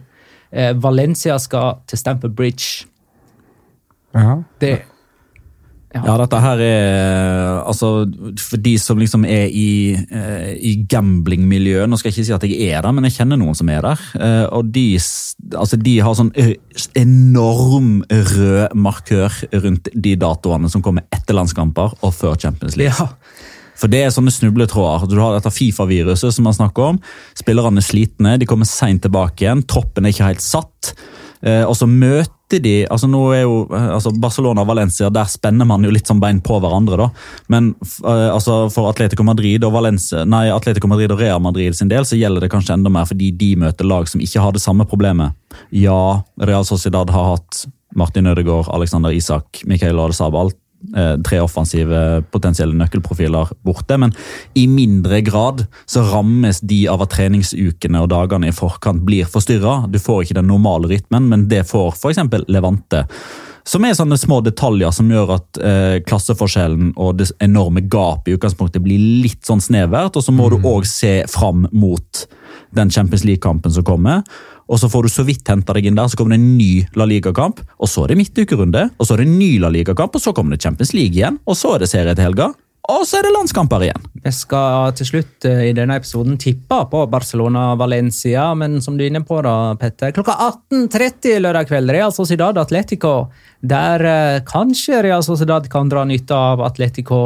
Eh, 0.51 0.71
Valencia 0.79 1.35
skal 1.43 1.81
til 1.91 1.99
Stamper 1.99 2.31
Bridge. 2.31 2.87
Ja. 4.15 4.39
Det 4.61 4.77
ja. 5.95 6.01
ja. 6.03 6.15
dette 6.19 6.39
her 6.43 6.61
er 6.65 7.59
altså 7.61 7.89
For 8.43 8.59
de 8.59 8.73
som 8.81 8.99
liksom 8.99 9.23
er 9.23 9.47
i, 9.47 9.95
eh, 9.95 10.49
i 10.59 10.73
gamblingmiljøet 10.89 11.87
Nå 11.87 11.99
skal 11.99 12.11
jeg 12.11 12.17
ikke 12.17 12.27
si 12.27 12.35
at 12.35 12.45
jeg 12.47 12.73
er 12.75 12.83
der, 12.83 12.95
men 12.95 13.07
jeg 13.07 13.15
kjenner 13.21 13.39
noen 13.39 13.55
som 13.55 13.69
er 13.71 13.85
der. 13.85 14.03
Eh, 14.19 14.45
og 14.51 14.71
de, 14.75 14.85
altså 15.55 15.79
de 15.79 15.95
har 16.03 16.17
sånn 16.17 16.33
enorm 16.99 18.01
rød 18.11 18.75
markør 18.75 19.41
rundt 19.55 19.91
de 19.93 20.15
datoene 20.19 20.71
som 20.71 20.83
kommer 20.83 21.07
etter 21.15 21.37
landskamper 21.37 21.95
og 22.01 22.15
før 22.15 22.35
Champions 22.41 22.75
League. 22.79 22.95
Ja. 22.97 23.11
For 23.77 23.91
det 23.91 24.01
er 24.03 24.13
sånne 24.13 24.33
snubletråder. 24.33 25.05
Du 25.09 25.19
har 25.21 25.35
dette 25.35 25.53
Fifa-viruset 25.53 26.33
som 26.33 26.47
man 26.47 26.55
snakker 26.57 26.93
om. 26.93 26.99
Spillerne 27.37 27.81
er 27.81 27.85
slitne, 27.85 28.35
de 28.41 28.47
kommer 28.49 28.69
seint 28.69 29.03
tilbake 29.05 29.45
igjen, 29.45 29.63
troppen 29.69 30.07
er 30.07 30.15
ikke 30.15 30.31
helt 30.31 30.43
satt. 30.43 30.95
Eh, 31.41 31.63
og 31.63 31.75
så 31.77 31.87
møter 31.89 32.61
de 32.63 32.73
altså 32.87 33.09
nå 33.11 33.21
er 33.35 33.43
jo 33.43 33.57
eh, 33.75 33.87
altså 33.97 34.13
Barcelona 34.15 34.63
og 34.63 34.69
Valencia, 34.71 35.09
der 35.13 35.29
spenner 35.29 35.67
man 35.67 35.83
jo 35.85 35.91
litt 35.93 36.09
sånn 36.09 36.21
bein 36.23 36.39
på 36.43 36.59
hverandre. 36.63 36.97
da. 37.01 37.07
Men 37.53 37.73
uh, 38.05 38.29
altså 38.33 38.59
for 38.73 38.89
Atletico 38.91 39.25
Madrid 39.27 39.65
og 39.67 39.75
Valencia, 39.75 40.23
nei, 40.25 40.47
Atletico 40.53 40.89
Madrid 40.89 41.11
og 41.13 41.21
Real 41.21 41.43
Madrid 41.43 41.75
sin 41.77 41.91
del 41.91 42.07
så 42.07 42.19
gjelder 42.19 42.45
det 42.45 42.51
kanskje 42.53 42.77
enda 42.77 42.91
mer 42.93 43.09
fordi 43.09 43.31
de 43.35 43.53
møter 43.59 43.87
lag 43.87 44.07
som 44.09 44.23
ikke 44.23 44.43
har 44.43 44.55
det 44.55 44.63
samme 44.63 44.87
problemet. 44.87 45.35
Ja, 45.75 46.23
Real 46.41 46.65
Sociedad 46.67 47.11
har 47.13 47.35
hatt 47.35 47.65
Martin 47.97 48.27
Ødegaard, 48.29 48.69
Alexander 48.73 49.13
Isak, 49.15 49.63
Mikhail 49.65 49.99
Adesabal. 49.99 50.51
Eh, 50.77 51.15
tre 51.25 51.39
offensive 51.41 51.99
potensielle 52.31 52.77
nøkkelprofiler 52.77 53.49
borte, 53.65 53.97
men 53.97 54.11
i 54.55 54.67
mindre 54.69 55.23
grad 55.25 55.63
så 55.89 56.03
rammes 56.05 56.61
de 56.61 56.83
av 56.87 57.01
at 57.01 57.15
treningsukene 57.15 58.03
og 58.05 58.11
dagene 58.13 58.51
i 58.51 58.55
forkant 58.55 59.01
blir 59.07 59.25
forstyrra. 59.27 59.87
Du 59.89 59.97
får 59.99 60.23
ikke 60.23 60.37
den 60.37 60.47
normale 60.51 60.91
rytmen, 60.91 61.27
men 61.31 61.47
det 61.49 61.63
får 61.71 61.97
f.eks. 61.97 62.21
Levante. 62.45 63.07
Som 63.67 63.83
er 63.83 63.97
sånne 63.97 64.19
små 64.21 64.37
detaljer 64.45 64.93
som 64.95 65.09
gjør 65.11 65.33
at 65.39 65.59
eh, 65.59 65.97
klasseforskjellen 66.07 66.93
og 66.95 67.17
det 67.19 67.31
enorme 67.43 67.81
gapet 67.83 68.31
i 68.31 68.37
utgangspunktet 68.37 68.85
blir 68.85 69.01
litt 69.25 69.41
sånn 69.49 69.63
snevert. 69.63 70.15
Og 70.15 70.23
så 70.23 70.31
må 70.31 70.45
mm. 70.47 70.53
du 70.53 70.69
òg 70.69 70.85
se 70.87 71.17
fram 71.27 71.65
mot 71.73 72.27
den 72.77 72.93
Champions 72.93 73.25
League-kampen 73.27 73.73
som 73.73 73.83
kommer 73.87 74.21
og 74.67 74.79
så 74.81 74.89
får 74.91 75.07
du 75.07 75.11
så 75.11 75.25
vidt 75.27 75.47
henta 75.47 75.75
deg 75.77 75.87
inn 75.87 75.97
der, 75.97 76.11
så 76.11 76.19
kommer 76.19 76.35
det 76.35 76.41
en 76.43 76.53
ny 76.59 76.71
La 76.99 77.07
Liga-kamp. 77.07 77.63
Og 77.79 77.91
så 77.91 78.03
er 78.03 78.13
det 78.13 78.21
midtukerunde, 78.21 78.89
og 78.97 79.07
så 79.07 79.15
er 79.15 79.23
det 79.23 79.29
en 79.29 79.39
ny 79.39 79.51
La 79.63 79.71
Liga-kamp, 79.73 80.15
og 80.15 80.23
så 80.23 80.35
kommer 80.35 80.55
det 80.55 80.63
Champions 80.65 80.93
League 80.97 81.15
igjen. 81.15 81.39
Og 81.47 81.59
så 81.59 81.75
er 81.75 81.85
det 81.85 81.91
serie 81.93 82.15
til 82.17 82.27
helga. 82.27 82.51
Og 82.87 83.03
så 83.03 83.17
er 83.19 83.27
det 83.27 83.33
landskamper 83.35 83.83
igjen. 83.83 84.03
Jeg 84.23 84.35
skal 84.35 84.93
til 84.95 85.09
slutt 85.09 85.47
eh, 85.47 85.65
i 85.67 85.73
denne 85.75 85.97
episoden 85.99 86.37
tippe 86.39 86.77
på 86.91 87.01
Barcelona-Valencia, 87.11 88.45
men 88.55 88.79
som 88.83 88.95
du 88.95 89.03
er 89.03 89.11
inne 89.11 89.25
på, 89.27 89.41
da, 89.43 89.75
Petter, 89.79 90.13
klokka 90.15 90.37
18.30 90.71 91.41
lørdag 91.43 91.67
kveld, 91.67 91.91
Real 91.91 92.15
Sociedad 92.15 92.59
Atletico. 92.61 93.27
Der 93.59 94.07
eh, 94.07 94.39
kanskje 94.47 95.01
Real 95.03 95.25
Sociedad 95.25 95.67
kan 95.71 95.91
dra 95.91 96.05
nytte 96.07 96.35
av 96.35 96.63
Atletico 96.63 97.25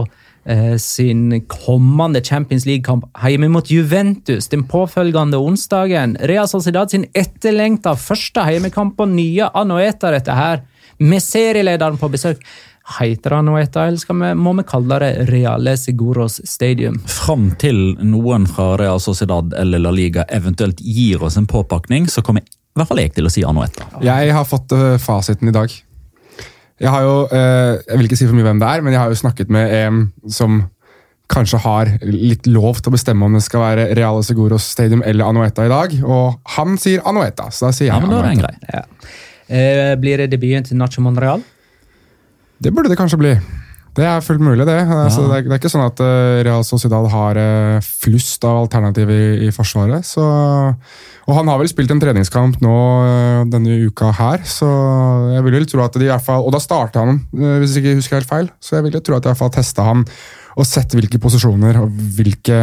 sin 0.82 1.36
kommende 1.46 2.24
Champions 2.26 2.66
League-kamp 2.66 3.04
hjemme 3.22 3.52
mot 3.54 3.70
Juventus 3.70 4.48
den 4.50 4.64
påfølgende 4.66 5.38
onsdagen. 5.38 6.16
Real 6.18 6.50
Sociedad 6.50 6.90
sin 6.90 7.06
etterlengta 7.14 7.94
første 7.94 8.48
hjemmekamp 8.50 8.96
på 8.98 9.06
nye 9.12 9.52
Anoeta, 9.54 10.10
dette 10.10 10.34
her, 10.34 10.64
med 10.98 11.22
serielederen 11.22 12.02
på 12.02 12.10
besøk. 12.10 12.42
Heter 13.00 13.38
Anoeta, 13.38 13.86
eller 13.88 14.26
vi, 14.26 14.32
må 14.36 14.54
vi 14.58 14.66
kalle 14.68 14.98
det 15.04 15.12
Reale 15.30 15.76
Seguros 15.78 16.40
Stadium? 16.50 16.98
Fram 17.06 17.52
til 17.62 17.94
noen 18.02 18.48
fra 18.50 18.74
Real 18.82 19.00
Sociedad 19.00 19.54
eller 19.58 19.84
La 19.84 19.94
Liga 19.94 20.26
eventuelt 20.34 20.82
gir 20.82 21.22
oss 21.24 21.38
en 21.38 21.48
påpakning, 21.48 22.10
så 22.10 22.26
kommer 22.26 22.42
i 22.42 22.80
hvert 22.80 22.90
fall 22.90 23.04
jeg 23.04 23.14
til 23.16 23.28
å 23.28 23.32
si 23.32 23.46
Anoeta. 23.46 23.86
Jeg 24.04 24.34
har 24.34 24.46
fått 24.48 24.74
uh, 24.76 24.98
fasiten 25.02 25.52
i 25.52 25.56
dag. 25.56 25.72
Jeg 26.82 26.90
har 26.90 27.06
jo, 27.06 27.16
eh, 27.30 27.80
jeg 27.86 28.00
vil 28.00 28.08
ikke 28.08 28.18
si 28.18 28.28
for 28.28 28.38
mye 28.38 28.48
hvem 28.48 28.62
det 28.62 28.70
er, 28.70 28.82
men 28.82 28.96
jeg 28.96 29.02
har 29.04 29.12
jo 29.12 29.20
snakket 29.20 29.52
med 29.54 29.74
en 29.84 30.06
som 30.34 30.64
kanskje 31.32 31.62
har 31.64 31.92
litt 32.04 32.48
lov 32.50 32.82
til 32.82 32.92
å 32.92 32.96
bestemme 32.98 33.28
om 33.28 33.38
det 33.38 33.44
skal 33.46 33.64
være 33.64 33.86
Reale 33.96 34.24
Seguros 34.28 34.66
Stadium 34.74 35.04
eller 35.08 35.30
Anueta 35.30 35.66
i 35.68 35.72
dag. 35.72 35.94
Og 36.04 36.56
han 36.58 36.76
sier 36.82 37.06
Anueta, 37.08 37.48
så 37.54 37.70
da 37.70 37.76
sier 37.76 37.92
jeg 37.92 37.96
ja, 37.96 38.02
men 38.02 38.12
da 38.12 38.20
er 38.20 38.32
Anueta. 38.34 38.74
Ja. 38.74 38.84
Eh, 39.52 39.94
blir 40.02 40.24
det 40.24 40.32
debuten 40.34 40.68
til 40.68 40.80
Nacho 40.80 41.04
Monreal? 41.06 41.44
Det 42.62 42.74
burde 42.74 42.92
det 42.92 43.00
kanskje 43.00 43.20
bli. 43.22 43.36
Det 43.98 44.06
er 44.08 44.24
fullt 44.24 44.44
mulig, 44.44 44.64
det. 44.68 44.78
Altså, 44.88 45.26
det, 45.28 45.38
er, 45.42 45.48
det 45.50 45.56
er 45.56 45.60
ikke 45.60 45.72
sånn 45.74 45.84
at 45.84 46.02
eh, 46.04 46.42
Real 46.48 46.64
Sociedad 46.64 47.08
har 47.12 47.40
eh, 47.40 47.88
flust 48.04 48.46
av 48.48 48.62
alternativ 48.64 49.12
i, 49.12 49.24
i 49.48 49.52
Forsvaret. 49.52 50.08
Så, 50.08 50.24
og 51.28 51.34
han 51.36 51.52
har 51.52 51.60
vel 51.60 51.70
spilt 51.72 51.92
en 51.92 52.00
treningskamp 52.00 52.62
nå 52.64 52.76
denne 53.52 53.82
uka 53.88 54.14
her, 54.16 54.46
så 54.48 54.70
jeg 55.36 55.44
vil 55.46 55.58
vel 55.60 55.68
tro 55.70 55.84
at 55.84 55.98
de 56.00 56.08
i 56.08 56.12
hvert 56.12 56.24
fall 56.24 56.44
Og 56.46 56.54
da 56.56 56.60
starta 56.64 57.04
han, 57.04 57.20
hvis 57.32 57.76
jeg 57.76 57.84
ikke 57.84 58.00
husker 58.00 58.20
helt 58.20 58.32
feil, 58.32 58.54
så 58.64 58.78
jeg 58.78 58.88
vil 58.88 58.98
jo 58.98 59.04
tro 59.04 59.18
at 59.18 59.26
de 59.26 59.30
i 59.30 59.34
hvert 59.34 59.44
fall 59.44 59.54
testa 59.54 59.86
han 59.86 60.06
og 60.58 60.66
sett 60.68 60.92
hvilke 60.96 61.20
posisjoner 61.22 61.78
og 61.82 61.90
hvilke 62.18 62.56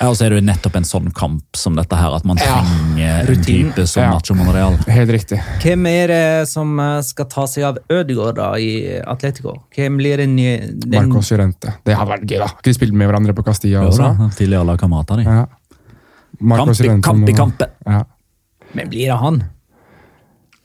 Ja, 0.00 0.08
og 0.08 0.14
så 0.16 0.24
er 0.26 0.30
det 0.32 0.38
jo 0.40 0.46
nettopp 0.48 0.76
en 0.80 0.86
sånn 0.88 1.10
kamp 1.14 1.56
som 1.56 1.74
dette 1.76 1.96
her, 1.96 2.14
at 2.16 2.24
man 2.24 2.36
Ja. 2.40 2.62
trenger 2.62 3.28
en 3.34 3.42
type 3.44 3.86
som 3.86 4.02
Ja. 4.02 4.10
Nacho 4.14 4.34
Monreal. 4.34 4.76
Helt 4.88 5.10
riktig. 5.10 5.40
Hvem 5.62 5.86
er 5.86 6.06
det 6.08 6.48
som 6.48 6.78
eh, 6.80 7.00
skal 7.02 7.26
ta 7.26 7.44
seg 7.46 7.64
av 7.64 7.78
Ødegaard 7.90 8.36
da 8.36 8.52
i 8.56 9.00
Atletico? 9.06 9.54
Hvem 9.76 9.96
blir 9.98 10.16
den, 10.16 10.36
nye- 10.36 10.72
den 10.72 10.90
Marcos 11.10 11.30
Llorente. 11.30 11.74
Det 11.84 11.96
hadde 11.96 12.10
vært 12.10 12.26
gøy, 12.26 12.38
da. 12.38 12.46
Ikke 12.62 12.74
spilt 12.74 12.92
med 12.92 13.08
hverandre 13.08 13.34
på 13.34 13.44
Castilla 13.44 13.82
Jo 13.82 13.88
også? 13.90 14.16
da, 14.18 14.28
Tidligere 14.34 14.64
lagkamerater, 14.66 15.16
de. 15.16 15.24
Ja. 15.24 15.46
Kamp 16.38 16.68
Llorente 16.78 17.02
kamp 17.02 17.28
i 17.28 17.32
kampen. 17.32 17.68
Ja. 17.86 18.04
Men 18.74 18.88
blir 18.88 19.06
det 19.08 19.18
han? 19.18 19.42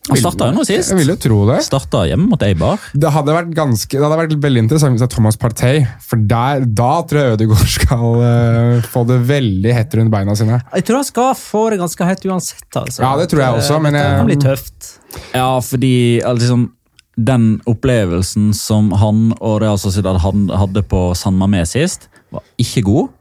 Han 0.09 0.19
starta 0.19 0.49
jo 0.49 0.55
nå 0.57 0.63
sist. 0.67 0.89
Jeg 0.91 0.99
vil 0.99 1.11
jo 1.13 1.15
tro 1.23 1.37
det. 1.47 1.61
Starta 1.63 2.01
hjemme 2.09 2.27
mot 2.33 2.41
Eibar. 2.43 2.81
Det 2.91 3.11
hadde 3.15 3.35
vært 3.37 3.53
ganske, 3.55 3.87
det 3.95 4.03
hadde 4.03 4.17
vært 4.19 4.33
veldig 4.43 4.63
interessant 4.65 4.97
hvis 4.97 5.03
det 5.03 5.07
er 5.07 5.13
Thomas 5.15 5.37
Partey, 5.39 5.85
for 6.03 6.19
der, 6.27 6.65
da 6.67 6.89
tror 7.07 7.21
jeg 7.21 7.37
Ødegaard 7.37 7.71
skal 7.77 8.17
uh, 8.19 8.89
få 8.91 9.05
det 9.07 9.21
veldig 9.29 9.75
hett 9.77 9.95
rundt 9.99 10.11
beina 10.11 10.35
sine. 10.35 10.59
Jeg 10.75 10.87
tror 10.89 10.99
han 10.99 11.07
skal 11.07 11.31
få 11.39 11.63
det 11.71 11.79
ganske 11.79 12.09
hett 12.09 12.27
uansett. 12.27 12.67
Altså. 12.81 12.99
Ja, 13.05 13.13
det 13.21 13.29
tror 13.31 13.45
jeg 13.45 13.61
også, 13.61 13.79
men 13.85 13.95
Det 13.95 14.03
jeg- 14.03 14.19
kan 14.19 14.31
bli 14.33 14.39
tøft. 14.43 14.91
Ja, 15.37 15.47
fordi 15.63 15.93
liksom, 16.41 16.67
den 17.15 17.47
opplevelsen 17.69 18.51
som 18.57 18.91
han 18.99 19.29
og 19.39 19.61
Real 19.63 19.79
Sociedad 19.79 20.19
hadde 20.19 20.83
på 20.89 21.05
San 21.15 21.39
Mamé 21.39 21.63
sist, 21.69 22.09
var 22.33 22.43
ikke 22.59 22.83
god. 22.89 23.11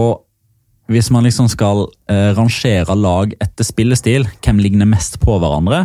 Og 0.00 0.22
hvis 0.90 1.10
man 1.14 1.26
liksom 1.26 1.48
skal 1.50 1.84
eh, 2.10 2.30
rangere 2.36 2.96
lag 2.98 3.34
etter 3.40 3.66
spillestil, 3.66 4.26
hvem 4.42 4.58
ligner 4.62 4.88
mest 4.90 5.20
på 5.22 5.36
hverandre? 5.38 5.84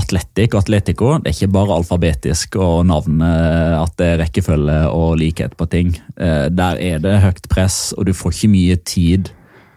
Atletic 0.00 0.54
og 0.54 0.62
Atletico, 0.62 1.10
det 1.20 1.28
er 1.32 1.36
ikke 1.36 1.52
bare 1.52 1.74
alfabetisk 1.76 2.56
og 2.60 2.86
navn, 2.88 3.20
eh, 3.24 3.74
at 3.82 3.92
det 4.00 4.06
er 4.14 4.20
rekkefølge 4.22 4.78
og 4.88 5.18
likhet 5.20 5.56
på 5.60 5.66
ting. 5.72 5.94
Eh, 6.16 6.48
Der 6.48 6.80
er 6.80 6.98
det 7.04 7.18
høyt 7.24 7.48
press, 7.52 7.92
og 7.96 8.06
du 8.08 8.14
får 8.16 8.32
ikke 8.36 8.52
mye 8.54 8.76
tid 8.88 9.32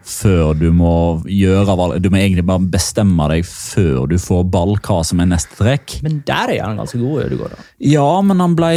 før 0.06 0.54
du 0.54 0.68
må 0.72 1.20
gjøre 1.26 1.74
valg. 1.76 1.96
Du 2.00 2.08
må 2.14 2.20
egentlig 2.20 2.44
bare 2.46 2.62
bestemme 2.70 3.26
deg 3.32 3.44
før 3.48 4.06
du 4.08 4.16
får 4.22 4.44
ball, 4.54 4.76
hva 4.86 5.00
som 5.04 5.20
er 5.20 5.26
neste 5.32 5.56
trekk. 5.58 5.98
Men 6.06 6.20
der 6.28 6.52
er 6.54 6.62
han 6.62 6.78
ganske 6.78 7.00
god, 7.02 7.24
Ødegaard. 7.26 7.58
Ja, 7.82 8.06
men 8.22 8.40
han 8.40 8.54
ble, 8.56 8.76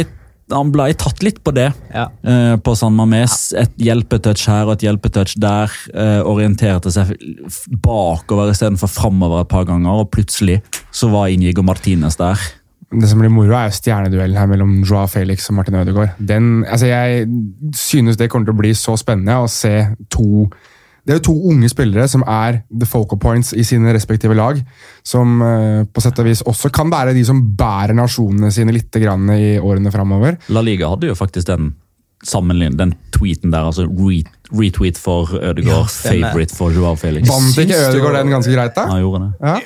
han 0.50 0.70
ble 0.74 0.90
tatt 0.98 1.22
litt 1.24 1.40
på 1.44 1.54
det. 1.56 1.68
Ja. 1.94 2.08
Uh, 2.26 2.54
På 2.62 2.74
San 2.78 2.96
Mames. 2.98 3.50
Et 3.58 3.74
hjelpetouch 3.88 4.46
her 4.50 4.68
og 4.68 4.76
et 4.76 4.86
hjelpetouch 4.86 5.36
der. 5.40 5.74
Uh, 5.94 6.20
Orienterte 6.28 6.92
seg 6.94 7.12
bakover 7.82 8.52
istedenfor 8.52 8.90
framover 8.90 9.44
et 9.44 9.52
par 9.52 9.66
ganger, 9.68 10.02
og 10.02 10.10
plutselig 10.14 10.60
så 10.94 11.10
var 11.12 11.30
Inigo 11.32 11.64
Martinez 11.66 12.18
der. 12.20 12.40
Det 12.90 13.06
som 13.06 13.20
blir 13.22 13.30
moro, 13.30 13.54
er 13.54 13.68
jo 13.68 13.76
stjerneduellen 13.76 14.38
her 14.38 14.48
mellom 14.50 14.80
Joao 14.82 15.06
Felix 15.06 15.46
og 15.50 15.60
Martin 15.60 15.78
Ødegaard. 15.78 16.16
Den, 16.18 16.64
altså 16.66 16.88
jeg 16.90 17.28
synes 17.78 18.18
det 18.18 18.26
kommer 18.32 18.50
til 18.50 18.56
å 18.56 18.62
bli 18.64 18.72
så 18.74 18.96
spennende 18.98 19.36
å 19.38 19.46
se 19.50 19.76
to 20.10 20.48
Det 21.06 21.14
er 21.14 21.18
jo 21.20 21.24
to 21.30 21.34
unge 21.50 21.68
spillere 21.72 22.06
som 22.08 22.22
er 22.28 22.60
the 22.70 22.86
focal 22.86 23.18
points 23.18 23.52
i 23.56 23.64
sine 23.66 23.92
respektive 23.96 24.34
lag. 24.36 24.58
Som 25.06 25.40
eh, 25.42 25.84
på 25.88 26.02
sett 26.04 26.18
og 26.20 26.26
vis 26.28 26.42
også 26.46 26.70
kan 26.74 26.90
være 26.92 27.14
de 27.16 27.24
som 27.24 27.40
bærer 27.56 27.94
nasjonene 27.96 28.50
sine 28.52 28.72
litt 28.76 28.92
grann 29.00 29.30
i 29.34 29.54
årene 29.58 29.92
framover. 29.94 30.36
La 30.52 30.60
Liga 30.66 30.90
hadde 30.92 31.08
jo 31.10 31.16
faktisk 31.18 31.46
den 31.48 31.72
sammenlign- 32.26 32.76
den 32.76 32.92
tweeten 33.16 33.50
der, 33.50 33.64
altså 33.64 33.86
retweet 34.52 34.98
for 35.00 35.30
Ødegaard, 35.38 35.88
Ja, 35.88 36.28
favorite 36.28 36.54
for 36.56 36.70
Joao 36.74 36.94
Felix. 37.00 37.28
Vant 37.30 37.56
ikke 37.62 37.78
Ødegaard 37.88 38.18
den 38.20 38.34
ganske 38.34 38.52
greit, 38.52 38.74
da? 38.76 38.84
Han 38.90 39.00
gjorde 39.00 39.22
det. 39.24 39.32
Ja. 39.48 39.56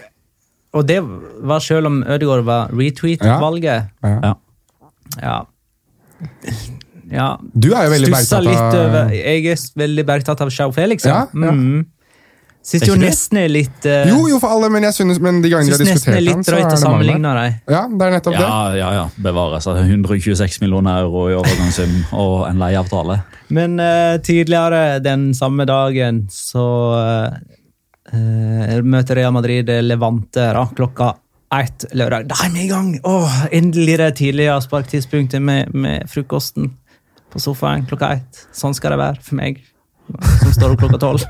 Og 0.75 0.87
det 0.89 1.01
var 1.43 1.59
selv 1.63 1.87
om 1.87 2.03
Ødegaard 2.07 2.45
var 2.47 2.71
retweet-valget. 2.71 3.91
Ja. 4.03 4.15
Ja. 4.23 4.35
Ja. 5.23 5.41
Ja. 7.13 7.35
Du 7.53 7.73
er 7.75 7.89
jo 7.89 7.95
veldig 7.95 8.13
bergtatt 8.13 8.47
litt 8.47 8.79
over 8.79 9.01
av 9.03 9.17
Jeg 9.17 9.51
er 9.53 9.67
veldig 9.85 10.05
bergtatt 10.09 10.45
av 10.45 10.53
Sjau 10.55 10.71
Felix. 10.77 11.07
Ja, 11.09 11.25
ja. 11.33 11.53
Mm. 11.53 11.85
Syns 12.65 12.87
jo 12.89 12.95
nesten 12.97 13.43
er 13.43 13.51
litt 13.53 13.85
uh, 13.85 14.07
Jo, 14.09 14.23
jo, 14.31 14.39
for 14.41 14.55
alle, 14.55 14.71
men 14.73 14.87
jeg 14.87 14.97
synes, 14.97 15.19
men 15.21 15.43
de 15.45 15.51
gangene 15.53 15.77
vi 15.77 15.85
Syns 15.85 16.07
har 16.07 16.15
er 16.17 16.23
diskutert 16.25 16.31
den, 16.31 16.45
så 16.47 16.55
er 16.57 16.71
det 16.71 16.79
sammenligne 16.81 17.33
dem. 17.37 17.59
Ja, 17.69 17.83
det 17.91 18.07
er 18.07 18.15
nettopp 18.15 18.37
det. 18.39 18.47
Ja, 18.47 18.61
ja, 18.79 18.93
ja. 18.97 19.03
Bevares. 19.27 19.67
Altså, 19.69 19.85
126 19.85 20.63
millioner 20.63 21.03
euro 21.03 21.27
i 21.29 21.35
overgangssum 21.37 21.99
og 22.17 22.47
en 22.49 22.63
leieavtale. 22.63 23.19
Men 23.53 23.77
uh, 23.83 24.17
tidligere 24.25 25.03
den 25.05 25.27
samme 25.37 25.69
dagen 25.69 26.23
så 26.33 26.65
uh, 26.97 28.79
møter 28.81 29.21
Real 29.21 29.37
Madrid 29.37 29.69
Levante 29.85 30.49
da, 30.57 30.65
klokka 30.73 31.13
ett 31.55 31.85
lørdag. 31.93 32.31
Da 32.33 32.47
er 32.47 32.55
vi 32.55 32.65
i 32.65 32.71
gang! 32.73 32.95
Åh, 33.05 33.37
endelig 33.53 33.99
det 34.01 34.09
tidlige 34.23 34.57
sparktidspunktet 34.65 35.45
med, 35.45 35.77
med 35.77 36.09
frokosten 36.11 36.73
på 37.35 37.43
sofaen 37.43 37.87
klokka 37.91 38.15
ett. 38.17 38.45
Sånn 38.55 38.75
skal 38.77 38.95
det 38.95 39.01
være 39.03 39.23
for 39.27 39.39
meg, 39.39 39.61
som 40.41 40.53
står 40.55 40.75
opp 40.75 40.85
klokka 40.85 41.01
tolv. 41.03 41.25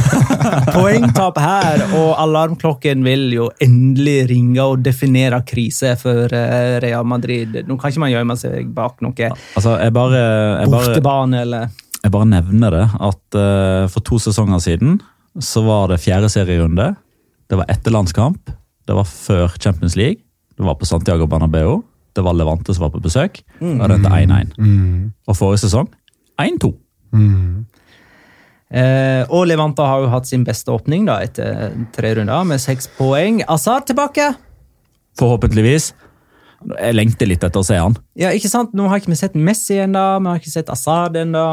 Poengtap 0.76 1.40
her, 1.42 1.86
og 1.98 2.12
alarmklokken 2.22 3.04
vil 3.04 3.28
jo 3.34 3.48
endelig 3.62 4.18
ringe 4.32 4.64
og 4.64 4.84
definere 4.86 5.42
krise 5.46 5.94
for 6.00 6.32
eh, 6.32 6.76
Real 6.82 7.06
Madrid. 7.08 7.60
Nå 7.68 7.76
kan 7.76 7.92
ikke 7.92 8.06
man 8.06 8.14
gjemme 8.14 8.38
seg 8.40 8.70
bak 8.76 9.02
noe 9.04 9.32
Altså, 9.32 9.76
jeg 9.82 9.92
bare, 9.96 10.22
jeg 10.62 10.72
bare, 10.72 10.94
bortebane 10.94 11.42
eller 11.44 11.74
jeg 12.06 12.12
bare 12.14 12.28
nevner 12.30 12.70
det 12.70 12.84
at 13.02 13.34
uh, 13.34 13.88
for 13.90 14.04
to 14.06 14.20
sesonger 14.22 14.60
siden 14.62 15.00
så 15.42 15.64
var 15.66 15.90
det 15.90 15.98
fjerde 16.04 16.28
serierunde. 16.30 16.92
Det 17.50 17.58
var 17.58 17.66
etter 17.72 17.90
landskamp. 17.90 18.52
Det 18.86 18.94
var 18.94 19.08
før 19.10 19.56
Champions 19.58 19.96
League. 19.98 20.22
Det 20.56 20.64
var 20.64 20.78
på 20.78 20.86
Santiago 20.86 21.26
Bernabeu. 21.26 21.80
Det 22.16 22.24
var 22.24 22.36
Levante 22.36 22.74
som 22.74 22.86
var 22.86 22.94
på 22.94 23.02
besøk. 23.04 23.42
Og 23.60 23.84
dette 23.92 24.00
endte 24.00 24.56
1-1. 24.56 25.12
Og 25.28 25.36
forrige 25.38 25.66
sesong 25.66 25.90
1-2. 26.40 26.72
Eh, 28.66 29.22
og 29.30 29.46
Levante 29.46 29.84
har 29.86 30.02
jo 30.02 30.10
hatt 30.10 30.26
sin 30.26 30.42
beste 30.46 30.72
åpning 30.74 31.06
da, 31.06 31.20
etter 31.22 31.70
tre 31.94 32.16
runder, 32.18 32.42
med 32.48 32.60
seks 32.62 32.90
poeng. 32.98 33.42
Azar 33.48 33.84
tilbake! 33.86 34.32
Forhåpentligvis. 35.20 35.92
Jeg 36.66 36.96
lengter 36.96 37.28
litt 37.30 37.44
etter 37.46 37.62
å 37.62 37.66
se 37.66 37.76
han. 37.78 37.94
Ja, 38.18 38.32
ikke 38.34 38.50
sant? 38.50 38.74
Nå 38.76 38.88
har 38.90 39.00
ikke 39.00 39.12
vi 39.12 39.20
sett 39.20 39.36
Messi 39.38 39.78
ennå, 39.84 40.04
vi 40.24 40.32
har 40.32 40.40
ikke 40.40 40.54
sett 40.54 40.72
Azar 40.72 41.14
ennå. 41.20 41.46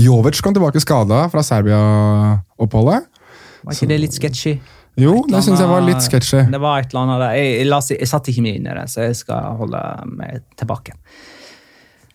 Jovic 0.00 0.40
kom 0.44 0.54
tilbake 0.56 0.80
skada 0.82 1.24
fra 1.32 1.44
Serbia-oppholdet. 1.44 3.08
Var 3.66 3.76
ikke 3.76 3.90
det 3.90 4.00
litt 4.06 4.16
sketchy? 4.16 4.56
Jo, 4.98 5.20
Et 5.22 5.32
det 5.32 5.42
syns 5.46 5.60
jeg 5.62 5.70
var 5.70 5.84
litt 5.86 6.02
sketsjy. 6.02 6.40
Det 6.50 6.60
var 6.60 6.82
et 6.82 6.90
eller 6.90 7.04
annet 7.06 7.20
der. 7.22 7.36
Jeg, 7.38 7.66
jeg, 7.66 7.98
jeg 8.00 8.10
satt 8.10 8.30
ikke 8.32 8.42
meg 8.44 8.58
inn 8.58 8.66
i 8.66 8.78
det, 8.80 8.86
så 8.90 9.06
jeg 9.06 9.20
skal 9.20 9.60
holde 9.60 9.82
meg 10.10 10.42
tilbake. 10.60 10.96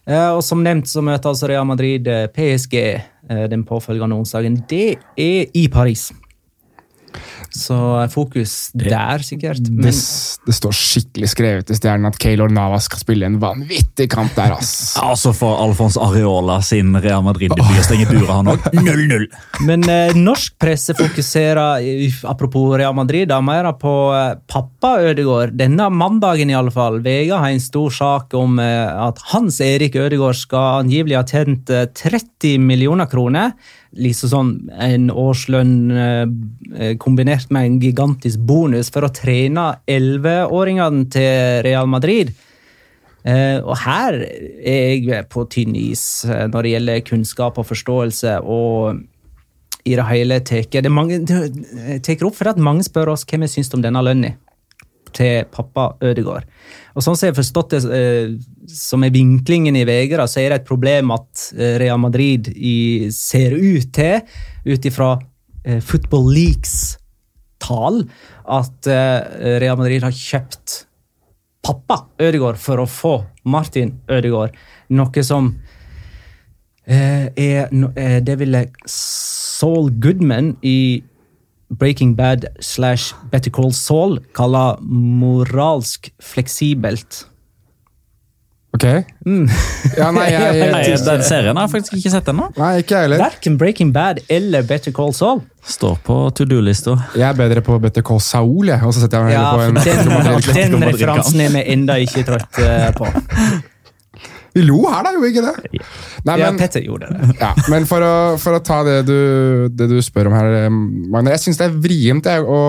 Eh, 0.05 0.29
og 0.35 0.43
Som 0.45 0.61
nevnt 0.65 0.89
så 0.89 1.01
møter 1.05 1.31
altså 1.31 1.49
Real 1.49 1.65
Madrid 1.65 2.07
eh, 2.11 2.27
PSG 2.33 2.75
eh, 2.83 3.45
den 3.51 3.65
påfølgende 3.65 4.19
onsdagen. 4.19 4.59
Det 4.69 4.97
er 5.17 5.49
i 5.57 5.67
Paris. 5.71 6.11
Så 7.55 7.77
eh, 8.01 8.09
fokus 8.11 8.55
der, 8.75 9.23
sikkert. 9.25 9.63
Det, 9.63 9.71
Men 9.71 9.89
Det, 9.89 9.95
det 10.47 10.55
står 10.57 10.75
skikkelig 10.75 11.31
skrevet 11.31 11.71
i 11.71 11.77
stjernen 11.77 12.09
at 12.09 12.19
Keylor 12.21 12.51
Navas 12.51 12.89
skal 12.89 13.01
spille 13.03 13.29
en 13.29 13.39
vanvittig 13.41 14.09
kamp 14.11 14.35
der, 14.37 14.57
ass. 14.57 14.95
Altså 15.05 15.31
for 15.35 15.61
Alfons 15.63 15.97
Areola 16.01 16.59
sin 16.65 16.95
Real 17.01 17.23
Madrid-debut 17.25 17.83
stenger 17.85 18.09
buret, 18.11 18.31
han 18.31 18.51
òg. 18.51 18.65
0-0. 18.75 19.27
Men 19.67 19.85
eh, 19.91 20.15
norsk 20.17 20.57
presse 20.61 20.95
fokuserer, 20.97 21.83
apropos 22.27 22.75
Real 22.77 22.95
Madrid, 22.97 23.29
da, 23.31 23.39
mer 23.45 23.71
på 23.79 23.93
eh, 24.15 24.35
pappa 24.51 24.95
Ødegaard. 25.05 25.55
Denne 25.59 25.89
mandagen, 25.93 26.51
i 26.51 26.57
alle 26.57 26.73
fall. 26.73 26.99
Vega 27.05 27.39
har 27.43 27.53
en 27.53 27.63
stor 27.63 27.93
sak 27.93 28.35
om 28.37 28.59
eh, 28.61 29.07
at 29.07 29.21
Hans 29.31 29.61
Erik 29.63 29.95
Ødegaard 29.99 30.37
skal 30.39 30.83
angivelig 30.83 31.19
ha 31.19 31.25
tjent 31.27 31.71
eh, 31.73 31.87
30 31.95 32.59
millioner 32.63 33.09
kroner. 33.11 33.55
Liksom 33.95 34.31
sånn 34.31 34.49
en 34.81 35.07
årslønn 35.11 35.75
eh, 35.95 36.95
kombinert 36.99 37.51
med 37.53 37.69
en 37.69 37.77
gigantisk 37.79 38.41
bonus 38.43 38.91
for 38.91 39.07
å 39.07 39.13
trene 39.15 39.69
11-åringene 39.87 41.07
til 41.13 41.63
Real 41.67 41.87
Madrid. 41.87 42.33
Eh, 43.25 43.57
og 43.63 43.77
her 43.81 44.19
er 44.21 44.99
jeg 44.99 45.25
på 45.31 45.47
tynn 45.49 45.77
is 45.79 46.25
eh, 46.27 46.45
når 46.51 46.67
det 46.67 46.73
gjelder 46.75 47.05
kunnskap 47.07 47.61
og 47.61 47.69
forståelse. 47.71 48.39
og 48.43 49.03
i 49.85 49.93
det 49.93 50.05
hele 50.09 50.39
tatt. 50.41 50.73
Det 50.73 50.89
mange, 50.89 51.19
opp 52.25 52.35
for 52.35 52.49
at 52.49 52.57
mange 52.57 52.83
spør 52.87 53.11
oss 53.13 53.25
hva 53.29 53.37
vi 53.43 53.49
syns 53.51 53.69
om 53.77 53.83
denne 53.83 54.01
lønna 54.01 54.31
til 55.15 55.45
pappa 55.51 55.93
Ødegaard. 56.03 56.47
Og 56.95 57.03
sånn 57.03 57.17
som 57.17 57.27
jeg 57.27 57.33
har 57.33 57.39
forstått 57.39 57.75
det, 57.75 57.81
eh, 57.97 58.35
som 58.71 59.03
er 59.03 59.13
vinklingen 59.13 59.75
i 59.75 59.85
VG, 59.87 60.15
så 60.27 60.41
er 60.41 60.51
det 60.51 60.61
et 60.61 60.67
problem 60.67 61.13
at 61.15 61.47
eh, 61.55 61.77
Real 61.81 61.99
Madrid 62.01 62.51
ser 63.15 63.55
ut 63.55 63.91
til, 63.95 64.21
ut 64.65 64.87
ifra 64.87 65.15
eh, 65.63 65.81
Football 65.83 66.31
Leaks 66.33 66.75
tall, 67.63 68.03
at 68.45 68.85
Real 68.85 69.77
Madrid 69.79 70.03
har 70.05 70.13
kjøpt 70.13 70.83
pappa 71.65 72.03
Ødegaard 72.21 72.59
for 72.61 72.83
å 72.83 72.85
få 72.85 73.13
Martin 73.49 73.95
Ødegaard. 74.11 74.53
Noe 74.93 75.23
som 75.25 75.55
er 76.85 77.71
Det 78.21 78.35
ville 78.37 78.61
Saul 78.85 79.89
Goodman 79.97 80.51
i 80.61 81.01
Breaking 81.69 82.15
Bad 82.15 82.45
slash 82.59 83.13
Better 83.31 83.51
Call 83.51 83.73
Saul 83.73 84.19
kaller 84.37 84.77
moralsk 84.81 86.11
fleksibelt. 86.21 87.25
Ok? 88.75 88.83
Ja, 89.95 90.09
nei, 90.11 90.25
jeg, 90.33 90.69
Nei, 90.73 90.81
den 90.91 91.21
serien 91.23 91.55
har 91.55 91.67
jeg 91.67 91.71
faktisk 91.77 91.93
ikke 91.99 92.11
sett 92.11 92.29
ennå. 92.31 92.49
Verken 92.57 93.57
Breaking 93.61 93.93
Bad 93.95 94.19
eller 94.29 94.65
Better 94.67 94.91
Call 94.95 95.13
Saul. 95.15 95.43
Står 95.65 95.97
på 96.05 96.17
to 96.37 96.45
do-lista. 96.49 96.97
Jeg 97.15 97.25
er 97.29 97.37
bedre 97.37 97.63
på 97.65 97.77
Better 97.81 98.03
Call 98.05 98.19
Saul, 98.21 98.67
jeg. 98.69 98.81
Og 98.85 98.93
så 98.93 99.05
setter 99.05 99.23
jeg 99.23 99.31
meg 99.31 99.37
Ja, 99.37 99.53
på 99.55 99.63
en 99.63 99.79
den, 99.79 100.75
den 100.75 100.89
referansen 100.89 101.45
er 101.45 101.55
vi 101.55 101.63
enda 101.73 101.97
ikke 102.03 102.25
trøtt 102.27 102.59
på. 102.99 103.09
Vi 104.55 104.63
lo 104.63 104.77
her, 104.87 105.03
da, 105.03 105.11
gjorde 105.11 105.25
vi 105.27 105.33
ikke 105.33 105.43
det? 105.43 105.81
Nei, 106.25 106.37
Ja, 106.39 106.51
Petter 106.55 106.83
gjorde 106.85 107.09
det. 107.11 107.33
ja, 107.41 107.49
men 107.71 107.83
for 107.89 108.03
å, 108.05 108.13
for 108.39 108.55
å 108.55 108.61
ta 108.63 108.77
det 108.87 109.01
du, 109.09 109.17
det 109.75 109.89
du 109.91 109.97
spør 110.05 110.29
om 110.31 110.37
her, 110.37 110.69
Magne. 110.71 111.33
Jeg 111.35 111.43
syns 111.43 111.59
det 111.59 111.67
er 111.67 111.75
vrient 111.83 112.29
jeg, 112.31 112.45
å, 112.47 112.61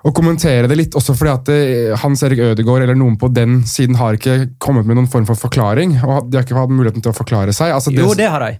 å 0.00 0.12
kommentere 0.16 0.70
det 0.70 0.78
litt, 0.80 0.96
også 0.96 1.12
fordi 1.18 1.32
at 1.34 1.44
det, 1.50 1.60
Hans 2.00 2.24
Erik 2.24 2.40
Ødegaard 2.46 2.86
eller 2.86 2.96
noen 2.96 3.18
på 3.20 3.28
den 3.36 3.60
siden 3.68 3.98
har 4.00 4.16
ikke 4.16 4.38
kommet 4.62 4.88
med 4.88 4.96
noen 4.96 5.10
form 5.12 5.28
for 5.28 5.36
forklaring. 5.36 5.98
og 6.00 6.30
De 6.32 6.40
har 6.40 6.46
ikke 6.48 6.56
hatt 6.56 6.72
muligheten 6.72 7.04
til 7.04 7.12
å 7.12 7.16
forklare 7.20 7.52
seg. 7.56 7.74
Altså, 7.76 7.92
Jo, 7.92 8.14
det 8.16 8.30
har 8.32 8.46
de. 8.46 8.54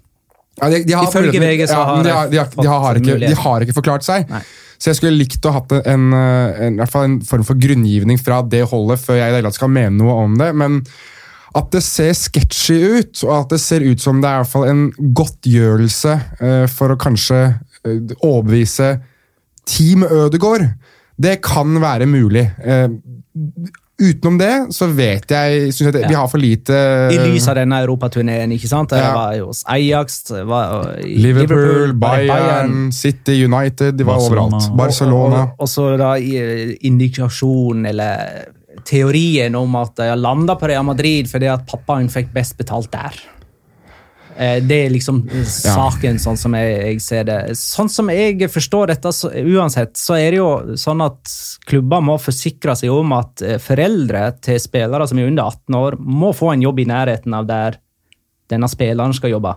Ja, 0.61 0.69
de, 0.69 0.83
de 0.85 0.93
har 0.99 1.07
Ifølge 1.09 1.41
VG 1.41 1.63
så 1.71 1.79
har 1.79 2.05
ja, 2.05 2.27
de, 2.29 2.37
har, 2.43 2.51
de, 2.53 2.67
har, 2.69 2.99
ikke, 3.01 3.15
de 3.23 3.37
har 3.47 3.65
ikke 3.65 3.77
forklart 3.79 4.05
seg. 4.05 4.27
Nei. 4.29 4.43
Så 4.81 4.91
jeg 4.91 4.99
skulle 4.99 5.17
likt 5.17 5.45
å 5.49 5.53
ha 5.55 5.61
hatt 5.61 5.73
en, 5.93 6.05
eh, 6.17 6.61
en, 6.67 6.77
i 6.77 6.81
hvert 6.81 6.93
fall 6.93 7.07
en 7.07 7.17
form 7.25 7.45
for 7.45 7.57
grunngivning 7.61 8.21
fra 8.21 8.41
det 8.45 8.63
holdet 8.69 9.01
før 9.01 9.19
jeg 9.21 9.29
i 9.29 9.33
det 9.33 9.41
hele 9.41 9.49
tatt 9.49 9.59
skal 9.61 9.73
mene 9.73 9.97
noe 9.97 10.15
om 10.27 10.37
det. 10.41 10.51
Men 10.57 10.79
at 11.55 11.71
det 11.75 11.81
ser 11.83 12.13
sketchy 12.15 12.77
ut, 13.01 13.25
og 13.27 13.33
at 13.41 13.51
det 13.57 13.61
ser 13.61 13.83
ut 13.83 14.01
som 14.03 14.21
det 14.23 14.29
er 14.31 14.39
i 14.39 14.43
hvert 14.45 14.53
fall 14.53 14.69
en 14.71 14.85
godtgjørelse 15.19 16.13
eh, 16.41 16.67
for 16.71 16.95
å 16.95 16.99
kanskje 17.01 17.41
eh, 17.85 18.15
overbevise 18.23 18.93
Team 19.67 20.05
Ødegård, 20.07 20.69
det 21.21 21.41
kan 21.45 21.75
være 21.83 22.07
mulig. 22.07 22.47
Eh, 22.65 22.89
utenom 24.01 24.39
det 24.41 24.53
så 24.73 24.87
vet 24.97 25.27
jeg, 25.29 25.73
synes 25.77 25.91
jeg 25.91 26.05
at 26.05 26.09
vi 26.09 26.17
har 26.17 26.29
for 26.33 26.41
lite 26.41 26.73
I 27.13 27.19
lys 27.21 27.45
av 27.53 27.59
denne 27.59 27.83
europaturneen, 27.85 28.55
ikke 28.57 28.71
sant? 28.71 28.89
Det 28.95 29.03
Ja. 29.03 29.11
var 29.15 29.35
jo 29.37 29.51
hos 29.51 29.61
Ajax, 29.69 30.23
var 30.49 30.97
Liverpool, 31.05 31.93
var 32.01 32.23
i 32.23 32.31
Bayern, 32.31 32.93
City, 32.97 33.43
United, 33.45 33.99
de 33.99 34.07
var 34.09 34.17
Barcelona. 34.17 34.47
overalt. 34.57 34.77
Barcelona. 34.77 35.43
Og, 35.43 35.51
og, 35.51 35.61
og 35.61 35.69
så 35.69 35.97
da 36.01 36.15
indikasjon, 36.91 37.85
eller 37.87 38.47
teorien 38.87 39.57
om 39.59 39.77
at 39.81 40.01
jeg 40.01 40.21
landa 40.21 40.57
på 40.59 40.71
Real 40.71 40.87
Madrid 40.87 41.29
fordi 41.31 41.51
at 41.51 41.67
pappaen 41.69 42.11
fikk 42.13 42.33
best 42.35 42.57
betalt 42.59 42.91
der. 42.93 43.19
Eh, 44.37 44.63
Det 44.63 44.79
er 44.87 44.91
liksom 44.95 45.23
saken, 45.45 46.19
sånn 46.23 46.39
som 46.41 46.55
jeg, 46.57 46.77
jeg 46.81 47.01
ser 47.05 47.25
det. 47.29 47.39
Sånn 47.59 47.91
som 47.93 48.09
jeg 48.13 48.49
forstår 48.51 48.93
dette, 48.95 49.13
så, 49.13 49.31
uansett, 49.31 49.97
så 50.01 50.17
er 50.17 50.31
det 50.31 50.41
jo 50.41 50.77
sånn 50.81 51.03
at 51.05 51.35
klubber 51.69 52.01
må 52.05 52.17
forsikre 52.23 52.77
seg 52.79 52.93
om 52.95 53.13
at 53.19 53.43
eh, 53.45 53.59
foreldre 53.61 54.31
til 54.41 54.61
spillere 54.63 55.09
som 55.11 55.21
er 55.21 55.29
under 55.31 55.51
18 55.51 55.81
år, 55.81 55.99
må 56.01 56.33
få 56.37 56.55
en 56.55 56.65
jobb 56.65 56.81
i 56.81 56.89
nærheten 56.89 57.37
av 57.37 57.51
der 57.51 57.81
denne 58.51 58.71
spilleren 58.71 59.15
skal 59.15 59.37
jobbe. 59.37 59.55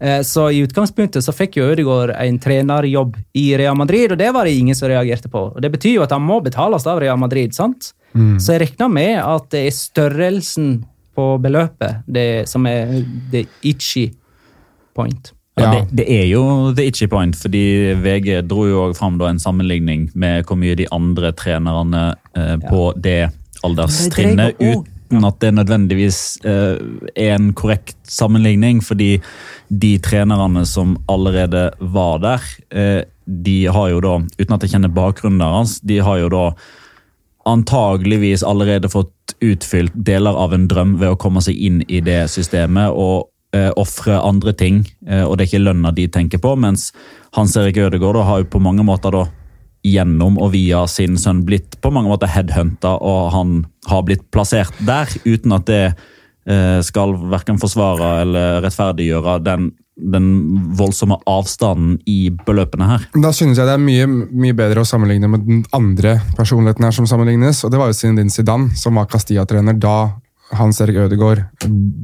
Eh, 0.00 0.20
Så 0.22 0.50
i 0.50 0.62
utgangspunktet 0.66 1.22
så 1.24 1.32
fikk 1.32 1.56
jo 1.56 1.68
Ødegaard 1.72 2.10
en 2.18 2.38
trenerjobb 2.38 3.16
i 3.34 3.56
Real 3.56 3.76
Madrid, 3.76 4.12
og 4.12 4.18
det 4.18 4.32
var 4.34 4.44
det 4.44 4.56
ingen 4.58 4.74
som 4.74 4.88
reagerte 4.88 5.28
på. 5.30 5.52
Og 5.54 5.60
Det 5.62 5.70
betyr 5.72 5.94
jo 5.98 6.02
at 6.02 6.10
han 6.12 6.22
må 6.22 6.40
betales 6.42 6.86
av 6.86 6.98
Real 7.00 7.18
Madrid, 7.18 7.54
sant? 7.54 7.92
Så 8.14 8.52
jeg 8.54 8.60
regner 8.62 8.88
med 8.88 9.16
at 9.18 9.48
det 9.50 9.66
er 9.66 9.70
størrelsen 9.74 10.84
på 11.16 11.24
beløpet 11.42 12.04
det 12.06 12.48
som 12.48 12.66
er 12.66 13.02
the 13.32 13.44
itchy 13.62 14.12
point. 14.94 15.32
Ja, 15.58 15.64
Ja. 15.64 15.70
det, 15.70 15.96
det 15.96 16.06
er 16.10 16.26
jo 16.26 16.72
the 16.74 16.86
itchy 16.86 17.06
point, 17.06 17.34
fordi 17.36 17.94
VG 18.02 18.40
dro 18.46 18.66
jo 18.66 18.84
òg 18.88 18.96
fram 18.96 19.18
da 19.18 19.26
en 19.30 19.38
sammenligning 19.38 20.10
med 20.14 20.44
hvor 20.46 20.56
mye 20.58 20.74
de 20.78 20.86
andre 20.92 21.32
trenerne 21.32 22.14
eh, 22.36 22.56
på 22.70 22.92
det 23.00 23.30
alderstrinnet, 23.64 24.54
ut 24.60 24.86
uten 25.14 25.28
at 25.28 25.40
det 25.40 25.54
nødvendigvis 25.54 26.20
eh, 26.44 26.76
er 27.14 27.34
en 27.34 27.52
korrekt 27.54 27.96
sammenligning, 28.08 28.82
fordi 28.82 29.20
de 29.68 29.98
trenerne 29.98 30.64
som 30.66 30.96
allerede 31.08 31.70
var 31.80 32.18
der, 32.18 32.40
eh, 32.70 33.02
de 33.26 33.66
har 33.66 33.90
jo 33.90 34.00
da, 34.00 34.16
uten 34.38 34.54
at 34.54 34.62
jeg 34.62 34.74
kjenner 34.74 34.92
bakgrunnen 34.92 35.40
deres, 35.40 35.80
de 35.80 35.98
har 35.98 36.18
jo 36.18 36.28
da 36.28 36.46
antageligvis 37.46 38.42
allerede 38.42 38.88
fått 38.88 39.36
utfylt 39.44 39.92
deler 39.94 40.36
av 40.36 40.54
en 40.54 40.66
drøm 40.68 40.98
ved 41.00 41.12
å 41.12 41.20
komme 41.20 41.42
seg 41.44 41.56
inn 41.56 41.82
i 41.88 42.00
det 42.04 42.24
systemet 42.32 42.92
og 42.92 43.28
eh, 43.56 43.70
ofre 43.76 44.18
andre 44.20 44.52
ting. 44.52 44.84
Eh, 45.06 45.24
og 45.24 45.36
det 45.36 45.44
er 45.44 45.52
ikke 45.52 45.64
lønna 45.64 45.92
de 45.92 46.08
tenker 46.08 46.40
på, 46.40 46.54
mens 46.56 46.90
Hans 47.36 47.56
Erik 47.60 47.80
Ødegaard 47.80 48.24
har 48.24 48.42
jo 48.42 48.52
på 48.52 48.62
mange 48.62 48.84
måter 48.86 49.12
da 49.12 49.26
gjennom 49.84 50.38
og 50.40 50.54
via 50.54 50.86
sin 50.88 51.18
sønn 51.20 51.42
blitt 51.44 51.76
på 51.84 51.90
mange 51.92 52.08
måter 52.08 52.30
headhunta, 52.32 52.94
og 53.04 53.30
han 53.34 53.54
har 53.90 54.04
blitt 54.06 54.24
plassert 54.32 54.72
der 54.88 55.10
uten 55.26 55.52
at 55.52 55.66
det 55.68 55.82
eh, 56.48 56.80
skal 56.86 57.12
verken 57.30 57.60
forsvare 57.60 58.22
eller 58.22 58.62
rettferdiggjøre 58.64 59.36
den, 59.44 59.66
den 60.00 60.30
voldsomme 60.78 61.18
avstanden 61.28 61.98
i 62.08 62.30
beløpene 62.46 62.88
her. 62.88 63.04
Da 63.20 63.32
synes 63.36 63.60
jeg 63.60 63.68
det 63.68 63.76
er 63.76 63.84
mye, 63.84 64.08
mye 64.08 64.56
bedre 64.56 64.82
å 64.82 64.88
sammenligne 64.88 65.28
med 65.30 65.44
den 65.46 65.62
andre 65.76 66.16
personligheten 66.38 66.88
her 66.88 66.96
som 66.96 67.08
sammenlignes, 67.10 67.60
og 67.64 67.74
det 67.74 67.82
var 67.82 67.92
jo 67.92 67.98
Zinedine 68.00 68.32
Zidane, 68.32 68.72
som 68.80 68.96
var 68.96 69.10
Castilla-trener 69.12 69.76
da 69.80 69.98
Hans 70.54 70.80
Erik 70.84 70.98
Ødegaard 71.04 71.44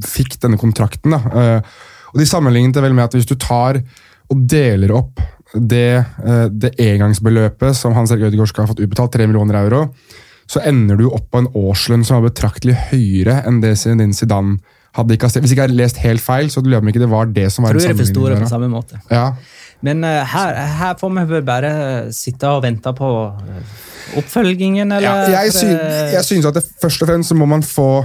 fikk 0.05 0.37
denne 0.41 0.57
kontrakten. 0.61 1.13
Da. 1.17 1.21
Eh, 1.33 1.73
Og 2.11 2.19
De 2.19 2.25
sammenlignet 2.27 2.75
det 2.75 2.81
vel 2.83 2.93
med 2.93 3.05
at 3.05 3.13
hvis 3.15 3.29
du 3.29 3.37
tar 3.39 3.77
og 4.31 4.41
deler 4.51 4.91
opp 4.97 5.21
det, 5.53 6.03
eh, 6.23 6.45
det 6.51 6.75
engangsbeløpet 6.79 7.75
som 7.75 7.95
Hans 7.97 8.11
Erik 8.11 8.29
Ødegaard 8.29 8.51
skal 8.51 8.65
ha 8.65 8.71
fått 8.71 8.83
utbetalt, 8.83 9.13
3 9.13 9.27
millioner 9.27 9.59
euro, 9.63 9.87
så 10.51 10.63
ender 10.67 10.99
du 10.99 11.07
opp 11.09 11.29
på 11.31 11.41
en 11.41 11.49
årslønn 11.55 12.03
som 12.07 12.19
er 12.19 12.29
betraktelig 12.29 12.75
høyere 12.91 13.41
enn 13.47 13.61
det 13.63 13.75
din 13.85 14.15
Zidane 14.15 14.59
hadde. 14.97 15.15
Ikke, 15.15 15.29
hvis 15.39 15.53
ikke 15.53 15.63
jeg 15.63 15.71
har 15.71 15.79
lest 15.79 16.01
helt 16.03 16.23
feil, 16.23 16.51
så 16.51 16.63
lurer 16.63 16.79
jeg 16.79 16.87
på 16.87 16.93
ikke 16.95 17.05
det 17.05 17.11
var 17.11 17.31
det 17.31 17.47
som 17.53 17.67
var 17.67 17.75
Tror 17.75 17.85
jeg 17.85 17.95
en 17.95 18.01
forsto 18.03 18.27
på 18.27 18.51
samme 18.51 18.71
måte. 18.71 18.99
Ja. 19.11 19.31
Men 19.81 20.03
uh, 20.05 20.21
her, 20.29 20.57
her 20.77 20.97
får 20.99 21.15
vi 21.29 21.39
bare 21.45 21.71
sitte 22.13 22.49
og 22.53 22.61
vente 22.61 22.91
på 22.93 23.07
eh, 23.31 23.79
oppfølgingen, 24.19 24.91
eller? 24.91 25.07
Ja, 25.31 25.39
jeg, 25.41 25.53
sy 25.55 25.71
eh, 25.71 26.11
jeg 26.13 26.27
synes 26.27 26.45
at 26.51 26.59
det, 26.59 26.65
først 26.83 27.01
og 27.01 27.09
fremst 27.09 27.33
så 27.33 27.37
må 27.39 27.47
man 27.49 27.63
få 27.65 28.03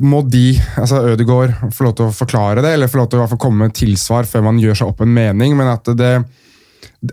Må 0.00 0.22
de, 0.24 0.54
altså 0.80 1.02
Ødegaard, 1.10 1.52
få 1.76 1.84
lov 1.84 1.96
til 1.98 2.08
å 2.08 2.14
forklare 2.16 2.64
det, 2.64 2.72
eller 2.72 2.88
få 2.88 3.02
lov 3.02 3.10
til 3.12 3.20
å 3.20 3.40
komme 3.40 3.66
med 3.66 3.76
tilsvar 3.76 4.28
før 4.30 4.46
man 4.48 4.62
gjør 4.62 4.80
seg 4.80 4.94
opp 4.94 5.04
en 5.04 5.12
mening. 5.12 5.58
Men 5.58 5.74
at 5.74 5.92
det, 5.98 6.14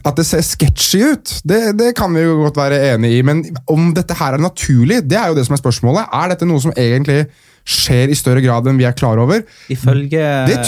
at 0.04 0.18
det 0.20 0.26
ser 0.28 0.44
sketchy 0.44 1.00
ut, 1.14 1.34
det, 1.48 1.60
det 1.80 1.94
kan 1.96 2.12
vi 2.16 2.26
jo 2.26 2.42
godt 2.42 2.58
være 2.60 2.80
enig 2.94 3.14
i. 3.18 3.22
Men 3.24 3.44
om 3.72 3.94
dette 3.96 4.18
her 4.20 4.36
er 4.36 4.44
naturlig, 4.44 5.02
det 5.08 5.20
er 5.20 5.32
jo 5.32 5.38
det 5.38 5.46
som 5.48 5.56
er 5.56 5.62
spørsmålet. 5.62 6.10
Er 6.12 6.34
dette 6.34 6.48
noe 6.50 6.60
som 6.64 6.76
egentlig 6.76 7.22
skjer 7.68 8.12
i 8.12 8.16
større 8.16 8.44
grad 8.44 8.68
enn 8.68 8.80
vi 8.80 8.88
er 8.88 8.96
klar 8.98 9.20
over? 9.20 9.44
Ifølge. 9.72 10.24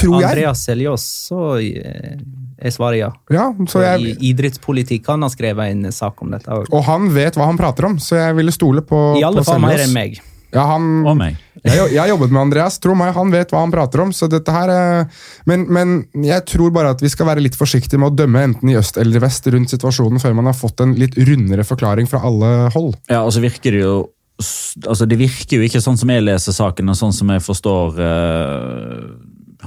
Andreas 0.07 0.63
Seljås 0.67 1.03
så 1.30 1.57
eh, 1.59 2.15
er 2.59 2.76
svaret 2.76 3.01
ja. 3.01 3.11
Ja, 3.32 3.49
så 3.72 3.84
jeg, 3.84 4.15
I 4.15 4.32
idrettspolitikk 4.32 5.07
han 5.11 5.24
har 5.24 5.32
skrevet 5.36 5.72
en 5.76 5.91
sak 5.95 6.20
om 6.24 6.32
dette. 6.36 6.63
og 6.67 6.82
han 6.88 7.11
vet 7.15 7.39
hva 7.39 7.47
han 7.51 7.59
prater 7.59 7.88
om, 7.91 7.99
så 8.03 8.20
jeg 8.20 8.39
ville 8.39 8.55
stole 8.55 8.84
på 8.88 9.03
I 9.20 9.24
alle 9.28 9.43
på 9.43 9.51
fall 9.51 9.63
mer 9.63 9.84
enn 9.84 9.95
meg. 9.95 10.20
Ja, 10.55 10.63
han, 10.72 11.03
Og 11.05 11.13
meg. 11.20 11.38
Jeg, 11.64 11.97
har 11.99 12.07
jobbet 12.12 12.32
med 12.32 12.41
Andreas, 12.41 12.78
tro 12.80 12.93
meg, 12.97 13.12
han 13.16 13.32
vet 13.34 13.51
hva 13.51 13.64
han 13.64 13.74
prater 13.74 14.03
om. 14.05 14.14
så 14.16 14.30
dette 14.32 14.53
her, 14.53 14.70
er- 14.70 15.26
men, 15.49 15.66
men 15.68 15.95
jeg 16.24 16.45
tror 16.47 16.72
bare 16.76 16.93
at 16.95 17.01
vi 17.03 17.12
skal 17.12 17.28
være 17.28 17.43
litt 17.43 17.57
forsiktige 17.60 17.99
med 17.99 18.14
å 18.14 18.18
dømme 18.24 18.45
enten 18.47 18.72
i 18.72 18.78
øst 18.80 18.97
eller 19.01 19.20
i 19.20 19.24
vest 19.24 19.47
rundt 19.51 19.74
situasjonen 19.74 20.22
før 20.24 20.38
man 20.38 20.47
har 20.51 20.57
fått 20.57 20.80
en 20.86 20.95
litt 20.99 21.18
rundere 21.18 21.66
forklaring 21.68 22.07
fra 22.10 22.22
alle 22.24 22.70
hold. 22.76 22.95
Ja, 23.10 23.24
og 23.26 23.34
så 23.36 23.43
virker 23.43 23.76
det 23.76 23.84
jo 23.84 23.97
altså 24.39 25.03
Det 25.03 25.18
virker 25.20 25.60
jo 25.60 25.66
ikke 25.68 25.82
sånn 25.84 25.97
som 25.99 26.07
jeg 26.14 26.24
leser 26.24 26.55
saken, 26.55 26.88
og 26.88 26.95
sånn 26.95 27.12
som 27.12 27.28
jeg 27.34 27.43
forstår 27.43 27.97
uh, 27.99 29.10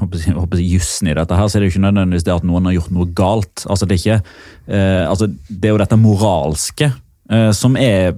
håper 0.01 0.33
håper 0.39 0.63
jussen 0.65 1.11
i 1.11 1.17
dette 1.19 1.37
her, 1.37 1.49
så 1.49 1.59
er 1.59 1.63
det 1.65 1.69
jo 1.71 1.75
ikke 1.77 1.85
nødvendigvis 1.87 2.25
det 2.25 2.33
at 2.33 2.47
noen 2.49 2.71
har 2.71 2.79
gjort 2.79 2.95
noe 2.97 3.11
galt. 3.13 3.67
Altså 3.69 3.85
Det 3.89 3.99
er 3.99 4.01
ikke, 4.01 4.37
uh, 4.73 5.05
altså 5.11 5.29
det 5.29 5.69
er 5.69 5.75
jo 5.75 5.83
dette 5.83 6.01
moralske 6.01 6.89
uh, 6.89 7.51
som 7.57 7.77
er 7.77 8.15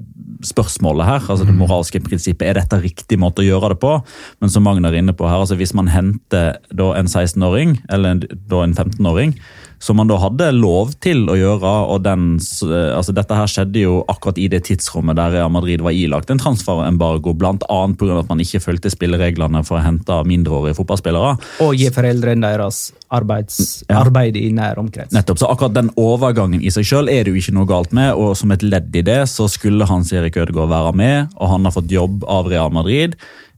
spørsmålet 0.47 1.09
her. 1.09 1.26
altså 1.28 1.47
Det 1.49 1.57
moralske 1.57 2.01
prinsippet. 2.05 2.47
Er 2.49 2.59
dette 2.61 2.80
riktig 2.82 3.18
måte 3.20 3.42
å 3.42 3.47
gjøre 3.47 3.72
det 3.74 3.80
på? 3.82 3.97
Men 4.40 4.53
som 4.53 4.66
Magnar 4.66 4.95
er 4.95 5.03
inne 5.03 5.16
på 5.16 5.28
her, 5.28 5.40
altså 5.42 5.59
hvis 5.59 5.74
man 5.76 5.90
henter 5.92 6.59
da 6.72 6.90
en 6.99 7.11
16-åring, 7.11 7.78
eller 7.92 8.24
da 8.51 8.64
en 8.64 8.76
15-åring, 8.76 9.36
som 9.79 9.97
man 9.97 10.09
da 10.09 10.16
hadde 10.22 10.51
lov 10.57 10.95
til 11.05 11.27
å 11.29 11.37
gjøre. 11.37 11.72
og 11.91 12.03
den, 12.03 12.37
eh, 12.39 12.97
altså 12.97 13.12
Dette 13.14 13.35
her 13.37 13.47
skjedde 13.47 13.81
jo 13.83 14.05
akkurat 14.09 14.39
i 14.39 14.49
det 14.49 14.64
tidsrommet 14.64 15.16
der 15.16 15.31
Real 15.33 15.51
Madrid 15.51 15.81
var 15.81 15.93
ilagt 15.93 16.31
en 16.31 16.39
transferembargo, 16.39 17.35
bl.a. 17.35 17.57
pga. 17.59 18.18
at 18.18 18.29
man 18.29 18.39
ikke 18.41 18.61
fulgte 18.62 18.91
spillereglene 18.91 19.64
for 19.64 19.79
å 19.79 19.85
hente 19.85 20.20
mindreårige 20.25 20.77
fotballspillere. 20.79 21.39
Og 21.61 21.75
gi 21.77 21.91
foreldrene 21.91 22.41
deres 22.55 22.93
arbeids, 23.11 23.85
Ja. 23.89 24.01
arbeid 24.03 24.37
i 24.37 24.51
nær 24.51 24.77
omkrets. 24.79 25.12
Nettopp, 25.12 25.39
så 25.39 25.51
akkurat 25.51 25.75
den 25.75 25.91
overgangen 25.97 26.62
i 26.64 26.70
seg 26.70 26.85
selv 26.85 27.09
er 27.09 27.25
det 27.25 27.35
jo 27.35 27.41
ikke 27.41 27.55
noe 27.55 27.66
galt 27.66 27.93
med, 27.93 28.14
og 28.14 28.37
som 28.37 28.51
et 28.53 28.62
ledd 28.62 28.95
i 28.97 29.03
det 29.03 29.29
så 29.29 29.49
skulle 29.49 29.87
Hans-Erik 29.87 30.37
Ødegaard 30.37 30.68
være 30.68 30.95
med, 30.95 31.29
og 31.37 31.49
han 31.49 31.64
har 31.64 31.72
fått 31.72 31.89
jobb 31.91 32.25
av 32.27 32.47
Real 32.49 32.70
Madrid, 32.70 33.14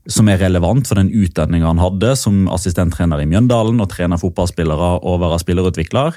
som 0.09 0.28
er 0.30 0.38
relevant 0.38 0.86
for 0.86 0.94
den 1.00 1.09
utdanninga 1.11 1.66
han 1.66 1.80
hadde 1.82 2.12
som 2.16 2.44
assistenttrener 2.54 3.22
i 3.24 3.26
Mjøndalen, 3.26 3.80
og 3.82 3.88
trener 3.90 4.20
fotballspillere 4.22 4.90
og 5.02 5.20
være 5.24 5.38
spillerutvikler. 5.42 6.14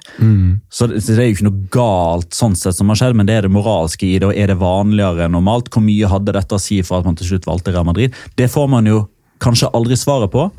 Så 0.70 0.88
det, 0.92 1.00
det 1.08 1.16
er 1.18 1.28
jo 1.30 1.36
ikke 1.38 1.48
noe 1.50 1.68
galt 1.74 2.38
sånn 2.38 2.56
sett 2.60 2.78
som 2.78 2.90
har 2.94 3.00
skjedd, 3.02 3.18
men 3.18 3.26
det 3.30 3.40
er 3.40 3.48
det 3.48 3.54
moralske 3.56 4.06
i 4.06 4.20
det, 4.22 4.30
og 4.30 4.38
er 4.38 4.52
det 4.54 4.60
vanligere 4.62 5.26
enn 5.26 5.34
normalt? 5.34 5.72
Hvor 5.74 5.82
mye 5.86 6.10
hadde 6.12 6.36
dette 6.38 6.56
å 6.58 6.62
si 6.62 6.82
for 6.86 7.02
at 7.02 7.10
man 7.10 7.18
til 7.18 7.32
slutt 7.32 7.50
valgte 7.50 7.74
Real 7.74 7.88
Madrid? 7.90 8.14
Det 8.38 8.50
får 8.54 8.70
man 8.70 8.86
jo 8.90 9.08
kanskje 9.42 9.72
aldri 9.74 9.98
svaret 9.98 10.30
på, 10.34 10.50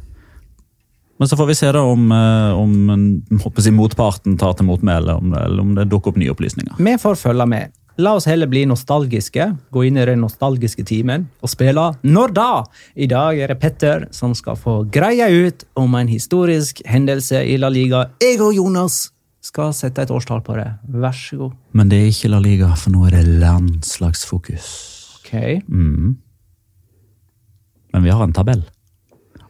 men 1.21 1.29
så 1.29 1.37
får 1.37 1.51
vi 1.51 1.55
se 1.59 1.69
da 1.77 1.83
om, 1.85 2.07
om, 2.11 2.71
om 2.95 3.41
håper 3.43 3.67
jeg, 3.67 3.75
motparten 3.77 4.39
tar 4.41 4.55
til 4.57 4.65
motmæle, 4.71 5.19
om- 5.21 5.35
eller 5.37 5.61
om 5.61 5.75
det 5.77 5.85
dukker 5.93 6.15
opp 6.15 6.17
nye 6.23 6.33
opplysninger. 6.33 6.79
Vi 6.81 6.95
får 7.03 7.19
følge 7.21 7.47
med. 7.47 7.75
La 8.01 8.15
oss 8.17 8.25
heller 8.25 8.49
bli 8.49 8.63
nostalgiske, 8.65 9.45
gå 9.75 9.83
inn 9.85 9.99
i 10.01 10.05
den 10.09 10.23
nostalgiske 10.25 10.87
timen 10.89 11.27
og 11.45 11.51
spille 11.53 11.83
Når 12.01 12.33
da? 12.33 12.63
I 12.97 13.09
dag 13.11 13.37
er 13.37 13.53
det 13.53 13.59
Petter 13.61 14.07
som 14.15 14.33
skal 14.39 14.57
få 14.57 14.79
greie 14.89 15.27
ut 15.29 15.67
om 15.77 15.99
en 15.99 16.09
historisk 16.09 16.81
hendelse 16.89 17.43
i 17.45 17.59
La 17.61 17.69
Liga. 17.69 18.07
Jeg 18.23 18.41
og 18.41 18.55
Jonas 18.57 19.11
skal 19.45 19.75
sette 19.77 20.07
et 20.07 20.15
årstall 20.15 20.41
på 20.47 20.57
det. 20.57 20.69
Vær 20.89 21.13
så 21.17 21.43
god. 21.43 21.59
Men 21.77 21.93
det 21.93 22.01
er 22.01 22.09
ikke 22.09 22.33
La 22.33 22.41
Liga, 22.41 22.73
for 22.79 22.95
nå 22.95 23.05
er 23.11 23.19
det 23.19 23.39
landslagsfokus. 23.43 24.73
Ok. 25.21 25.35
Mm. 25.69 26.17
Men 27.93 28.07
vi 28.07 28.17
har 28.17 28.25
en 28.25 28.37
tabell. 28.37 28.65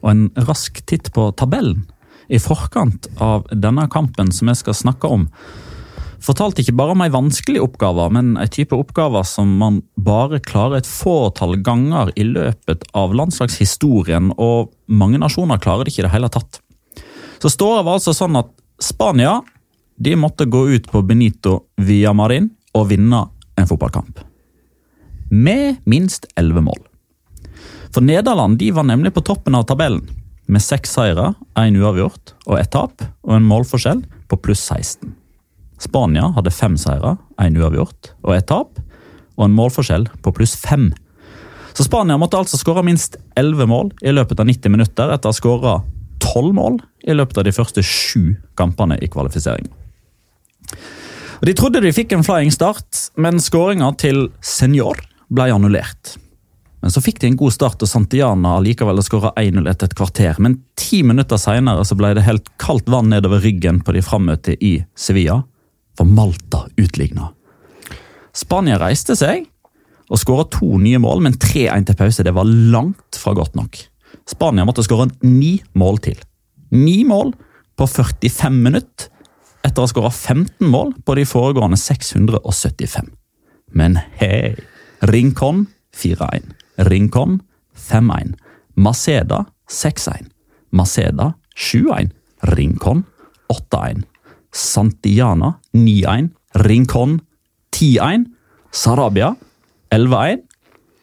Og 0.00 0.10
en 0.10 0.28
rask 0.48 0.82
titt 0.90 1.12
på 1.14 1.30
tabellen 1.38 1.84
i 2.30 2.42
forkant 2.42 3.06
av 3.22 3.46
denne 3.54 3.86
kampen 3.90 4.34
som 4.34 4.50
jeg 4.50 4.64
skal 4.64 4.82
snakke 4.86 5.10
om, 5.10 5.28
fortalte 6.24 6.62
ikke 6.62 6.76
bare 6.78 6.94
om 6.94 7.02
ei 7.04 7.12
vanskelig 7.12 7.62
oppgave, 7.64 8.06
men 8.14 8.34
ei 8.40 8.48
type 8.52 8.76
oppgave 8.76 9.22
som 9.28 9.52
man 9.60 9.80
bare 9.96 10.40
klarer 10.44 10.80
et 10.80 10.88
fåtall 10.88 11.58
ganger 11.64 12.12
i 12.16 12.26
løpet 12.28 12.84
av 12.96 13.14
landslagshistorien, 13.16 14.32
og 14.36 14.72
mange 14.86 15.20
nasjoner 15.22 15.60
klarer 15.62 15.86
det 15.86 15.94
ikke 15.94 16.04
i 16.04 16.08
det 16.08 16.14
hele 16.14 16.32
tatt. 16.32 16.60
Så 17.40 17.52
står 17.52 17.80
det 17.80 17.94
altså 17.94 18.14
sånn 18.16 18.36
at 18.40 18.52
Spania 18.80 19.38
de 20.00 20.14
måtte 20.16 20.48
gå 20.48 20.62
ut 20.72 20.88
på 20.88 21.02
Benito 21.04 21.66
Villamarin 21.80 22.48
og 22.76 22.88
vinne 22.92 23.26
en 23.60 23.68
fotballkamp. 23.68 24.22
Med 25.30 25.82
minst 25.88 26.26
elleve 26.40 26.62
mål. 26.64 26.80
For 27.90 28.04
Nederland 28.04 28.58
de 28.60 28.70
var 28.72 28.86
nemlig 28.88 29.12
på 29.14 29.24
toppen 29.26 29.56
av 29.58 29.66
tabellen, 29.68 30.04
med 30.50 30.62
seks 30.62 30.96
seire, 30.96 31.32
én 31.58 31.76
uavgjort 31.78 32.34
og 32.48 32.58
ett 32.58 32.72
tap, 32.74 33.04
og 33.26 33.36
en 33.36 33.46
målforskjell 33.46 34.02
på 34.30 34.38
pluss 34.42 34.62
16. 34.66 35.19
Spania 35.80 36.30
hadde 36.36 36.52
fem 36.52 36.76
seire, 36.78 37.16
én 37.40 37.56
uavgjort 37.56 38.12
og 38.22 38.34
ett 38.36 38.48
tap, 38.50 38.80
og 39.38 39.46
en 39.46 39.56
målforskjell 39.56 40.08
på 40.20 40.34
pluss 40.36 40.52
fem. 40.60 40.90
Så 41.72 41.86
Spania 41.86 42.18
måtte 42.20 42.38
altså 42.38 42.58
skåre 42.60 42.84
minst 42.84 43.16
11 43.40 43.68
mål 43.70 43.92
i 44.04 44.12
løpet 44.12 44.42
av 44.42 44.48
90 44.50 44.74
minutter, 44.74 45.12
etter 45.14 45.30
å 45.30 45.32
ha 45.32 45.38
skåra 45.38 45.74
12 46.20 46.54
mål 46.54 46.80
i 47.08 47.16
løpet 47.16 47.40
av 47.40 47.46
de 47.46 47.54
første 47.56 47.84
sju 47.86 48.34
kampene 48.58 48.98
i 49.00 49.08
kvalifiseringen. 49.08 49.72
De 51.40 51.54
trodde 51.56 51.80
de 51.80 51.92
fikk 51.96 52.12
en 52.12 52.24
flying 52.26 52.50
start, 52.52 53.06
men 53.16 53.40
skåringa 53.40 53.94
til 54.00 54.26
Senor 54.44 55.00
ble 55.32 55.48
annullert. 55.54 56.18
Men 56.80 56.92
så 56.92 57.00
fikk 57.04 57.20
de 57.20 57.30
en 57.30 57.38
god 57.40 57.54
start, 57.54 57.80
og 57.80 57.88
Santiana 57.88 58.58
likevel 58.64 59.00
skåra 59.04 59.32
1-0 59.40 59.68
etter 59.68 59.88
et 59.88 59.96
kvarter. 59.96 60.36
Men 60.40 60.58
ti 60.80 61.02
minutter 61.04 61.40
seinere 61.40 61.84
ble 61.96 62.12
det 62.16 62.26
helt 62.28 62.48
kaldt 62.60 62.88
vann 62.92 63.08
nedover 63.12 63.40
ryggen 63.44 63.80
på 63.84 63.96
de 63.96 64.04
frammøtte 64.04 64.56
i 64.64 64.78
Sevilla, 64.96 65.42
for 65.98 66.08
Malta 66.08 66.64
utligna. 66.80 67.30
Spania 68.36 68.78
reiste 68.80 69.16
seg 69.18 69.46
og 70.10 70.18
skåra 70.18 70.46
to 70.50 70.78
nye 70.82 70.98
mål, 71.02 71.22
men 71.26 71.36
3-1 71.38 71.86
til 71.88 71.98
pause 71.98 72.26
det 72.26 72.34
var 72.34 72.48
langt 72.48 73.18
fra 73.18 73.34
godt 73.36 73.56
nok. 73.58 73.78
Spania 74.30 74.66
måtte 74.66 74.84
skåre 74.86 75.10
ni 75.26 75.58
mål 75.78 76.00
til. 76.02 76.18
Ni 76.74 77.02
mål 77.06 77.32
på 77.78 77.86
45 77.86 78.58
minutter, 78.64 79.08
etter 79.66 79.82
å 79.82 79.86
ha 79.86 79.90
skåra 79.90 80.10
15 80.10 80.66
mål 80.70 80.94
på 81.04 81.16
de 81.18 81.26
foregående 81.28 81.78
675. 81.78 83.10
Men 83.76 83.98
hei! 84.18 84.56
Rincon 85.00 85.66
4-1. 85.96 86.50
Rincon 86.90 87.40
5-1. 87.76 88.34
Maceda 88.76 89.44
6-1. 89.70 90.28
Maceda 90.76 91.32
7-1. 91.56 92.10
Rincon 92.52 93.04
8-1. 93.48 94.04
Santiana 94.52 95.54
9-1. 95.76 96.30
Rincon 96.66 97.18
10-1. 97.76 98.26
Sarabia 98.72 99.34
11-1. 99.90 100.46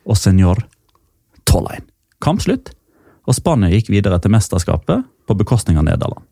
Og 0.07 0.17
Senor 0.17 0.63
12-1. 1.47 1.87
Kamp 2.23 2.41
slutt, 2.41 2.71
og 3.27 3.35
Spania 3.35 3.69
gikk 3.71 3.91
videre 3.93 4.17
til 4.23 4.33
mesterskapet 4.33 5.05
på 5.27 5.35
bekostning 5.37 5.77
av 5.79 5.85
Nederland. 5.87 6.23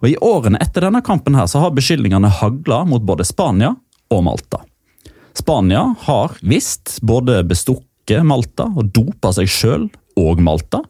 Og 0.00 0.08
I 0.12 0.18
årene 0.22 0.60
etter 0.62 0.86
denne 0.86 1.02
kampen 1.04 1.36
her 1.36 1.48
så 1.50 1.62
har 1.64 1.74
beskyldningene 1.76 2.30
hagla 2.40 2.82
mot 2.88 3.04
både 3.04 3.26
Spania 3.26 3.72
og 4.12 4.22
Malta. 4.26 4.62
Spania 5.36 5.82
har 6.06 6.36
visst 6.42 6.98
både 7.06 7.40
bestukket 7.48 8.24
Malta 8.26 8.68
og 8.70 8.92
dopa 8.94 9.32
seg 9.34 9.50
sjøl 9.50 9.88
og 10.20 10.40
Malta, 10.44 10.82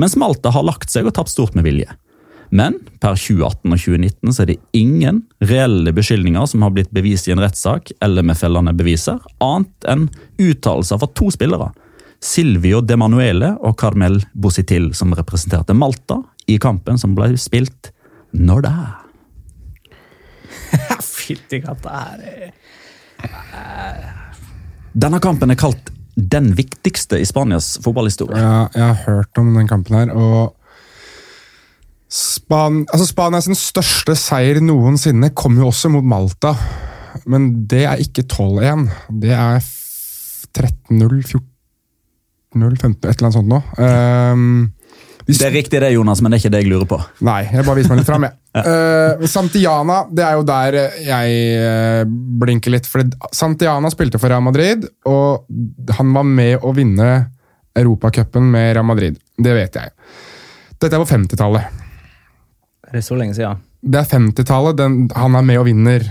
mens 0.00 0.16
Malta 0.18 0.52
har 0.54 0.66
lagt 0.66 0.90
seg 0.92 1.06
og 1.06 1.14
tapt 1.16 1.32
stort 1.32 1.56
med 1.56 1.66
vilje. 1.68 1.90
Men 2.52 2.74
per 3.00 3.16
2018 3.16 3.72
og 3.72 3.78
2019 3.80 4.34
så 4.36 4.42
er 4.44 4.50
det 4.52 4.58
ingen 4.76 5.22
reelle 5.48 5.92
beskyldninger 5.96 6.44
som 6.50 6.64
har 6.66 6.74
blitt 6.76 6.90
bevist 6.92 7.28
i 7.28 7.32
en 7.32 7.40
rettssak 7.40 7.94
eller 8.04 8.26
med 8.28 8.36
fellende 8.36 8.74
beviser, 8.76 9.18
annet 9.40 9.88
enn 9.88 10.08
uttalelser 10.42 11.00
fra 11.00 11.08
to 11.16 11.30
spillere. 11.32 11.70
Silvio 12.22 12.82
De 12.84 12.94
Manuele 13.00 13.54
og 13.64 13.74
Carmel 13.80 14.20
Bositil, 14.38 14.92
som 14.94 15.14
representerte 15.16 15.74
Malta 15.74 16.20
i 16.52 16.58
kampen 16.62 17.00
som 17.00 17.16
ble 17.16 17.32
spilt 17.40 17.88
når 18.36 18.62
det 18.68 18.74
er. 18.84 18.92
Fytti 21.02 21.62
katta 21.64 21.96
her. 22.04 22.52
er- 23.22 24.20
Denne 24.92 25.18
kampen 25.24 25.50
er 25.50 25.56
kalt 25.56 25.88
den 26.14 26.50
viktigste 26.58 27.16
i 27.16 27.24
Spanias 27.24 27.78
fotballhistorie. 27.82 28.36
Ja, 28.36 28.66
jeg 28.76 28.82
har 28.90 28.98
hørt 29.06 29.38
om 29.40 29.54
den 29.56 29.68
kampen 29.70 29.96
her, 29.96 30.10
og 30.12 30.52
Span 32.12 32.82
altså 32.92 33.06
Spanias 33.08 33.48
største 33.56 34.12
seier 34.18 34.60
noensinne 34.60 35.30
kom 35.32 35.56
jo 35.56 35.70
også 35.70 35.88
mot 35.94 36.04
Malta. 36.04 36.52
Men 37.28 37.48
det 37.70 37.86
er 37.88 38.02
ikke 38.02 38.26
12-1. 38.26 38.84
Det 39.22 39.32
er 39.32 39.64
13-0, 40.52 41.22
14-0, 41.24 42.76
15 42.76 43.08
et 43.08 43.08
eller 43.08 43.28
annet 43.28 43.36
sånt 43.38 43.50
nå. 43.52 43.60
Um, 43.78 44.72
hvis... 45.24 45.38
Det 45.38 45.46
er 45.46 45.54
riktig 45.54 45.80
det, 45.80 45.92
Jonas, 45.94 46.20
men 46.20 46.32
det 46.32 46.38
er 46.38 46.42
ikke 46.42 46.52
det 46.52 46.62
jeg 46.64 46.70
lurer 46.72 46.88
på. 46.90 46.98
Nei, 47.24 47.40
jeg 47.46 47.64
bare 47.64 47.78
viser 47.78 47.94
meg 47.94 48.02
litt 48.02 48.08
fram, 48.10 48.26
jeg. 48.26 48.36
uh, 48.66 49.26
Santiana, 49.30 50.00
det 50.10 50.24
er 50.26 50.36
jo 50.36 50.46
der 50.48 50.78
jeg 51.06 51.36
eh, 51.62 52.00
blinker 52.42 52.74
litt. 52.74 52.88
For 52.90 53.06
Santiana 53.32 53.92
spilte 53.94 54.20
for 54.20 54.32
Real 54.32 54.44
Madrid, 54.44 54.84
og 55.08 55.46
han 55.96 56.10
var 56.16 56.26
med 56.28 56.58
å 56.60 56.74
vinne 56.76 57.12
Europacupen 57.78 58.50
med 58.52 58.74
Real 58.74 58.88
Madrid. 58.88 59.16
Det 59.38 59.54
vet 59.56 59.80
jeg. 59.80 59.94
Dette 60.82 60.98
er 60.98 61.00
på 61.00 61.08
50-tallet. 61.08 61.81
Er 62.92 63.00
det 63.00 63.06
så 63.06 63.16
lenge 63.16 63.34
siden? 63.38 63.60
Det 63.82 63.98
er 63.98 64.10
50-tallet 64.12 64.80
han 65.16 65.36
er 65.38 65.44
med 65.48 65.58
og 65.58 65.66
vinner 65.66 66.04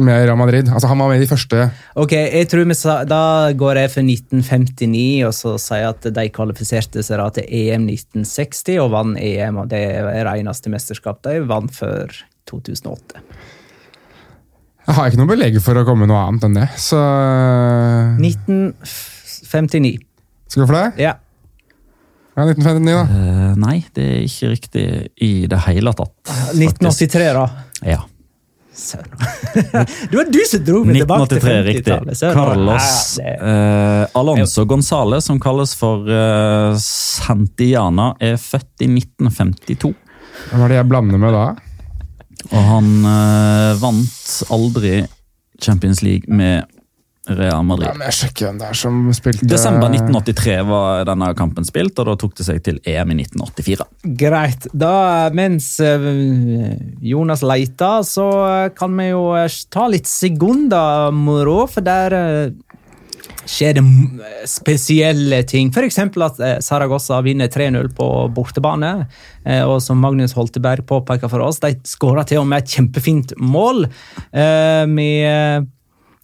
med 0.00 0.22
Real 0.24 0.38
Madrid. 0.38 0.68
Altså, 0.70 0.88
han 0.88 1.00
var 1.02 1.10
med 1.10 1.18
i 1.18 1.24
de 1.24 1.28
første 1.28 1.64
Ok, 1.98 2.12
jeg 2.14 2.48
tror 2.48 2.64
vi 2.70 2.76
sa, 2.78 3.02
Da 3.04 3.50
går 3.58 3.82
jeg 3.82 3.90
for 3.92 4.06
1959 4.06 5.26
og 5.26 5.34
så 5.36 5.56
sier 5.60 5.82
jeg 5.82 5.96
at 5.96 6.08
de 6.16 6.26
kvalifiserte 6.32 7.02
seg 7.04 7.20
da 7.20 7.28
til 7.36 7.44
EM 7.44 7.88
1960 7.90 8.78
og 8.80 8.92
vant 8.94 9.18
EM. 9.20 9.58
og 9.60 9.68
Det 9.72 9.82
er 9.98 10.22
det 10.24 10.36
eneste 10.38 10.72
mesterskap 10.72 11.20
de 11.26 11.40
vant 11.50 11.74
før 11.74 12.14
2008. 12.48 13.20
Jeg 14.86 14.96
har 14.96 15.10
ikke 15.10 15.20
noe 15.20 15.30
belegg 15.34 15.58
for 15.62 15.76
å 15.76 15.84
komme 15.86 16.06
med 16.06 16.10
noe 16.14 16.22
annet 16.24 16.46
enn 16.48 16.56
det, 16.56 16.68
så 16.80 16.98
1959. 18.18 20.00
Skal 20.50 20.64
du 20.64 20.66
for 20.66 20.78
det? 20.78 20.88
Ja. 21.04 21.18
Ja, 22.36 22.44
1959, 22.46 22.94
da. 22.94 23.02
Eh, 23.02 23.56
nei, 23.60 23.76
det 23.96 24.04
er 24.06 24.22
ikke 24.24 24.50
riktig 24.54 24.84
i 25.26 25.32
det 25.50 25.58
hele 25.66 25.92
tatt. 25.98 26.14
faktisk. 26.30 26.62
1983, 26.62 27.28
da. 27.36 27.44
Ja. 27.90 28.00
Søren. 28.80 29.16
Det 30.10 30.16
var 30.16 30.28
du 30.32 30.38
som 30.48 30.62
dro 30.64 30.78
meg 30.86 31.00
tilbake 31.02 31.26
til 31.34 31.42
50-tallet. 31.42 32.16
søren. 32.16 32.36
Carlos 32.38 33.18
eh, 33.20 34.04
Alonso 34.16 34.64
Gonzale, 34.70 35.18
som 35.20 35.40
kalles 35.42 35.74
for 35.76 36.06
eh, 36.08 36.78
Santiana, 36.80 38.12
er 38.22 38.38
født 38.40 38.86
i 38.86 38.88
1952. 38.94 39.90
Hva 40.54 40.62
er 40.64 40.72
det 40.72 40.78
jeg 40.78 40.88
blander 40.88 41.20
med 41.20 41.34
da? 41.36 41.42
Og 42.54 42.62
han 42.70 42.92
eh, 43.10 43.72
vant 43.82 44.36
aldri 44.54 44.94
Champions 45.60 46.00
League 46.06 46.30
med 46.32 46.64
Real 47.38 47.62
Madrid. 47.66 47.88
Ja, 47.88 47.94
men 47.98 48.06
jeg 48.10 48.16
sjekker 48.18 48.48
hvem 48.48 48.58
det 48.60 48.68
er 48.70 48.78
som 48.80 49.00
spilte 49.16 49.46
Desember 49.50 49.88
1983 49.92 50.56
var 50.68 51.04
denne 51.08 51.30
kampen 51.38 51.66
spilt, 51.68 51.98
og 52.02 52.10
da 52.10 52.16
tok 52.20 52.34
det 52.40 52.46
seg 52.48 52.62
til 52.66 52.80
EM 52.84 53.12
i 53.14 53.20
1984. 53.24 53.86
Greit. 54.20 54.66
Da, 54.72 54.94
mens 55.36 55.68
eh, 55.84 56.08
Jonas 57.12 57.44
leiter, 57.46 58.02
så 58.08 58.26
kan 58.76 58.96
vi 58.98 59.10
jo 59.12 59.28
eh, 59.38 59.46
ta 59.70 59.86
litt 59.92 60.10
sekunder, 60.10 61.10
moro, 61.14 61.62
for 61.70 61.86
der 61.86 62.16
eh, 62.18 62.50
skjer 63.50 63.74
det 63.78 63.82
spesielle 64.50 65.40
ting. 65.48 65.70
F.eks. 65.74 65.98
at 65.98 66.40
eh, 66.44 66.56
Saragossa 66.62 67.18
vinner 67.24 67.48
3-0 67.50 67.88
på 67.96 68.06
bortebane. 68.36 68.92
eh, 69.44 69.62
Og 69.66 69.80
som 69.82 69.98
Magnus 69.98 70.34
Holteberg 70.36 70.84
påpeker 70.86 71.30
for 71.32 71.42
oss, 71.46 71.58
de 71.62 71.74
skåra 71.88 72.24
til 72.28 72.42
og 72.42 72.48
med 72.50 72.62
et 72.64 72.76
kjempefint 72.76 73.34
mål. 73.40 73.86
eh, 74.32 74.84
Med 74.86 75.68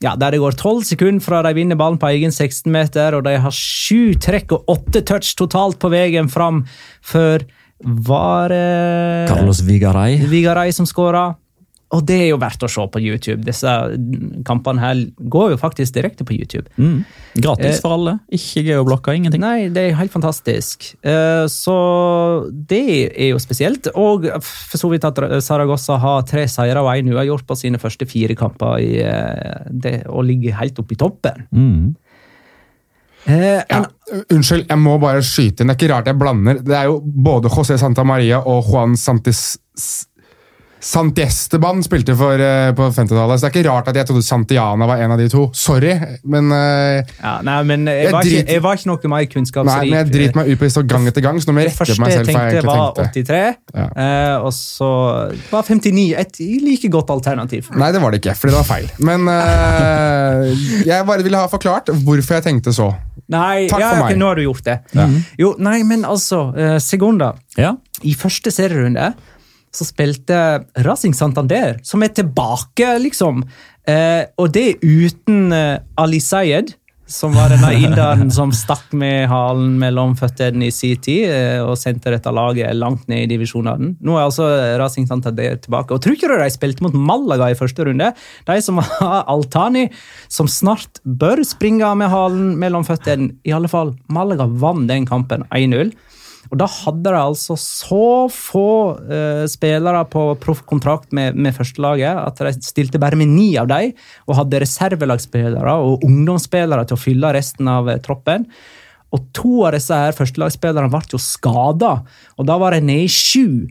ja, 0.05 0.13
der 0.17 0.35
det 0.35 0.41
går 0.43 0.57
12 0.61 0.83
sekunder 0.91 1.25
fra 1.25 1.43
de 1.47 1.55
vinner 1.57 1.79
ballen 1.79 1.99
på 2.01 2.11
egen 2.13 2.35
16-meter, 2.35 3.17
og 3.17 3.25
de 3.25 3.37
har 3.41 3.55
sju 3.55 4.17
trekk 4.21 4.53
og 4.53 4.75
åtte 4.77 5.01
touch 5.09 5.33
totalt 5.39 5.79
på 5.81 5.91
veien 5.93 6.29
fram 6.33 6.65
før 7.05 7.47
var 7.81 8.53
det 8.53 9.29
Carlos 9.29 9.61
Vigaray. 9.65 10.21
Vigaray 10.29 10.73
som 10.73 10.89
skåra. 10.89 11.35
Og 11.95 12.01
det 12.03 12.17
er 12.19 12.29
jo 12.33 12.39
verdt 12.43 12.65
å 12.67 12.69
se 12.71 12.83
på 12.91 12.99
YouTube. 12.99 13.45
Disse 13.47 13.71
kampene 14.49 14.83
her 14.83 15.03
går 15.31 15.53
jo 15.53 15.59
faktisk 15.61 15.95
direkte 15.95 16.25
på 16.27 16.35
YouTube. 16.35 16.67
Mm. 16.83 17.05
Gratis 17.39 17.77
Eh, 17.77 17.81
for 17.85 17.95
alle. 17.95 18.17
Ikke 18.35 18.65
geoblokka, 18.67 19.15
ingenting. 19.15 19.41
Nei, 19.41 19.69
det 19.71 19.85
er 19.93 19.95
helt 20.01 20.11
fantastisk. 20.11 20.89
Eh, 21.07 21.45
Så 21.47 21.77
det 22.51 23.13
er 23.15 23.29
jo 23.31 23.39
spesielt. 23.39 23.87
Og 23.95 24.27
for 24.43 24.79
så 24.83 24.91
vidt 24.91 25.05
at 25.07 25.21
Saragossa 25.47 25.97
har 26.03 26.23
tre 26.27 26.49
seire 26.51 26.83
og 26.83 26.91
én 26.97 27.13
uavgjort 27.15 27.47
på 27.47 27.57
sine 27.57 27.79
første 27.79 28.07
fire 28.11 28.35
kamper 28.35 28.83
i 28.83 28.91
eh, 29.07 29.71
det, 29.71 29.95
og 30.11 30.25
ligger 30.27 30.59
helt 30.59 30.79
oppe 30.83 30.97
i 30.97 30.99
toppen. 30.99 31.47
Mm. 31.55 31.95
Eh, 33.27 33.63
Ja, 33.71 33.85
unnskyld, 34.31 34.67
jeg 34.69 34.79
må 34.79 34.99
bare 35.03 35.23
skyte 35.23 35.63
inn. 35.63 35.71
Det 35.71 35.77
er 35.77 35.81
ikke 35.87 35.95
rart 35.95 36.07
jeg 36.11 36.19
blander. 36.19 36.61
Det 36.63 36.75
er 36.79 36.91
jo 36.91 37.01
både 37.01 37.49
José 37.51 37.79
Santa 37.79 38.03
Maria 38.07 38.43
og 38.43 38.67
Juan 38.73 38.97
Santis... 38.97 39.47
Santiesteban 40.87 41.81
spilte 41.83 42.15
for, 42.19 42.39
uh, 42.39 42.71
på 42.77 42.85
50-tallet, 42.95 43.41
så 43.41 43.47
det 43.47 43.49
er 43.49 43.55
ikke 43.57 43.65
rart 43.71 43.89
at 43.91 43.97
jeg 43.99 44.07
trodde 44.07 44.23
Santiana 44.27 44.87
var 44.87 45.01
en 45.03 45.15
av 45.17 45.19
de 45.19 45.27
to. 45.33 45.47
Sorry, 45.57 45.95
men 46.31 46.53
uh, 46.55 47.01
ja, 47.19 47.33
nei, 47.47 47.57
men 47.67 47.89
jeg 47.91 48.05
Jeg 48.07 48.13
var, 48.15 48.23
ikke, 48.23 48.37
driter- 48.37 48.53
jeg 48.55 48.63
var 48.63 48.79
ikke 48.79 48.91
noe 48.93 49.11
mer 49.11 49.27
Nei, 49.67 49.81
men 49.91 49.97
jeg 49.99 50.11
driter 50.13 50.39
meg 50.39 50.51
ut 50.53 50.61
på 50.61 50.69
det 50.69 50.73
så 50.77 50.85
gang 50.87 51.09
etter 51.11 51.25
gang, 51.25 51.41
så 51.43 51.51
nå 51.51 51.57
må 51.57 51.65
jeg 51.65 51.73
Det 51.73 51.81
rette 51.81 51.99
meg 52.01 52.13
selv. 52.13 52.17
selv. 52.17 52.31
for 52.31 52.39
jeg 52.39 52.55
tenkte, 52.55 52.67
var 52.71 52.95
tenkte. 53.01 53.25
83, 53.27 53.57
Ja. 53.75 53.87
uh, 53.97 54.47
og 54.47 54.53
så 54.55 54.91
var 55.51 55.63
59 55.67 56.07
et 56.23 56.41
like 56.63 56.93
godt 56.93 57.11
alternativ. 57.17 57.71
Nei, 57.75 57.91
det 57.93 58.03
var 58.03 58.15
det 58.15 58.23
ikke, 58.23 58.37
for 58.39 58.53
det 58.53 58.57
var 58.57 58.69
feil. 58.71 58.91
Men 59.03 59.27
eh, 59.29 60.67
jeg 60.87 61.07
bare 61.07 61.23
ville 61.27 61.39
ha 61.41 61.49
forklart 61.51 61.91
hvorfor 62.07 62.39
jeg 62.39 62.47
tenkte 62.47 62.73
så. 62.77 62.93
Nei, 63.33 63.67
Takk 63.71 63.81
ja, 63.83 63.89
for 63.91 64.05
meg. 64.05 64.11
Okay, 64.13 64.19
nå 64.21 64.29
har 64.31 64.39
du 64.39 64.45
gjort 64.47 64.65
det. 64.69 64.77
Jo, 65.41 65.55
nei, 65.59 65.81
men 65.83 66.05
altså, 66.07 66.53
Segunda. 66.83 67.33
Ja. 67.59 67.75
I 68.07 68.13
første 68.15 68.53
serierunde 68.55 69.15
så 69.77 69.85
spilte 69.85 70.41
Racing 70.87 71.15
Santander, 71.17 71.77
som 71.85 72.05
er 72.05 72.15
tilbake, 72.17 72.97
liksom. 73.03 73.45
Eh, 73.87 74.25
og 74.41 74.51
det 74.55 74.81
uten 74.83 75.53
eh, 75.55 75.79
Ali 76.01 76.21
Sayed, 76.23 76.73
som 77.07 77.37
var 77.37 77.53
denne 77.53 77.69
inderen 77.85 78.33
som 78.35 78.51
stakk 78.57 78.91
med 78.99 79.29
halen 79.31 79.77
mellom 79.79 80.17
føttene 80.19 80.67
i 80.67 80.73
sin 80.75 80.99
tid 80.99 81.29
eh, 81.31 81.61
og 81.63 81.77
sendte 81.79 82.11
dette 82.11 82.33
laget 82.35 82.75
langt 82.75 83.05
ned 83.11 83.27
i 83.27 83.29
divisjonene. 83.31 83.93
Nå 84.03 84.17
er 84.17 84.25
altså 84.25 84.49
Racing 84.81 85.07
Santander 85.07 85.61
tilbake. 85.63 85.95
Og 85.95 86.03
tror 86.03 86.17
ikke 86.17 86.33
du 86.33 86.35
de 86.41 86.51
spilte 86.55 86.87
mot 86.87 86.97
Malaga 86.97 87.53
i 87.53 87.59
første 87.59 87.87
runde? 87.87 88.11
De 88.49 88.59
som 88.65 88.83
har 88.83 89.23
Altani, 89.31 89.87
som 90.27 90.51
snart 90.51 91.03
bør 91.05 91.45
springe 91.47 91.93
med 92.01 92.11
halen 92.11 92.57
mellom 92.59 92.89
føttene. 92.89 93.37
I 93.47 93.55
alle 93.55 93.71
fall, 93.71 93.95
Malaga 94.11 94.49
vant 94.49 94.89
den 94.91 95.07
kampen 95.07 95.47
1-0. 95.55 95.95
Og 96.53 96.59
da 96.61 96.69
hadde 96.71 97.11
de 97.11 97.19
altså 97.21 97.57
så 97.61 98.27
få 98.33 98.69
uh, 98.99 99.45
spillere 99.51 100.05
på 100.13 100.29
proffkontrakt 100.43 101.15
med, 101.17 101.39
med 101.39 101.57
førstelaget 101.57 102.23
at 102.23 102.43
de 102.43 102.67
stilte 102.67 103.01
bare 103.03 103.19
med 103.19 103.33
ni 103.33 103.51
av 103.61 103.71
dem, 103.71 103.95
og 104.27 104.41
hadde 104.41 104.63
reservelagsspillere 104.63 105.77
og 105.83 106.05
ungdomsspillere 106.07 106.87
til 106.87 106.99
å 106.99 107.03
fylle 107.03 107.35
resten 107.37 107.71
av 107.71 107.91
uh, 107.91 107.99
troppen. 108.05 108.47
Og 109.15 109.27
to 109.37 109.65
av 109.67 109.77
disse 109.77 109.97
her 109.97 110.15
førstelagsspillerne 110.17 110.91
ble 110.93 111.03
jo 111.15 111.23
skada, 111.23 111.99
og 112.37 112.49
da 112.49 112.57
var 112.61 112.75
de 112.75 112.85
nede 112.85 113.07
i 113.07 113.13
sju. 113.13 113.67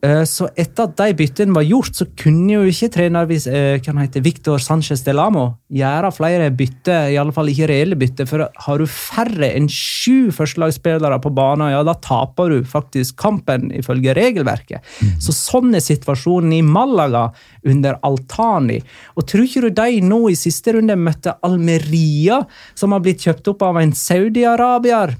Eh, 0.00 0.22
Så 0.24 0.48
etter 0.56 0.86
at 0.88 0.96
de 0.96 1.12
byttene 1.16 1.52
var 1.52 1.66
gjort, 1.66 1.92
så 1.98 2.06
kunne 2.16 2.54
jo 2.54 2.62
ikke 2.70 2.88
trener 2.94 3.28
eh, 3.36 3.80
heter, 3.84 4.22
Victor 4.24 4.62
Sanchez 4.62 5.02
Delamo 5.04 5.42
gjøre 5.76 6.10
flere 6.16 6.46
bytter, 6.56 7.10
i 7.12 7.18
alle 7.20 7.34
fall 7.36 7.50
ikke 7.52 7.68
reelle 7.68 7.98
bytter. 8.00 8.28
For 8.28 8.46
har 8.48 8.80
du 8.80 8.86
færre 8.88 9.50
enn 9.52 9.68
sju 9.68 10.32
førstelagsspillere 10.32 11.20
på 11.20 11.34
banen, 11.36 11.68
ja, 11.74 11.82
da 11.84 11.94
taper 12.00 12.54
du 12.54 12.64
faktisk 12.64 13.18
kampen, 13.20 13.68
ifølge 13.76 14.16
regelverket. 14.16 14.80
Så 15.20 15.36
sånn 15.36 15.76
er 15.76 15.84
situasjonen 15.84 16.56
i 16.56 16.64
Malaga 16.64 17.28
under 17.68 18.00
Altani. 18.06 18.80
Og 19.20 19.28
tror 19.28 19.44
ikke 19.44 19.68
du 19.68 19.70
de 19.82 20.00
nå 20.00 20.22
i 20.32 20.38
siste 20.38 20.78
runde 20.78 20.96
møtte 20.96 21.36
Almeria, 21.44 22.40
som 22.74 22.96
har 22.96 23.04
blitt 23.04 23.28
kjøpt 23.28 23.52
opp 23.52 23.68
av 23.68 23.82
en 23.82 23.92
saudi-arabier? 23.92 25.18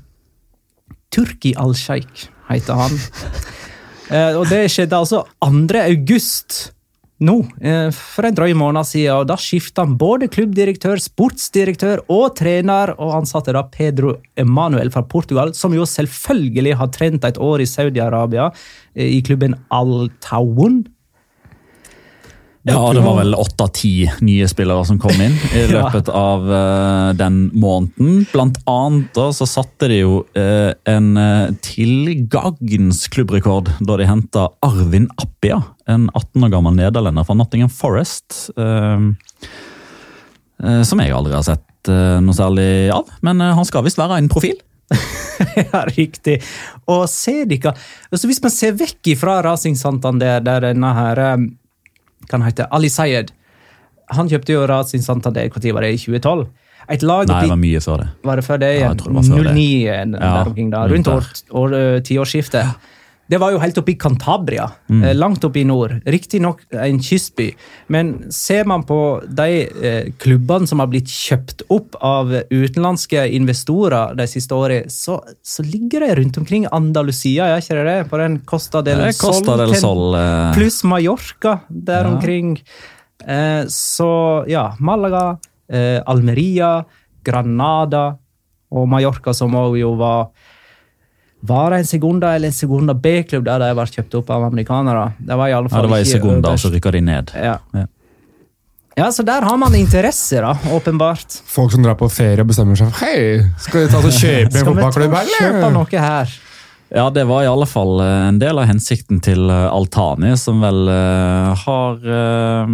Turki 1.10 1.52
al-Sheikh 1.58 2.30
heter 2.48 2.78
han. 2.80 3.00
Eh, 4.10 4.36
og 4.36 4.48
det 4.50 4.66
skjedde 4.72 4.98
altså 4.98 5.24
2. 5.38 5.80
august 5.86 6.60
nå, 7.20 7.34
eh, 7.60 7.90
for 7.92 8.26
en 8.26 8.36
drøy 8.36 8.54
måned 8.56 8.86
siden. 8.88 9.20
og 9.20 9.26
Da 9.28 9.36
skifta 9.36 9.84
han 9.84 9.98
både 10.00 10.30
klubbdirektør, 10.32 11.00
sportsdirektør 11.00 12.00
og 12.08 12.36
trener, 12.36 12.94
og 12.98 13.18
ansatte 13.20 13.52
da 13.52 13.62
Pedro 13.62 14.16
Emanuel 14.36 14.90
fra 14.90 15.02
Portugal, 15.02 15.52
som 15.54 15.74
jo 15.76 15.84
selvfølgelig 15.84 16.76
har 16.80 16.88
trent 16.88 17.24
et 17.24 17.38
år 17.38 17.60
i 17.60 17.68
Saudi-Arabia, 17.68 18.50
eh, 18.96 19.18
i 19.18 19.22
klubben 19.22 19.54
Al-Tawun. 19.70 20.86
Ja, 22.68 22.80
det 22.92 23.00
var 23.00 23.16
vel 23.16 23.32
åtte 23.40 23.64
av 23.64 23.70
ti 23.72 23.92
nye 24.20 24.44
spillere 24.50 24.84
som 24.84 24.98
kom 25.00 25.16
inn 25.16 25.36
i 25.56 25.62
løpet 25.74 26.10
av 26.12 26.44
uh, 26.44 27.12
den 27.16 27.46
måneden. 27.56 28.26
Blant 28.34 28.60
annet 28.68 29.08
da, 29.16 29.30
så 29.32 29.48
satte 29.48 29.88
de 29.88 30.02
jo 30.02 30.18
uh, 30.36 30.72
en 30.84 31.08
uh, 31.16 31.54
tilgagns 31.64 33.06
klubbrekord 33.14 33.72
da 33.80 33.96
de 33.96 34.08
henta 34.10 34.50
Arvin 34.66 35.08
Appia, 35.16 35.62
en 35.88 36.10
18 36.12 36.44
år 36.44 36.52
gammel 36.52 36.76
nederlender 36.76 37.24
fra 37.24 37.38
Nottingham 37.38 37.72
Forest. 37.72 38.50
eh, 38.60 39.08
eh, 40.62 40.82
som 40.86 41.00
jeg 41.00 41.14
aldri 41.16 41.34
har 41.34 41.46
sett 41.46 41.90
eh, 41.90 42.18
noe 42.22 42.36
særlig 42.36 42.90
av, 42.94 43.08
men 43.26 43.40
eh, 43.40 43.54
han 43.56 43.66
skal 43.68 43.86
visst 43.86 43.98
være 44.00 44.20
en 44.20 44.28
profil. 44.30 44.58
ja, 45.56 45.84
riktig. 45.94 46.40
Og 46.90 47.04
ser 47.10 47.44
dere, 47.50 47.72
altså 48.10 48.26
Hvis 48.26 48.40
man 48.42 48.52
ser 48.52 48.74
vekk 48.78 49.12
fra 49.20 49.38
Racing 49.46 49.78
Santander, 49.78 50.42
der 50.44 50.64
denne 50.70 50.90
her 50.96 51.22
eh, 51.24 51.48
Hva 52.30 52.38
han 52.38 52.46
heter 52.46 52.70
Ali 52.70 52.88
Sayed 52.88 53.32
Han 54.14 54.28
kjøpte 54.30 54.54
jo 54.54 54.64
Racing 54.66 55.02
Santander 55.04 55.50
når 55.50 55.74
var 55.74 55.86
det, 55.86 55.90
i 55.94 55.98
2012. 55.98 56.46
Et 56.90 57.02
lag 57.06 57.28
Nei, 57.28 57.40
det 57.44 57.50
var 57.52 57.58
mye 57.60 57.80
før 57.84 58.00
det. 58.02 58.06
Var 58.26 58.40
det 58.40 58.44
før 58.44 58.58
det? 58.58 58.70
Ja, 58.80 58.88
jeg 58.88 58.98
tror 58.98 59.12
det. 59.14 59.52
09 59.54 59.66
der 59.84 60.24
Ja, 60.24 60.30
rundt 60.48 60.90
rundt 60.90 61.08
år, 61.12 61.28
år, 61.50 61.76
tiårsskiftet. 62.02 62.06
tiårsskiftet. 62.08 62.88
Det 63.30 63.38
var 63.38 63.52
jo 63.54 63.60
helt 63.62 63.76
oppe 63.78 63.92
i 63.92 63.98
Cantabria, 64.00 64.64
Mm. 64.90 65.04
eh, 65.04 65.14
langt 65.14 65.44
oppe 65.46 65.60
i 65.60 65.64
nord. 65.64 65.92
Riktignok 66.04 66.64
en 66.74 66.98
kystby, 66.98 67.52
men 67.88 68.26
ser 68.34 68.64
man 68.66 68.82
på 68.82 68.96
de 69.30 69.46
eh, 69.70 70.08
klubbene 70.18 70.66
som 70.66 70.80
har 70.82 70.88
blitt 70.90 71.06
kjøpt 71.06 71.62
opp 71.70 71.94
av 72.02 72.32
utenlandske 72.50 73.22
investorer 73.38 74.16
de 74.18 74.26
siste 74.26 74.50
årene, 74.56 74.90
så, 74.90 75.20
så 75.46 75.62
ligger 75.62 76.00
de 76.00 76.14
rundt 76.18 76.38
omkring 76.42 76.66
Andalusia, 76.74 77.46
gjør 77.52 77.62
ikke 77.62 77.84
det? 77.86 77.98
På 78.10 78.18
den 78.18 78.40
Costa 78.50 78.82
del 78.82 79.00
Eh, 79.06 79.12
Costa 79.20 79.56
del 79.56 79.76
Sol. 79.78 80.14
eh, 80.18 80.52
Pluss 80.58 80.82
Mallorca 80.82 81.60
der 81.70 82.04
Ja. 82.04 82.10
omkring. 82.16 82.56
Eh, 83.26 83.62
så 83.70 84.44
ja, 84.48 84.74
Malaga, 84.80 85.38
eh, 85.70 86.00
Almeria, 86.06 86.84
Granada 87.22 88.16
og 88.72 88.88
Mallorca, 88.88 89.32
som 89.34 89.52
også 89.54 89.78
jo 89.80 89.94
var 89.98 90.30
Var 91.40 91.70
det 91.70 91.76
en 91.76 91.86
Segunda 91.86 92.34
eller 92.34 92.48
en 92.48 92.52
Segunda 92.52 92.94
B-klubb 92.94 93.46
der 93.46 93.62
de 93.62 93.70
ble 93.76 93.86
kjøpt 93.88 94.18
opp 94.18 94.34
av 94.34 94.44
amerikanere? 94.50 95.06
Det 95.18 95.38
var 95.40 95.48
i 95.48 95.54
alle 95.56 95.72
fall 95.72 95.80
ja, 95.80 95.88
det 95.88 95.94
var 95.94 96.04
i 96.04 96.10
Segunda, 96.10 96.52
og 96.52 96.60
så 96.60 96.72
rykka 96.72 96.92
de 96.92 97.00
ned. 97.06 97.32
Ja. 97.32 97.54
Ja. 97.72 97.86
ja, 99.00 99.08
så 99.12 99.24
der 99.24 99.46
har 99.48 99.56
man 99.60 99.74
interesse, 99.78 100.42
da, 100.44 100.52
åpenbart. 100.76 101.40
Folk 101.48 101.72
som 101.72 101.86
drar 101.86 101.96
på 102.00 102.10
ferie 102.12 102.44
og 102.44 102.52
bestemmer 102.52 102.76
seg 102.76 102.92
for 102.92 103.06
Hei, 103.06 103.40
skal 103.56 103.86
vi 103.86 103.90
ta 103.92 104.02
oss 104.02 104.12
og 104.12 104.20
kjøpe 104.20 104.60
en 104.60 104.68
fotballklubb 104.70 105.18
kjøpe 105.38 105.72
noe 105.78 106.04
her? 106.04 106.38
Ja, 106.90 107.06
det 107.14 107.24
var 107.30 107.44
i 107.46 107.48
alle 107.48 107.66
fall 107.70 108.00
eh, 108.02 108.28
en 108.28 108.40
del 108.42 108.58
av 108.58 108.66
hensikten 108.66 109.20
til 109.22 109.46
eh, 109.46 109.66
Altani, 109.70 110.34
som 110.36 110.60
vel 110.60 110.90
eh, 110.90 111.64
har 111.64 112.08
eh, 112.18 112.72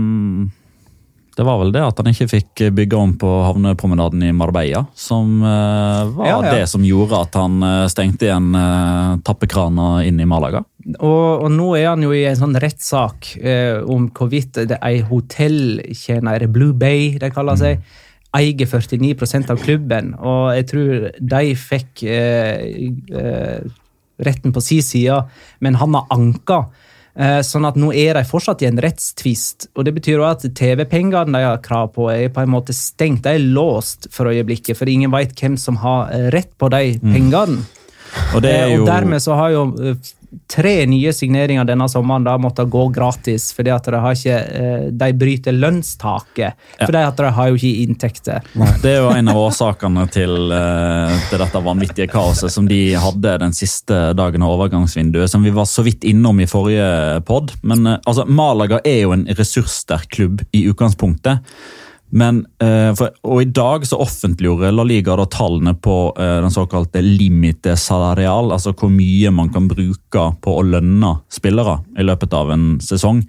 Det 1.37 1.45
var 1.45 1.59
vel 1.61 1.73
det 1.75 1.83
at 1.85 1.99
han 2.01 2.09
ikke 2.09 2.29
fikk 2.31 2.63
bygge 2.73 2.97
om 2.97 3.13
på 3.21 3.29
havnepromenaden 3.45 4.23
i 4.25 4.33
Marbella, 4.33 4.87
som 4.97 5.43
uh, 5.45 6.09
var 6.17 6.31
Ja, 6.31 6.39
ja. 6.47 6.55
det 6.57 6.71
som 6.73 6.85
gjorde 6.87 7.21
at 7.27 7.37
han 7.37 7.59
uh, 7.61 7.85
stengte 7.93 8.31
igjen 8.31 8.57
uh, 8.57 9.19
tappekrana 9.27 10.01
inn 10.09 10.23
i 10.23 10.29
Malaga. 10.29 10.65
Og, 10.97 11.45
og 11.45 11.51
nå 11.53 11.75
er 11.77 11.91
han 11.91 12.07
jo 12.07 12.15
i 12.17 12.25
en 12.31 12.39
sånn 12.39 12.57
rettssak 12.63 13.33
om 13.91 14.05
hvorvidt 14.15 14.61
det 14.71 14.77
er 14.79 14.85
ei 14.87 15.01
hotelltjener, 15.05 16.45
er 16.47 16.53
Blue 16.53 16.77
Bay 16.79 17.17
de 17.19 17.31
kaller 17.35 17.59
seg, 17.59 17.83
eier 18.37 18.67
49% 18.67 19.53
av 19.53 19.61
klubben. 19.63 20.15
Og 20.19 20.51
jeg 20.57 20.69
tror 20.71 21.07
de 21.35 21.55
fikk 21.59 22.05
eh, 22.09 22.91
eh, 23.13 23.61
retten 24.27 24.55
på 24.55 24.63
sin 24.65 24.85
side, 24.85 25.23
men 25.65 25.79
han 25.81 25.97
har 25.97 26.11
anka. 26.15 26.67
Eh, 27.17 27.39
Sånn 27.47 27.65
at 27.65 27.79
nå 27.81 27.93
er 27.97 28.19
de 28.19 28.25
fortsatt 28.29 28.61
i 28.63 28.69
en 28.69 28.81
rettstvist. 28.83 29.71
Og 29.77 29.87
det 29.89 29.95
betyr 29.97 30.21
også 30.21 30.51
at 30.51 30.59
TV-pengene 30.59 31.33
de 31.33 31.45
har 31.47 31.63
krav 31.65 31.95
på, 31.95 32.11
er 32.13 32.29
på 32.29 32.45
en 32.45 32.53
måte 32.53 32.77
stengt. 32.77 33.25
De 33.25 33.39
er 33.39 33.47
låst 33.57 34.11
for 34.13 34.29
øyeblikket, 34.29 34.77
for 34.77 34.91
ingen 34.91 35.15
vet 35.15 35.33
hvem 35.39 35.57
som 35.61 35.81
har 35.81 36.13
eh, 36.13 36.29
rett 36.35 36.53
på 36.61 36.69
de 36.75 36.99
pengene. 37.01 37.65
Og 38.35 38.43
det 38.45 38.53
er 38.53 38.67
Eh, 38.67 38.77
jo 38.77 38.83
Og 38.83 38.89
dermed 38.89 39.21
så 39.23 39.35
har 39.37 39.51
jo 39.51 39.65
tre 40.51 40.87
nye 40.87 41.13
signeringer 41.13 41.67
denne 41.69 41.89
sommeren 41.91 42.25
da 42.27 42.37
måtte 42.41 42.65
gå 42.69 42.87
gratis, 42.95 43.49
fordi 43.57 43.73
at 43.75 43.89
de, 43.91 44.01
har 44.03 44.17
ikke, 44.17 44.39
eh, 44.61 44.87
de 44.91 45.09
bryter 45.19 45.57
lønnstaket. 45.57 46.59
Fordi 46.81 47.03
at 47.03 47.21
de 47.21 47.31
har 47.39 47.51
jo 47.51 47.59
ikke 47.59 47.85
inntekter. 47.85 48.51
Det 48.83 48.93
er 48.93 49.01
jo 49.03 49.13
en 49.15 49.33
av 49.33 49.41
årsakene 49.41 50.07
til, 50.13 50.53
eh, 50.53 51.17
til 51.31 51.43
dette 51.43 51.65
vanvittige 51.69 52.11
kaoset 52.13 52.53
som 52.53 52.69
de 52.69 52.81
hadde 52.95 53.39
den 53.43 53.57
siste 53.57 54.13
dagen 54.19 54.45
av 54.47 54.55
overgangsvinduet, 54.57 55.31
som 55.31 55.43
vi 55.47 55.55
var 55.55 55.69
så 55.71 55.85
vidt 55.87 56.07
innom 56.07 56.41
i 56.41 56.51
forrige 56.51 57.25
pod. 57.27 57.55
Men 57.63 57.87
eh, 57.87 57.99
altså, 58.07 58.27
Malaga 58.27 58.81
er 58.85 59.03
jo 59.03 59.17
en 59.17 59.27
ressurssterk 59.27 60.11
klubb 60.17 60.45
i 60.53 60.67
utgangspunktet. 60.71 61.45
Men, 62.11 62.45
eh, 62.63 62.93
for, 62.95 63.11
og 63.27 63.41
I 63.43 63.49
dag 63.51 63.87
så 63.89 63.99
offentliggjorde 64.03 64.71
La 64.75 64.85
Liga 64.87 65.17
da 65.19 65.27
tallene 65.31 65.75
på 65.75 66.15
eh, 66.15 66.37
den 66.45 66.55
såkalte 66.55 67.03
limite 67.03 67.75
salarial, 67.81 68.53
altså 68.55 68.75
hvor 68.77 68.93
mye 68.95 69.33
man 69.35 69.51
kan 69.55 69.67
bruke 69.71 70.29
på 70.41 70.55
å 70.55 70.63
lønne 70.67 71.17
spillere 71.33 71.81
i 71.99 72.07
løpet 72.07 72.37
av 72.37 72.55
en 72.55 72.69
sesong. 72.85 73.25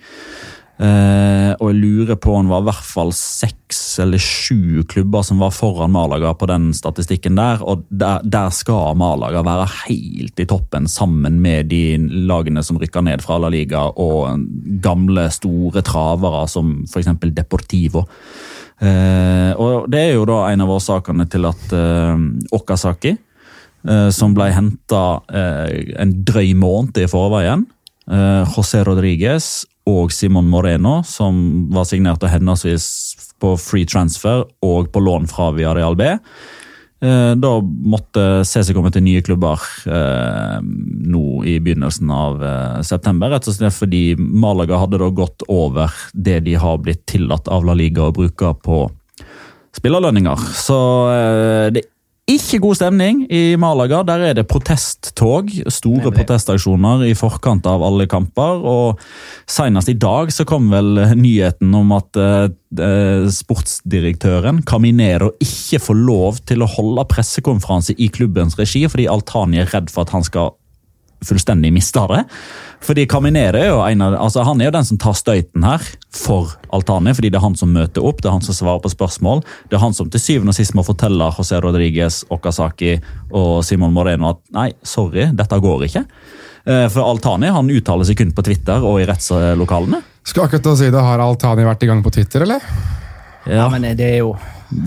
Eh, 0.77 1.51
og 1.57 1.71
jeg 1.71 1.77
lurer 1.79 2.17
på 2.21 2.35
om 2.37 2.45
det 2.45 2.51
var 2.51 2.61
i 2.61 2.67
hvert 2.67 2.85
fall 2.85 3.11
seks 3.17 3.79
eller 4.03 4.21
sju 4.21 4.83
klubber 4.85 5.23
som 5.25 5.39
var 5.41 5.55
foran 5.55 5.89
Malaga 5.95 6.35
på 6.37 6.45
den 6.51 6.67
statistikken 6.77 7.39
der, 7.39 7.63
og 7.65 7.87
der, 7.89 8.21
der 8.21 8.51
skal 8.53 8.93
Malaga 8.99 9.41
være 9.47 9.65
helt 9.87 10.37
i 10.37 10.45
toppen 10.45 10.85
sammen 10.91 11.39
med 11.41 11.71
de 11.73 11.97
lagene 12.29 12.61
som 12.61 12.77
rykker 12.77 13.07
ned 13.09 13.25
fra 13.25 13.39
La 13.41 13.49
Liga 13.49 13.87
og 13.89 14.45
gamle, 14.85 15.25
store 15.33 15.81
travere 15.81 16.45
som 16.51 16.83
f.eks. 16.85 17.09
Deportivo. 17.33 18.05
Eh, 18.77 19.53
og 19.57 19.89
Det 19.89 20.01
er 20.01 20.11
jo 20.13 20.25
da 20.29 20.43
en 20.51 20.61
av 20.61 20.73
årsakene 20.75 21.25
til 21.31 21.47
at 21.49 21.71
eh, 21.73 22.19
Okazaki, 22.53 23.15
eh, 23.15 24.09
som 24.13 24.35
ble 24.37 24.51
henta 24.53 25.21
eh, 25.33 25.95
en 25.97 26.13
drøy 26.27 26.53
måned 26.57 27.01
i 27.01 27.09
forveien, 27.09 27.65
eh, 28.09 28.43
José 28.53 28.83
Rodriguez 28.85 29.65
og 29.87 30.11
Simon 30.11 30.49
Moreno, 30.51 30.99
som 31.07 31.69
var 31.73 31.87
signert 31.89 32.25
henholdsvis 32.27 33.33
på 33.41 33.55
free 33.61 33.87
transfer 33.87 34.45
og 34.65 34.91
på 34.91 35.01
lån 35.01 35.27
fra 35.31 35.51
Viareal 35.55 35.97
B, 35.97 36.11
da 36.99 37.51
måtte 37.61 38.41
CC 38.47 38.73
komme 38.73 38.89
til 38.93 39.03
nye 39.05 39.21
klubber 39.21 39.61
eh, 39.85 40.57
nå 40.61 41.25
i 41.45 41.57
begynnelsen 41.61 42.09
av 42.13 42.41
eh, 42.43 42.79
september. 42.87 43.31
Rett 43.31 43.49
og 43.49 43.57
slett 43.57 43.77
fordi 43.77 44.03
Malaga 44.17 44.79
hadde 44.81 45.01
da 45.01 45.09
gått 45.13 45.45
over 45.47 45.93
det 46.13 46.39
de 46.47 46.55
har 46.57 46.79
blitt 46.81 47.05
tillatt 47.09 47.49
av 47.53 47.67
La 47.67 47.77
Liga 47.77 48.07
å 48.07 48.15
bruke 48.15 48.53
på 48.65 48.87
spillerlønninger. 49.77 50.47
Så 50.57 50.79
eh, 51.13 51.67
det 51.75 51.85
ikke 52.27 52.59
god 52.59 52.75
stemning 52.75 53.21
i 53.31 53.55
Malaga. 53.59 54.01
Der 54.03 54.25
er 54.27 54.33
det 54.35 54.47
protesttog, 54.51 55.47
store 55.71 56.01
Nemlig. 56.01 56.13
protestaksjoner 56.17 57.05
i 57.07 57.13
forkant 57.15 57.65
av 57.65 57.83
alle 57.87 58.07
kamper. 58.07 58.65
og 58.67 58.99
Senest 59.47 59.89
i 59.89 59.95
dag 59.95 60.31
så 60.35 60.43
kom 60.45 60.69
vel 60.69 61.15
nyheten 61.15 61.73
om 61.73 61.93
at 61.95 62.19
eh, 62.19 62.49
eh, 62.83 63.29
sportsdirektøren 63.31 64.61
Caminero 64.67 65.31
ikke 65.39 65.79
får 65.79 65.95
lov 65.95 66.43
til 66.45 66.63
å 66.63 66.71
holde 66.75 67.07
pressekonferanse 67.07 67.95
i 67.97 68.09
klubbens 68.09 68.59
regi 68.59 68.83
fordi 68.91 69.07
Altani 69.07 69.63
er 69.63 69.71
redd 69.71 69.89
for 69.89 70.03
at 70.03 70.11
han 70.11 70.27
skal 70.27 70.51
fullstendig 71.25 71.71
miste 71.73 72.03
det. 72.11 72.23
Fordi 72.85 73.07
Kaminere 73.09 73.61
er 73.63 73.71
jo 73.71 73.79
en 73.81 74.03
av, 74.05 74.15
altså 74.27 74.43
han 74.45 74.61
er 74.61 74.69
jo 74.69 74.75
den 74.75 74.85
som 74.85 74.99
tar 75.01 75.15
støyten 75.17 75.65
her 75.65 75.83
for 76.13 76.53
Altani, 76.73 77.13
fordi 77.17 77.31
det 77.33 77.39
er 77.39 77.45
han 77.47 77.57
som 77.57 77.71
møter 77.73 78.05
opp, 78.05 78.21
det 78.21 78.29
er 78.29 78.35
han 78.35 78.45
som 78.45 78.57
svarer 78.57 78.83
på 78.83 78.91
spørsmål. 78.93 79.41
Det 79.69 79.79
er 79.79 79.81
han 79.81 79.95
som 79.97 80.11
til 80.13 80.21
syvende 80.21 80.53
og 80.53 80.59
sist 80.59 80.75
må 80.77 80.85
fortelle 80.85 81.31
José 81.33 81.61
Rodriguez, 81.63 82.21
Okazaki 82.33 82.97
og 83.31 83.63
Simon 83.65 83.95
Moreno 83.95 84.35
at 84.35 84.43
nei, 84.55 84.69
sorry, 84.85 85.29
dette 85.33 85.61
går 85.63 85.87
ikke. 85.89 86.03
Eh, 86.67 86.85
For 86.93 87.07
Altani 87.07 87.49
han 87.53 87.71
uttaler 87.71 88.07
seg 88.07 88.19
kun 88.21 88.35
på 88.37 88.45
Twitter 88.45 88.83
og 88.85 89.01
i 89.01 89.07
rettslokalene. 89.09 90.03
Skal 90.27 90.45
akkurat 90.45 90.69
å 90.73 90.77
si 90.77 90.91
det, 90.91 91.01
Har 91.01 91.23
Altani 91.23 91.65
vært 91.65 91.87
i 91.87 91.89
gang 91.89 92.03
på 92.05 92.13
Twitter, 92.13 92.45
eller? 92.45 92.61
Ja, 93.47 93.69
men 93.71 93.85
det 93.95 94.05
er 94.11 94.17
jo 94.19 94.35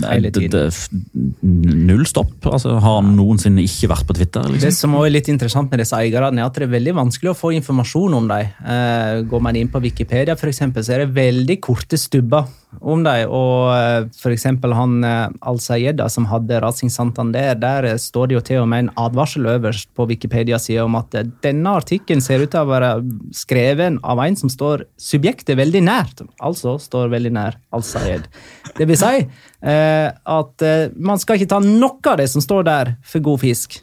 hele 0.03 0.31
tiden. 0.31 0.51
det, 0.51 1.41
null 1.41 2.05
stopp. 2.09 2.33
Altså, 2.45 2.77
har 2.81 2.99
han 2.99 3.13
noensinne 3.17 3.63
ikke 3.65 3.91
vært 3.91 4.07
på 4.09 4.17
Twitter? 4.17 4.45
Det 4.47 4.57
Liksom? 4.57 4.77
som 4.77 4.95
også 4.99 5.09
er 5.09 5.15
litt 5.17 5.31
interessant 5.33 5.71
med 5.71 5.83
disse 5.83 5.97
eierne, 5.97 6.41
er 6.41 6.49
at 6.49 6.57
det 6.57 6.67
er 6.67 6.75
veldig 6.75 6.95
vanskelig 7.01 7.33
å 7.33 7.37
få 7.37 7.53
informasjon 7.57 8.17
om 8.17 8.31
dem. 8.31 8.49
Eh, 8.61 9.21
går 9.29 9.45
man 9.47 9.59
inn 9.59 9.71
på 9.71 9.83
Wikipedia, 9.83 10.37
for 10.39 10.51
eksempel, 10.51 10.85
så 10.85 10.95
er 10.95 11.05
det 11.05 11.15
veldig 11.17 11.59
korte 11.63 11.99
stubber 11.99 12.49
om 12.79 13.03
dem. 13.03 13.27
Og 13.29 13.71
f.eks. 13.73 14.21
for 14.21 14.33
eksempel 14.33 14.75
han 14.77 15.03
eh, 15.03 15.27
Al-Sayeda 15.51 16.07
som 16.11 16.27
hadde 16.31 16.61
Racing 16.63 16.91
Santander, 16.93 17.55
der 17.59 17.89
eh, 17.89 17.99
står 17.99 18.29
det 18.29 18.37
jo 18.37 18.43
til 18.47 18.61
og 18.63 18.69
med 18.71 18.85
en 18.85 18.93
advarsel 19.01 19.49
øverst 19.51 19.91
på 19.97 20.07
Wikipedia-sida 20.09 20.85
om 20.85 20.97
at 20.99 21.17
eh, 21.17 21.27
denne 21.43 21.75
artikkelen 21.81 22.23
ser 22.23 22.43
ut 22.43 22.53
til 22.53 22.63
å 22.63 22.71
være 22.71 22.93
skreven 23.35 23.99
av 24.03 24.21
en 24.23 24.39
som 24.39 24.51
står 24.51 24.85
subjektet 25.01 25.59
veldig 25.59 25.83
nært. 25.87 26.25
Altså 26.39 26.77
står 26.81 27.11
veldig 27.13 27.33
nær 27.35 27.59
Al-Sayed. 27.75 28.29
Det 28.77 28.87
vil 28.87 28.99
si 28.99 29.25
eh, 29.25 29.49
at 29.63 30.61
eh, 30.65 30.89
man 30.97 31.19
skal 31.21 31.37
ikke 31.37 31.49
ta 31.53 31.59
noe 31.63 31.99
av 32.11 32.17
det 32.17 32.29
som 32.31 32.41
står 32.41 32.63
der, 32.65 32.95
for 33.05 33.19
god 33.21 33.39
fisk. 33.43 33.81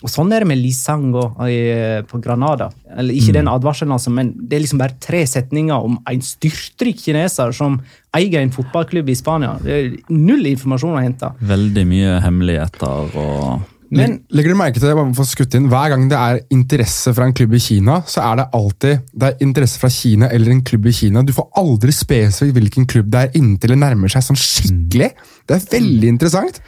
Og 0.00 0.08
Sånn 0.08 0.30
er 0.32 0.40
det 0.40 0.48
med 0.48 0.56
Lisango 0.56 1.26
i- 1.44 2.00
på 2.08 2.20
Granada. 2.24 2.70
Eller 2.96 3.12
Ikke 3.12 3.34
den 3.36 3.48
advarselen, 3.52 3.92
altså, 3.92 4.08
men 4.10 4.32
det 4.48 4.56
er 4.56 4.62
liksom 4.64 4.78
bare 4.80 4.96
tre 4.98 5.26
setninger 5.26 5.76
om 5.76 5.98
en 6.08 6.20
styrtrik 6.24 6.96
kineser 7.04 7.52
som 7.52 7.82
eier 8.16 8.40
en 8.40 8.50
fotballklubb 8.50 9.10
i 9.12 9.14
Spania. 9.14 9.58
Det 9.62 9.72
er 9.76 9.98
null 10.08 10.46
informasjon 10.46 10.96
å 10.96 11.02
hente. 11.04 11.32
Veldig 11.44 11.84
mye 11.86 12.20
hemmeligheter 12.24 13.14
og 13.14 13.60
Men 13.90 14.20
Legger 14.30 14.54
du 14.54 14.58
merke 14.58 14.78
til 14.78 14.86
det, 14.86 14.94
bare 14.94 15.14
for 15.18 15.26
å 15.26 15.30
skutte 15.30 15.58
inn, 15.58 15.66
Hver 15.70 15.90
gang 15.90 16.04
det 16.10 16.18
er 16.18 16.40
interesse 16.54 17.10
fra 17.16 17.26
en 17.26 17.34
klubb 17.34 17.56
i 17.58 17.62
Kina, 17.62 17.98
så 18.06 18.22
er 18.22 18.38
det 18.38 18.46
alltid 18.54 19.08
det 19.10 19.30
er 19.30 19.42
interesse 19.46 19.80
fra 19.82 19.90
Kina 19.90 20.28
eller 20.30 20.54
en 20.54 20.62
klubb 20.66 20.86
i 20.86 20.94
Kina. 20.94 21.24
Du 21.26 21.34
får 21.34 21.48
aldri 21.58 21.94
spesifikt 21.94 22.54
hvilken 22.58 22.86
klubb 22.90 23.10
det 23.10 23.24
er 23.24 23.40
inntil 23.40 23.74
det 23.74 23.80
nærmer 23.82 24.12
seg 24.12 24.24
sånn 24.28 24.38
skikkelig. 24.38 25.10
Det 25.48 25.58
er 25.58 25.66
veldig 25.74 26.14
interessant. 26.14 26.62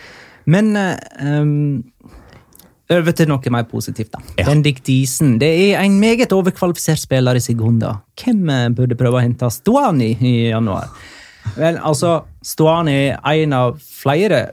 Men 0.51 0.75
eh, 0.75 0.99
um, 1.23 1.83
over 2.93 3.15
til 3.17 3.31
noe 3.31 3.53
mer 3.55 3.65
positivt, 3.71 4.13
da. 4.13 4.23
Bendik 4.43 4.83
Diesen. 4.87 5.37
Det 5.41 5.49
er 5.49 5.81
en 5.81 6.01
meget 6.03 6.33
overkvalifisert 6.35 7.01
spiller 7.05 7.39
i 7.39 7.45
Sigunda. 7.45 8.01
Hvem 8.19 8.49
eh, 8.51 8.69
burde 8.75 8.99
prøve 8.99 9.21
å 9.21 9.25
hente 9.25 9.51
Stuani 9.55 10.13
i 10.19 10.35
januar? 10.51 10.91
Vel, 11.57 11.79
altså, 11.79 12.21
Stuani 12.45 12.99
er 13.13 13.45
en 13.45 13.55
av 13.57 13.79
flere 13.83 14.49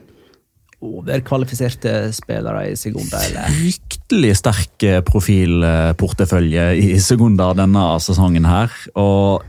overkvalifiserte 0.86 2.10
spillere 2.16 2.70
i 2.72 2.76
Segunda. 2.80 3.20
Eller? 3.26 3.52
fryktelig 3.52 4.34
sterk 4.40 4.86
eh, 4.88 5.02
profilportefølje 5.06 6.68
i 6.80 6.90
Segunda 7.04 7.52
denne 7.58 7.86
sesongen 8.04 8.48
her. 8.48 8.74
Og 9.00 9.44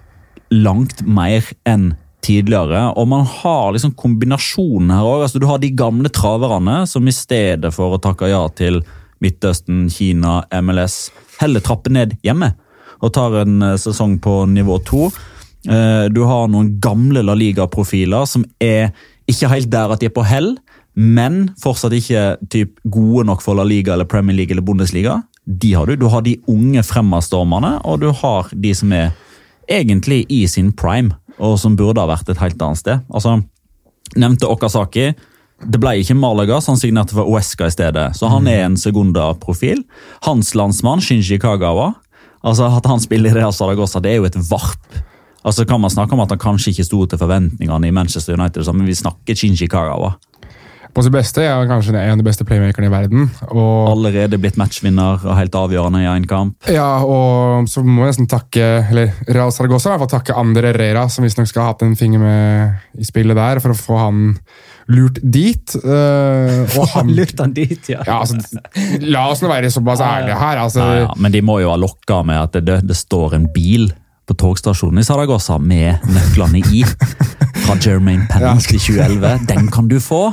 langt 0.51 1.05
mer 1.07 1.47
enn 1.69 1.93
tidligere. 2.25 2.91
Og 2.99 3.07
man 3.09 3.25
har 3.25 3.71
liksom 3.73 3.95
kombinasjonen 3.99 4.91
her 4.93 5.07
òg. 5.07 5.25
Altså, 5.25 5.41
du 5.41 5.47
har 5.49 5.61
de 5.63 5.71
gamle 5.73 6.11
traverne 6.13 6.83
som 6.91 7.07
i 7.09 7.15
stedet 7.15 7.73
for 7.75 7.97
å 7.97 8.03
takke 8.03 8.29
ja 8.31 8.43
til 8.59 8.83
Midtøsten, 9.21 9.87
Kina, 9.93 10.41
MLS, 10.65 11.11
heller 11.41 11.61
trapper 11.65 11.93
ned 11.93 12.17
hjemme 12.25 12.55
og 13.01 13.13
tar 13.17 13.43
en 13.45 13.61
eh, 13.65 13.79
sesong 13.81 14.19
på 14.21 14.43
nivå 14.51 14.81
to. 14.89 15.07
Eh, 15.69 16.09
Du 16.13 16.25
har 16.29 16.51
noen 16.53 16.75
gamle 16.81 17.23
La 17.25 17.37
Liga-profiler 17.37 18.27
som 18.29 18.45
er 18.61 18.91
ikke 19.31 19.49
helt 19.53 19.71
der 19.73 19.93
at 19.95 20.03
de 20.03 20.09
er 20.11 20.15
på 20.17 20.25
hell, 20.27 20.55
men 21.01 21.47
fortsatt 21.61 21.95
ikke 21.97 22.23
typ, 22.53 22.75
gode 22.85 23.25
nok 23.29 23.41
for 23.41 23.57
La 23.57 23.65
Liga 23.65 23.95
eller 23.95 24.09
Premier 24.09 24.37
League 24.37 24.53
eller 24.53 24.65
Bundesliga. 24.67 25.23
De 25.45 25.73
har 25.73 25.89
du. 25.89 25.97
Du 25.97 26.07
har 26.13 26.23
de 26.27 26.37
unge 26.51 26.83
fremadstormerne, 26.85 27.79
og 27.89 28.03
du 28.03 28.11
har 28.13 28.51
de 28.53 28.75
som 28.77 28.93
er 28.93 29.15
egentlig 29.71 30.27
i 30.29 30.45
sin 30.51 30.73
prime, 30.77 31.15
og 31.39 31.57
som 31.63 31.79
burde 31.79 32.03
ha 32.03 32.11
vært 32.11 32.29
et 32.29 32.43
helt 32.43 32.61
annet 32.61 32.83
sted. 32.83 33.05
Altså, 33.09 33.39
nevnte 34.21 34.51
Okazaki. 34.51 35.13
Det 35.61 35.81
ble 35.81 35.97
ikke 36.01 36.19
Malaga, 36.19 36.61
så 36.61 36.75
han 36.75 36.81
signerte 36.81 37.17
for 37.17 37.29
Oesca 37.33 37.69
i 37.69 37.73
stedet. 37.73 38.07
Så 38.17 38.29
han 38.33 38.49
er 38.51 38.67
en 38.67 38.77
segunda-profil. 38.81 39.85
Hans 40.27 40.55
landsmann, 40.57 41.01
Shinji 41.05 41.41
Kagawa, 41.41 41.95
altså 42.45 42.69
at 42.77 42.89
han 42.89 43.01
spiller 43.01 43.33
i 43.33 43.41
Real 43.41 43.53
Saragossa, 43.57 44.01
det 44.05 44.13
er 44.13 44.21
jo 44.21 44.29
et 44.29 44.41
varp. 44.51 45.01
Altså 45.45 45.65
kan 45.65 45.81
man 45.81 45.93
snakke 45.93 46.13
om 46.13 46.21
at 46.21 46.33
han 46.33 46.41
kanskje 46.41 46.75
ikke 46.75 46.85
sto 46.85 47.05
til 47.09 47.21
forventningene 47.21 47.89
i 47.89 47.95
Manchester 47.97 48.37
United, 48.37 48.69
men 48.77 48.89
vi 48.89 48.97
snakker 48.97 49.37
Shinji 49.37 49.69
Kagawa. 49.73 50.19
På 50.95 51.05
sitt 51.05 51.15
beste 51.15 51.45
er 51.47 51.69
kanskje 51.71 51.95
en 51.95 52.17
av 52.17 52.21
de 52.21 52.27
beste 52.27 52.45
playmakerne 52.47 52.89
i 52.89 52.93
verden. 52.93 53.29
Og, 53.51 53.91
Allerede 53.93 54.41
blitt 54.43 54.59
matchvinner 54.61 55.23
og 55.23 55.37
helt 55.39 55.55
avgjørende 55.55 56.03
i 56.03 56.09
én 56.11 56.27
kamp. 56.31 56.57
ja, 56.71 56.89
og 57.05 57.69
så 57.71 57.85
må 57.85 58.05
jeg 58.05 58.15
nesten 58.15 58.31
takke 58.31 58.67
eller 58.91 59.15
Real 59.29 59.53
Saragossa, 59.55 59.91
i 59.91 59.93
hvert 59.95 60.05
fall 60.07 60.13
takke 60.19 60.37
Ander 60.41 60.71
Herrera, 60.71 61.07
som 61.13 61.27
visstnok 61.27 61.51
skal 61.51 61.63
ha 61.65 61.73
hatt 61.73 61.87
en 61.87 61.97
finger 61.99 62.23
med 62.23 63.01
i 63.01 63.07
spillet 63.07 63.39
der, 63.39 63.63
for 63.63 63.75
å 63.75 63.79
få 63.79 64.01
han 64.01 64.21
lurt 64.91 65.21
dit. 65.23 65.77
eh, 65.79 66.77
og 66.79 66.91
han 66.97 67.15
Lurt 67.15 67.39
han 67.39 67.55
dit, 67.55 67.93
ja. 67.93 68.03
ja, 68.07 68.21
altså, 68.21 68.41
La 69.07 69.29
oss 69.31 69.43
nå 69.45 69.51
være 69.51 69.71
såpass 69.71 70.03
ærlige 70.05 70.39
her. 70.41 70.63
altså... 70.67 70.81
Ja, 70.81 71.01
ja, 71.07 71.11
men 71.17 71.35
de 71.35 71.43
må 71.47 71.61
jo 71.63 71.71
ha 71.71 71.79
lokka 71.79 72.23
med 72.27 72.41
at 72.43 72.59
det, 72.65 72.81
det 72.89 72.99
står 72.99 73.39
en 73.39 73.51
bil 73.55 73.93
på 74.31 74.37
togstasjonen 74.39 75.03
i 75.03 75.07
Saragossa 75.07 75.59
med 75.59 76.03
nøklene 76.07 76.63
i. 76.71 76.85
Fra 77.55 77.77
Jermaine 77.81 78.27
Pennant 78.31 78.67
i 78.71 78.79
2011. 78.79 79.47
Den 79.49 79.69
kan 79.73 79.89
du 79.91 79.99
få! 80.03 80.31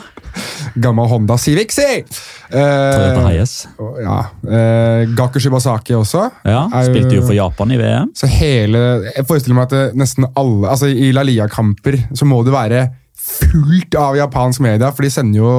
Gammel 0.78 1.08
Honda 1.10 1.38
Civic, 1.42 1.72
si! 1.74 2.04
Toyota 2.52 3.24
Uh, 3.24 3.30
Hiace. 3.32 3.68
ja. 4.04 4.18
Eh, 4.46 5.08
Gaku 5.18 5.40
Shibasaki 5.42 5.96
også. 5.98 6.28
Ja, 6.46 6.68
spilte 6.86 7.16
jo 7.18 7.24
for 7.26 7.34
Japan 7.36 7.72
i 7.74 7.80
VM. 7.82 8.12
Så 8.16 8.30
hele, 8.30 8.84
Jeg 9.16 9.26
forestiller 9.28 9.58
meg 9.58 9.74
at 9.74 9.98
nesten 9.98 10.28
alle 10.38 10.70
altså 10.70 10.88
I 10.92 11.10
La 11.16 11.24
Lia-kamper 11.26 11.98
så 12.14 12.26
må 12.30 12.44
det 12.46 12.54
være 12.54 12.86
fullt 13.28 13.98
av 14.00 14.16
japansk 14.16 14.62
media, 14.64 14.92
for 14.94 15.04
de 15.04 15.10
sender 15.12 15.42
jo 15.42 15.52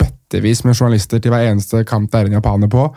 bøttevis 0.00 0.64
med 0.66 0.74
journalister 0.74 1.20
til 1.22 1.30
hver 1.30 1.44
eneste 1.52 1.84
kamp 1.86 2.10
det 2.10 2.20
er 2.24 2.30
en 2.32 2.38
japaner 2.40 2.70
på. 2.72 2.88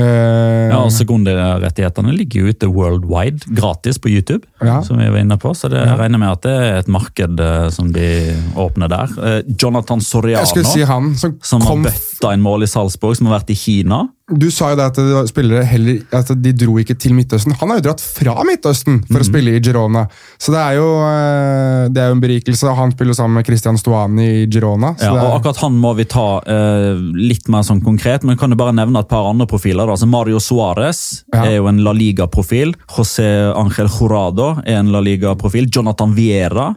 Uh, 0.00 0.60
Ja, 0.70 0.78
og 0.84 0.92
Sekunderettighetene 0.94 2.12
ligger 2.14 2.44
jo 2.44 2.54
ute 2.54 2.68
worldwide, 2.70 3.48
gratis 3.58 3.98
på 3.98 4.10
YouTube. 4.12 4.46
Ja. 4.60 4.82
som 4.84 4.98
vi 5.00 5.08
var 5.08 5.18
inne 5.18 5.38
på, 5.40 5.54
Så 5.56 5.70
det 5.72 5.80
regner 5.98 6.20
med 6.20 6.30
at 6.30 6.42
det 6.44 6.52
er 6.52 6.78
et 6.82 6.88
marked 6.88 7.40
eh, 7.40 7.68
som 7.72 7.88
de 7.92 8.36
åpner 8.60 8.90
der. 8.92 9.14
Eh, 9.24 9.54
Jonathan 9.62 10.00
Soriano, 10.00 10.64
si 10.64 10.84
han 10.84 11.14
som, 11.16 11.38
som 11.42 11.64
har 11.64 11.72
kom 11.72 11.86
bøtta 11.86 12.34
inn 12.36 12.44
mål 12.44 12.66
i 12.66 12.70
Salzburg, 12.70 13.16
som 13.16 13.30
har 13.30 13.40
vært 13.40 13.54
i 13.54 13.58
Kina. 13.58 14.02
Du 14.30 14.46
sa 14.50 14.70
jo 14.70 14.76
det 14.78 14.84
at 14.86 14.94
det 14.94 15.22
spillere 15.30 15.64
heller, 15.66 16.00
at 16.14 16.28
de 16.40 16.52
dro 16.54 16.76
ikke 16.78 16.94
til 16.98 17.12
Midtøsten. 17.16 17.52
Han 17.58 17.68
har 17.72 17.80
jo 17.80 17.84
dratt 17.88 18.00
fra 18.00 18.34
Midtøsten 18.46 19.00
for 19.08 19.18
å 19.18 19.24
Mhm. 19.24 19.26
spille 19.26 19.56
i 19.56 19.60
Girona. 19.60 20.06
Så 20.38 20.52
det 20.54 20.60
er 20.60 20.74
jo, 20.78 20.86
eh, 21.02 21.88
det 21.90 21.98
er 21.98 22.08
jo 22.08 22.14
en 22.14 22.20
berikelse. 22.20 22.74
Han 22.76 22.92
spiller 22.92 23.12
sammen 23.14 23.34
med 23.34 23.46
Christian 23.46 23.76
Stuani 23.76 24.44
i 24.44 24.46
Girona. 24.46 24.94
Så 24.96 25.02
Ja, 25.04 25.14
det 25.14 25.22
og 25.24 25.30
er, 25.34 25.38
akkurat 25.40 25.56
han 25.56 25.72
må 25.80 25.96
vi 25.96 26.04
ta 26.04 26.38
uh, 26.46 26.94
litt 27.14 27.48
mer 27.48 27.62
sånn 27.62 27.82
konkret, 27.82 28.22
men 28.24 28.36
kan 28.36 28.50
jo 28.50 28.56
bare 28.56 28.72
nevne 28.72 29.00
et 29.00 29.08
par 29.08 29.26
andre 29.28 29.46
profiler. 29.46 29.86
Da. 29.86 29.92
Altså 29.92 30.06
Mario 30.08 30.38
Suárez 30.38 31.24
Ja. 31.34 31.44
er 31.44 31.56
jo 31.56 31.66
en 31.66 31.82
La 31.82 31.92
Liga-profil. 31.92 32.74
José 32.88 33.52
Ángel 33.54 33.88
Jurado 33.88 34.62
er 34.64 34.76
en 34.78 34.92
La 34.92 35.00
Liga-profil. 35.00 35.68
Jonathan 35.70 36.14
Viera 36.14 36.76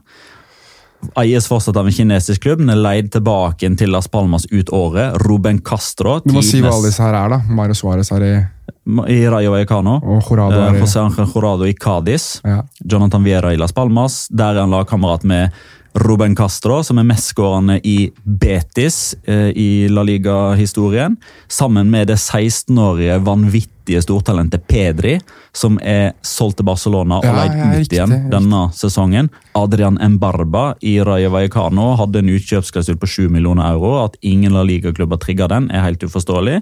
eies 1.20 1.48
fortsatt 1.48 1.78
av 1.78 1.88
en 1.88 1.94
kinesisk 1.94 2.42
klubb, 2.42 2.60
men 2.60 2.70
er 2.76 2.82
leid 2.82 3.12
tilbake 3.12 3.70
til 3.78 3.92
Las 3.92 4.08
Palmas 4.08 4.46
ut 4.52 4.70
året. 4.74 5.18
Ruben 5.28 5.60
Castro 5.62 6.20
du 6.26 6.34
må 6.34 6.42
si 6.44 6.62
hva 6.62 6.72
alle 6.74 6.88
disse 6.90 7.04
her 7.04 7.14
er, 7.14 7.30
da. 7.30 7.42
Mario 7.50 7.74
Suárez 7.74 8.12
er 8.16 8.24
i 8.24 8.34
i 9.08 9.28
Rayo 9.32 9.52
Vallecano. 9.52 10.00
Og 10.04 10.24
Jorado 10.30 10.58
Eh, 10.60 10.68
er 10.68 10.76
i 10.76 10.82
José 10.82 11.00
Ángel 11.00 11.28
Jorado 11.34 11.64
i 11.66 11.74
Cádiz. 11.74 12.42
ja. 12.44 12.64
Jonathan 12.84 13.24
Viera 13.24 13.54
i 13.54 13.58
Las 13.58 13.72
Palmas. 13.72 14.28
Der 14.30 14.56
er 14.56 14.60
han 14.62 14.72
lagkamerat 14.72 15.24
med 15.24 15.52
Ruben 15.96 16.36
Castro, 16.36 16.82
som 16.84 16.98
er 16.98 17.04
mestskårende 17.04 17.80
i 17.86 18.12
Betis 18.26 19.16
eh, 19.28 19.52
i 19.56 19.88
La 19.90 20.02
Liga-historien. 20.04 21.18
Sammen 21.48 21.90
med 21.92 22.08
det 22.08 22.16
16-årige 22.18 23.20
vanvittige 23.24 23.70
stortalentet 24.04 24.68
Pedri, 24.68 25.20
som 25.54 25.80
er 25.84 26.14
solgt 26.22 26.58
til 26.58 26.66
Barcelona 26.66 27.18
og 27.20 27.26
Ja, 27.26 27.34
leid 27.36 27.52
ja, 27.58 27.66
ut 27.68 27.78
riktig, 27.78 27.98
igjen 27.98 28.12
riktig. 28.14 28.32
denne 28.32 28.62
sesongen. 28.74 29.30
Adrian 29.56 29.98
Embarba 30.02 30.76
i 30.82 31.00
Rayo 31.04 31.30
Vallecano 31.30 31.96
hadde 32.00 32.20
en 32.24 32.30
utkjøpsklausul 32.34 32.98
på 32.98 33.08
7 33.08 33.30
millioner 33.30 33.68
euro. 33.74 34.06
At 34.06 34.16
ingen 34.22 34.54
La 34.54 34.64
Liga-klubber 34.64 35.18
trigga 35.22 35.48
den, 35.48 35.70
er 35.72 35.82
helt 35.84 36.02
uforståelig. 36.04 36.62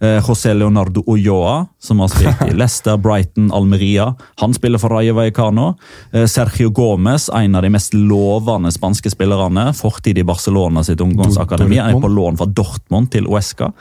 Eh, 0.00 0.20
José 0.22 0.54
Leonardo 0.54 1.02
Olloa, 1.06 1.66
som 1.78 1.98
har 2.00 2.08
spilt 2.08 2.40
i 2.48 2.54
Leicester, 2.60 2.96
Brighton, 2.96 3.50
Almeria. 3.52 4.14
Han 4.40 4.54
spiller 4.54 4.78
for 4.78 4.88
Rayo 4.90 5.14
Vallecano. 5.14 5.74
Eh, 6.12 6.24
Sergio 6.26 6.70
Gomez, 6.70 7.28
en 7.34 7.54
av 7.54 7.62
de 7.62 7.70
mest 7.70 7.92
lovende 7.94 8.72
spanske 8.72 9.10
spillerne. 9.10 9.74
Fortid 9.76 10.18
i 10.18 10.24
Barcelona 10.24 10.84
sitt 10.84 11.00
ungdomsakademi. 11.00 11.76
Er 11.78 12.00
på 12.00 12.08
lån 12.08 12.36
fra 12.40 12.46
Dortmund 12.46 13.10
til 13.10 13.26
Uesca. 13.28 13.72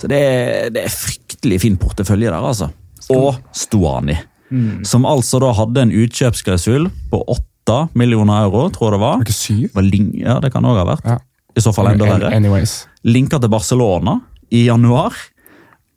Så 0.00 0.10
det 0.10 0.20
er, 0.20 0.70
det 0.74 0.84
er 0.86 0.92
fryktelig 0.92 1.60
fin 1.64 1.76
portefølje 1.80 2.30
der, 2.30 2.40
altså. 2.40 2.70
Og 3.14 3.36
Stuani. 3.54 4.16
Som 4.86 5.06
altså 5.08 5.40
da 5.42 5.50
hadde 5.56 5.82
en 5.82 5.92
utkjøpsklausul 6.04 6.88
på 7.10 7.20
8 7.32 7.78
millioner 7.98 8.44
euro, 8.44 8.68
tror 8.72 8.92
jeg 8.92 8.96
det 8.98 9.02
var. 9.02 9.14
Er 9.16 9.24
det 9.24 9.32
ikke 9.32 9.40
syv? 9.40 9.68
var 9.74 9.88
ja, 10.20 10.38
det 10.44 10.52
kan 10.54 10.68
òg 10.68 10.78
ha 10.78 10.88
vært. 10.94 11.08
Ja. 11.08 11.18
I 11.54 11.62
så 11.62 11.70
fall 11.74 11.92
enda 11.92 12.08
verre 12.08 12.64
linka 13.04 13.38
til 13.38 13.52
Barcelona 13.52 14.18
i 14.54 14.64
januar. 14.66 15.16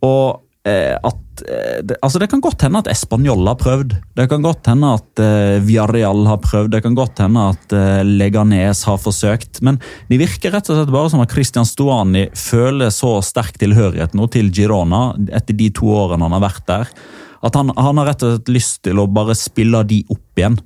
Og 0.05 0.43
at 1.05 1.43
eh, 1.45 1.95
altså 2.01 2.19
det 2.19 2.27
kan 2.31 2.41
godt 2.43 2.63
hende 2.65 2.79
at 2.81 2.89
Español 2.91 3.45
har 3.47 3.57
prøvd. 3.59 3.93
Det 4.17 4.25
kan 4.31 4.41
godt 4.43 4.67
hende 4.71 4.89
at 4.97 5.21
eh, 5.23 5.59
Villarreal 5.63 6.25
har 6.27 6.39
prøvd. 6.43 6.71
Det 6.73 6.81
kan 6.83 6.97
godt 6.97 7.21
hende 7.23 7.43
at 7.53 7.75
eh, 7.77 8.01
Leganes 8.07 8.81
har 8.89 8.97
forsøkt. 9.01 9.61
Men 9.65 9.79
det 10.09 10.19
virker 10.21 10.51
rett 10.55 10.71
og 10.71 10.79
slett 10.79 10.91
bare 10.93 11.11
som 11.13 11.23
at 11.23 11.31
Christian 11.35 11.67
Stuani 11.67 12.25
føler 12.37 12.91
så 12.93 13.17
sterk 13.25 13.59
tilhørighet 13.61 14.17
nå 14.17 14.27
til 14.33 14.49
Girona 14.53 15.11
etter 15.29 15.57
de 15.57 15.69
to 15.77 15.91
årene 15.93 16.27
han 16.27 16.35
har 16.39 16.45
vært 16.47 16.65
der. 16.67 16.91
At 17.45 17.55
han, 17.55 17.69
han 17.77 18.01
har 18.01 18.11
rett 18.11 18.25
og 18.25 18.35
slett 18.35 18.51
lyst 18.55 18.81
til 18.87 18.99
å 18.99 19.07
bare 19.07 19.35
spille 19.37 19.83
de 19.87 20.01
opp 20.09 20.41
igjen. 20.41 20.57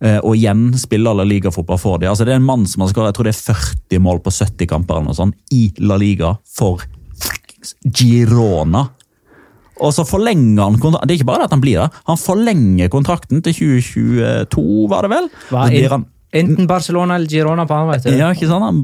eh, 0.00 0.20
Og 0.22 0.38
igjen 0.38 0.70
spille 0.78 1.12
La 1.12 1.26
Liga-fotball 1.26 1.80
for 1.82 1.98
de. 1.98 2.08
Altså, 2.08 2.24
det 2.24 2.36
er 2.36 2.40
en 2.40 2.46
mann 2.46 2.64
som 2.70 2.86
har 2.86 2.92
skåret 2.94 3.10
jeg 3.10 3.18
tror 3.18 3.28
det 3.28 3.34
er 3.34 3.42
40 3.98 4.06
mål 4.06 4.22
på 4.24 4.32
70 4.38 4.70
kamper 4.70 5.00
eller 5.00 5.10
noe 5.10 5.18
sånt, 5.18 5.36
i 5.52 5.66
La 5.82 5.98
Liga 6.00 6.36
for 6.48 6.86
Girona. 7.84 8.86
Og 9.80 9.92
så 9.96 10.04
forlenger 10.08 10.62
han 10.62 10.78
kontrakten. 10.80 11.08
Det 11.08 11.14
er 11.16 11.20
ikke 11.20 11.30
bare 11.32 11.42
det 11.44 11.50
at 11.50 11.56
han 11.56 11.64
blir 11.64 11.82
der, 11.82 12.00
han 12.08 12.20
forlenger 12.20 12.92
kontrakten 12.92 13.44
til 13.44 13.56
2022, 13.56 14.64
var 14.92 15.06
det 15.06 15.14
vel? 15.14 15.28
Hva, 15.50 15.68
han, 15.94 16.04
enten 16.36 16.68
Barcelona 16.70 17.16
eller 17.18 17.30
Girona 17.30 17.64
på 17.66 17.74
han, 17.74 17.88
vet 17.90 18.04
du. 18.06 18.12
ja, 18.14 18.28
ikke 18.34 18.48
sant? 18.50 18.66
Han, 18.66 18.82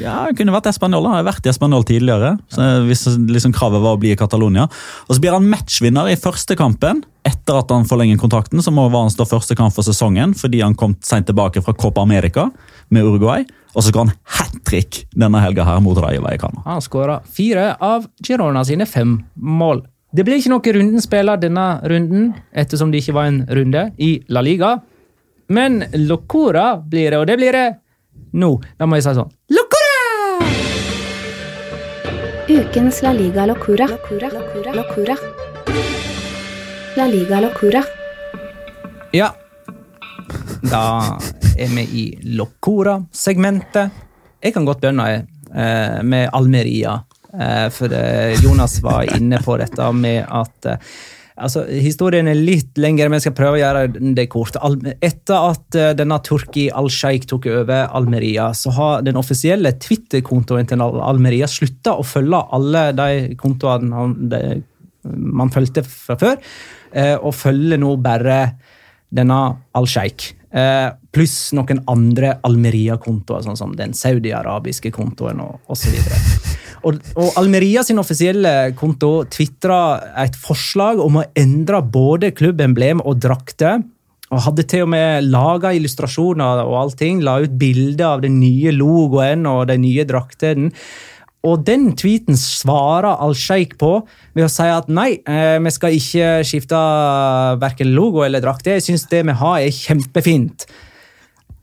ja, 0.00 0.14
han 0.26 0.38
kunne 0.38 0.54
vært 0.54 0.70
Español. 0.70 1.04
Han 1.08 1.18
har 1.18 1.26
vært 1.26 1.48
i 1.48 1.52
Español 1.52 1.84
tidligere. 1.88 2.36
Så 2.52 2.68
hvis 2.86 3.04
liksom 3.18 3.54
kravet 3.56 3.82
var 3.84 3.98
å 3.98 4.00
bli 4.00 4.14
i 4.14 4.18
Catalonia. 4.18 4.68
Og 5.06 5.16
så 5.16 5.22
blir 5.22 5.36
han 5.36 5.50
matchvinner 5.50 6.08
i 6.12 6.16
første 6.20 6.56
kampen. 6.58 7.02
Etter 7.26 7.58
at 7.58 7.72
han 7.74 7.86
forlenger 7.88 8.20
kontrakten, 8.22 8.62
så 8.62 8.72
må 8.74 8.86
han 8.94 9.12
stå 9.12 9.26
første 9.28 9.56
kamp 9.58 9.74
for 9.74 9.86
sesongen 9.86 10.36
fordi 10.38 10.62
han 10.62 10.76
kom 10.78 10.94
sent 11.04 11.26
tilbake 11.28 11.62
fra 11.64 11.74
Copa 11.74 12.04
America 12.06 12.48
med 12.94 13.04
Uruguay. 13.04 13.44
Og 13.76 13.82
så 13.82 13.90
skal 13.90 14.06
han 14.06 14.14
hat 14.38 14.54
trick 14.64 15.02
denne 15.12 15.42
helga 15.42 15.66
her 15.66 15.82
mot 15.84 15.98
Rayo 16.00 16.22
Vallecano. 16.24 16.62
Han 16.64 16.80
skåra 16.84 17.18
fire 17.28 17.74
av 17.82 18.06
Girona 18.24 18.64
sine 18.64 18.86
fem 18.88 19.18
mål. 19.36 19.84
Det 20.16 20.24
ble 20.24 20.38
ikke 20.40 20.48
noe 20.48 20.72
rundenspiller 20.72 21.36
denne 21.36 21.62
runden, 21.92 22.30
ettersom 22.56 22.88
det 22.88 23.02
ikke 23.02 23.14
var 23.18 23.26
en 23.28 23.42
runde 23.52 23.82
i 24.00 24.14
La 24.32 24.40
Liga. 24.40 24.78
Men 25.52 25.82
Locora 26.06 26.78
blir 26.80 27.10
det, 27.12 27.18
og 27.20 27.26
det 27.28 27.36
blir 27.36 27.52
det 27.52 27.66
nå. 28.40 28.48
Da 28.80 28.88
må 28.88 28.96
jeg 28.96 29.04
si 29.04 29.12
sånn 29.18 29.28
Locora! 29.52 30.46
Ukens 32.48 33.02
La 33.04 33.12
Liga 33.12 33.44
Locura. 33.50 33.90
Locura. 33.90 35.18
La 36.96 37.08
Liga 37.12 37.42
Locura. 37.44 37.84
Ja. 39.12 39.34
Da 40.64 40.84
er 41.60 41.76
vi 41.76 41.84
i 41.92 42.06
Locora-segmentet. 42.40 43.92
Jeg 44.40 44.56
kan 44.56 44.64
godt 44.64 44.80
begynne 44.80 45.10
eh, 45.12 46.00
med 46.00 46.30
Almeria. 46.32 47.02
Eh, 47.36 47.68
for 47.70 47.92
eh, 47.92 48.38
Jonas 48.40 48.80
var 48.82 49.04
inne 49.16 49.40
på 49.44 49.58
dette 49.60 49.92
med 49.92 50.24
at 50.24 50.72
eh, 50.72 50.96
Altså, 51.36 51.66
Historien 51.68 52.30
er 52.30 52.38
litt 52.40 52.78
lengre, 52.80 53.10
men 53.10 53.18
jeg 53.18 53.26
skal 53.26 53.34
prøve 53.36 53.58
å 53.58 53.60
gjøre 53.60 54.12
det 54.16 54.24
kort. 54.32 54.54
Etter 55.04 55.34
at 55.50 55.76
denne 55.98 56.16
Turki 56.24 56.62
al-Sheikh 56.72 57.28
tok 57.28 57.50
over 57.52 57.90
Almeria, 57.92 58.46
så 58.56 58.72
har 58.72 59.04
den 59.04 59.20
offisielle 59.20 59.74
Twitter-kontoen 59.76 60.70
til 60.70 60.80
Al 60.80 60.96
Almeria 61.04 61.44
slutta 61.44 61.92
å 62.00 62.06
følge 62.08 62.40
alle 62.56 62.86
de 62.96 63.36
kontoene 63.36 64.08
man 65.04 65.52
fulgte 65.52 65.84
fra 65.84 66.16
før, 66.24 66.40
og 67.20 67.36
følger 67.36 67.84
nå 67.84 67.92
bare 68.00 68.40
denne 69.12 69.40
al-Sheikh. 69.76 70.32
Pluss 71.12 71.40
noen 71.52 71.84
andre 71.84 72.38
Almeria-kontoer, 72.48 73.44
sånn 73.44 73.60
som 73.60 73.76
den 73.76 73.92
saudi-arabiske 73.92 74.88
kontoen 74.96 75.44
osv. 75.44 76.00
Og, 76.86 77.00
og 77.18 77.34
Almeria 77.40 77.82
sin 77.86 77.98
offisielle 77.98 78.52
konto 78.78 79.24
tvitra 79.32 79.80
et 80.22 80.38
forslag 80.38 81.02
om 81.02 81.20
å 81.20 81.26
endre 81.38 81.82
både 81.82 82.30
klubbemblem 82.36 83.02
og 83.02 83.18
drakter. 83.24 83.82
Og 84.34 84.42
hadde 84.42 84.64
til 84.66 84.86
og 84.86 84.90
med 84.94 85.26
laga 85.30 85.70
illustrasjoner 85.76 86.64
og 86.64 86.78
allting. 86.80 87.20
La 87.26 87.38
ut 87.42 87.58
bilder 87.58 88.16
av 88.16 88.24
den 88.24 88.40
nye 88.40 88.74
logoen 88.74 89.46
og 89.50 89.68
de 89.70 89.78
nye 89.82 90.06
draktene. 90.08 90.72
Og 91.46 91.62
den 91.62 91.92
tweeten 91.98 92.34
svarer 92.38 93.20
Al-Sheikh 93.22 93.76
på 93.78 93.92
ved 94.34 94.46
å 94.46 94.50
si 94.50 94.66
at 94.66 94.88
nei, 94.90 95.20
eh, 95.30 95.58
vi 95.62 95.70
skal 95.70 95.94
ikke 95.94 96.30
skifte 96.48 96.80
verken 97.62 97.92
logo 97.94 98.24
eller 98.26 98.42
drakt. 98.42 98.66
Jeg 98.66 98.82
syns 98.82 99.06
det 99.12 99.22
vi 99.28 99.36
har, 99.38 99.60
er 99.62 99.70
kjempefint. 99.70 100.66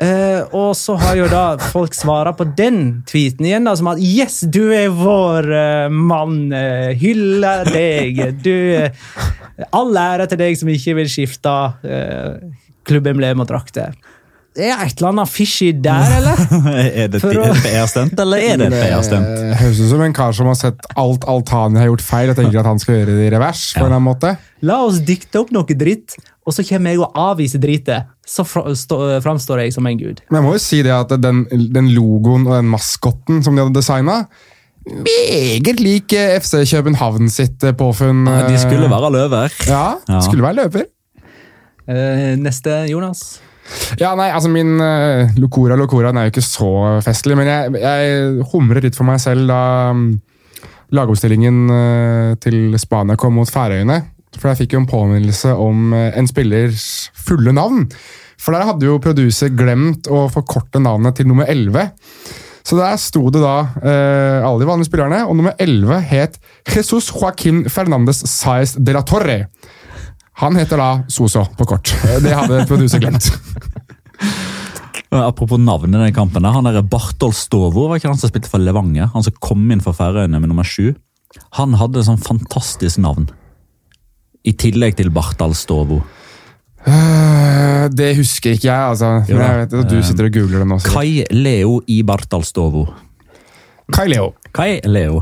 Eh, 0.04 0.56
og 0.58 0.74
så 0.76 0.96
har 1.00 1.18
jo 1.18 1.28
da 1.32 1.44
folk 1.72 1.96
svara 1.96 2.34
på 2.36 2.48
den 2.58 3.04
tweeten 3.10 3.48
igjen, 3.48 3.68
da, 3.68 3.76
som 3.80 3.92
at 3.94 4.02
Yes, 4.04 4.42
du 4.44 4.66
er 4.76 4.92
vår 4.94 5.48
uh, 5.54 5.94
mann. 5.94 6.50
Uh, 6.52 6.92
hyller 7.00 7.70
deg. 7.72 8.24
Du 8.44 8.54
eh, 8.54 9.06
All 9.72 9.94
ære 9.98 10.28
til 10.32 10.42
deg 10.42 10.58
som 10.60 10.72
ikke 10.74 10.98
vil 10.98 11.12
skifte 11.12 11.54
uh, 11.54 12.42
klubbemblem 12.88 13.44
og 13.44 13.48
drakter. 13.52 13.94
Det 14.54 14.68
er 14.70 14.84
et 14.86 15.00
eller 15.00 15.10
annet 15.10 15.30
fishy 15.34 15.72
der, 15.82 16.12
eller? 16.20 16.42
er 17.02 17.08
det 17.10 17.22
For 17.24 17.40
et 17.42 17.64
PR-stunt, 17.64 18.20
eller 18.22 18.44
er 18.44 18.60
det 18.62 18.68
et 18.68 18.76
PR-stunt? 18.76 19.32
Høres 19.64 19.80
ut 19.82 19.90
som 19.90 20.04
en 20.06 20.14
kar 20.14 20.36
som 20.38 20.50
har 20.52 20.60
sett 20.60 20.86
alt 21.00 21.26
Altani 21.30 21.82
har 21.82 21.90
gjort 21.90 22.06
feil, 22.06 22.34
og 22.34 22.38
tenker 22.38 22.62
at 22.62 22.70
han 22.70 22.82
skal 22.82 23.00
gjøre 23.00 23.16
det 23.18 23.30
i 23.30 23.32
revers. 23.34 23.64
på 23.74 23.82
en 23.82 23.88
eller 23.88 23.98
annen 23.98 24.10
måte. 24.12 24.36
La 24.70 24.78
oss 24.86 25.02
dikte 25.06 25.42
opp 25.42 25.50
noe 25.56 25.80
dritt, 25.80 26.14
og 26.44 26.54
så 26.56 26.64
kommer 26.68 26.92
jeg 26.92 27.00
og 27.00 27.14
avviser 27.16 27.62
dritet. 27.64 28.10
Så 28.28 28.44
fra, 28.48 28.66
stå, 28.76 28.98
framstår 29.24 29.62
jeg 29.64 29.74
som 29.76 29.88
en 29.88 30.00
gud. 30.00 30.20
Men 30.30 30.42
jeg 30.42 30.46
må 30.48 30.56
jo 30.58 30.64
si 30.64 30.82
det 30.84 30.92
at 30.96 31.14
den, 31.24 31.46
den 31.72 31.92
logoen 31.96 32.48
og 32.50 32.58
den 32.58 32.72
maskotten 32.72 33.44
som 33.46 33.56
de 33.56 33.64
hadde 33.64 33.78
designa, 33.78 34.26
meget 34.84 35.80
lik 35.80 36.12
eh, 36.20 36.34
FC 36.44 36.66
København 36.68 37.30
sitt 37.32 37.64
eh, 37.64 37.72
påfunn. 37.80 38.26
De 38.50 38.58
skulle 38.60 38.90
være 38.92 39.12
løver. 39.16 39.56
Ja, 39.70 39.86
Ja. 40.10 40.20
skulle 40.26 40.44
være 40.44 40.64
løper. 40.66 40.90
Uh, 41.84 42.36
neste, 42.40 42.70
Jonas. 42.88 43.42
Ja, 44.00 44.14
nei, 44.16 44.30
altså 44.32 44.48
Min 44.52 44.78
uh, 44.80 45.28
Locora 45.40 45.76
Locora 45.76 46.12
den 46.12 46.20
er 46.22 46.28
jo 46.28 46.32
ikke 46.32 46.44
så 46.46 46.70
festlig, 47.04 47.36
men 47.40 47.48
jeg, 47.48 47.74
jeg 47.80 48.46
humrer 48.52 48.84
litt 48.84 48.96
for 48.96 49.08
meg 49.08 49.20
selv 49.24 49.48
da 49.52 49.92
um, 49.92 50.06
lagoppstillingen 50.96 51.58
uh, 51.72 52.30
til 52.44 52.76
Spania 52.80 53.18
kom 53.20 53.36
mot 53.40 53.52
Færøyene. 53.52 54.00
For 54.40 54.52
jeg 54.52 54.64
fikk 54.64 54.76
jo 54.76 54.84
en 54.84 54.90
påminnelse 54.90 55.54
om 55.60 55.94
eh, 55.98 56.12
en 56.20 56.30
spillers 56.30 56.88
fulle 57.28 57.54
navn. 57.56 57.86
For 58.42 58.56
der 58.56 58.68
hadde 58.68 58.88
jo 58.88 59.02
producer 59.04 59.52
glemt 59.56 60.10
å 60.12 60.26
forkorte 60.32 60.82
navnet 60.84 61.20
til 61.20 61.30
nummer 61.30 61.48
11. 61.50 61.94
Så 62.64 62.80
der 62.80 62.96
sto 63.00 63.28
det 63.32 63.44
da 63.44 63.56
eh, 63.84 64.40
alle 64.40 64.62
de 64.62 64.68
vanlige 64.68 64.88
spillerne, 64.88 65.24
og 65.28 65.36
nummer 65.40 65.56
11 65.60 66.00
het 66.10 66.40
Jesus 66.68 67.12
Joaquin 67.12 67.66
Fernandes 67.72 68.24
Saez 68.32 68.78
de 68.80 68.96
la 68.96 69.04
Torre. 69.08 69.40
Han 70.42 70.58
heter 70.58 70.80
da 70.80 70.90
Soso 71.12 71.44
på 71.60 71.68
kort. 71.70 71.92
Det 72.24 72.34
hadde 72.34 72.64
producer 72.70 73.04
glemt. 73.04 73.28
Apropos 75.14 75.60
navnet 75.62 76.00
i 76.00 76.04
den 76.08 76.16
kampen. 76.16 76.46
Han 76.46 76.66
der 76.66 76.82
Bartol 76.82 77.36
Stovo, 77.38 77.88
var 77.90 78.00
ikke 78.00 78.10
han 78.10 78.18
som 78.18 78.32
spilte 78.32 78.50
for 78.50 78.64
Levanger? 78.64 79.12
Han 79.14 79.26
som 79.26 79.36
kom 79.44 79.68
inn 79.70 79.84
for 79.84 79.94
Færøyene 79.94 80.40
med 80.42 80.50
nummer 80.50 80.66
sju. 80.66 80.96
Han 81.60 81.78
hadde 81.78 82.06
sånn 82.06 82.22
fantastisk 82.22 83.02
navn. 83.04 83.28
I 84.44 84.54
tillegg 84.60 84.98
til 85.00 85.12
Bartal 85.14 85.56
Stovo. 85.56 86.02
Øh, 86.88 87.90
Det 87.94 88.16
husker 88.18 88.56
ikke 88.56 88.68
jeg, 88.68 88.90
altså. 88.90 89.24
Men 89.28 89.42
jeg 89.42 89.64
vet 89.64 89.74
at 89.80 89.90
du 89.92 90.04
sitter 90.04 90.30
og 90.30 90.36
googler 90.36 90.64
det 90.64 90.68
nå. 90.68 90.80
Kai 90.88 91.24
Leo 91.32 91.82
i 91.88 92.02
Bartal 92.04 92.44
Stovo. 92.48 92.88
Kai 93.92 94.08
Leo. 94.08 94.32
Kai 94.56 94.80
Leo. 94.88 95.20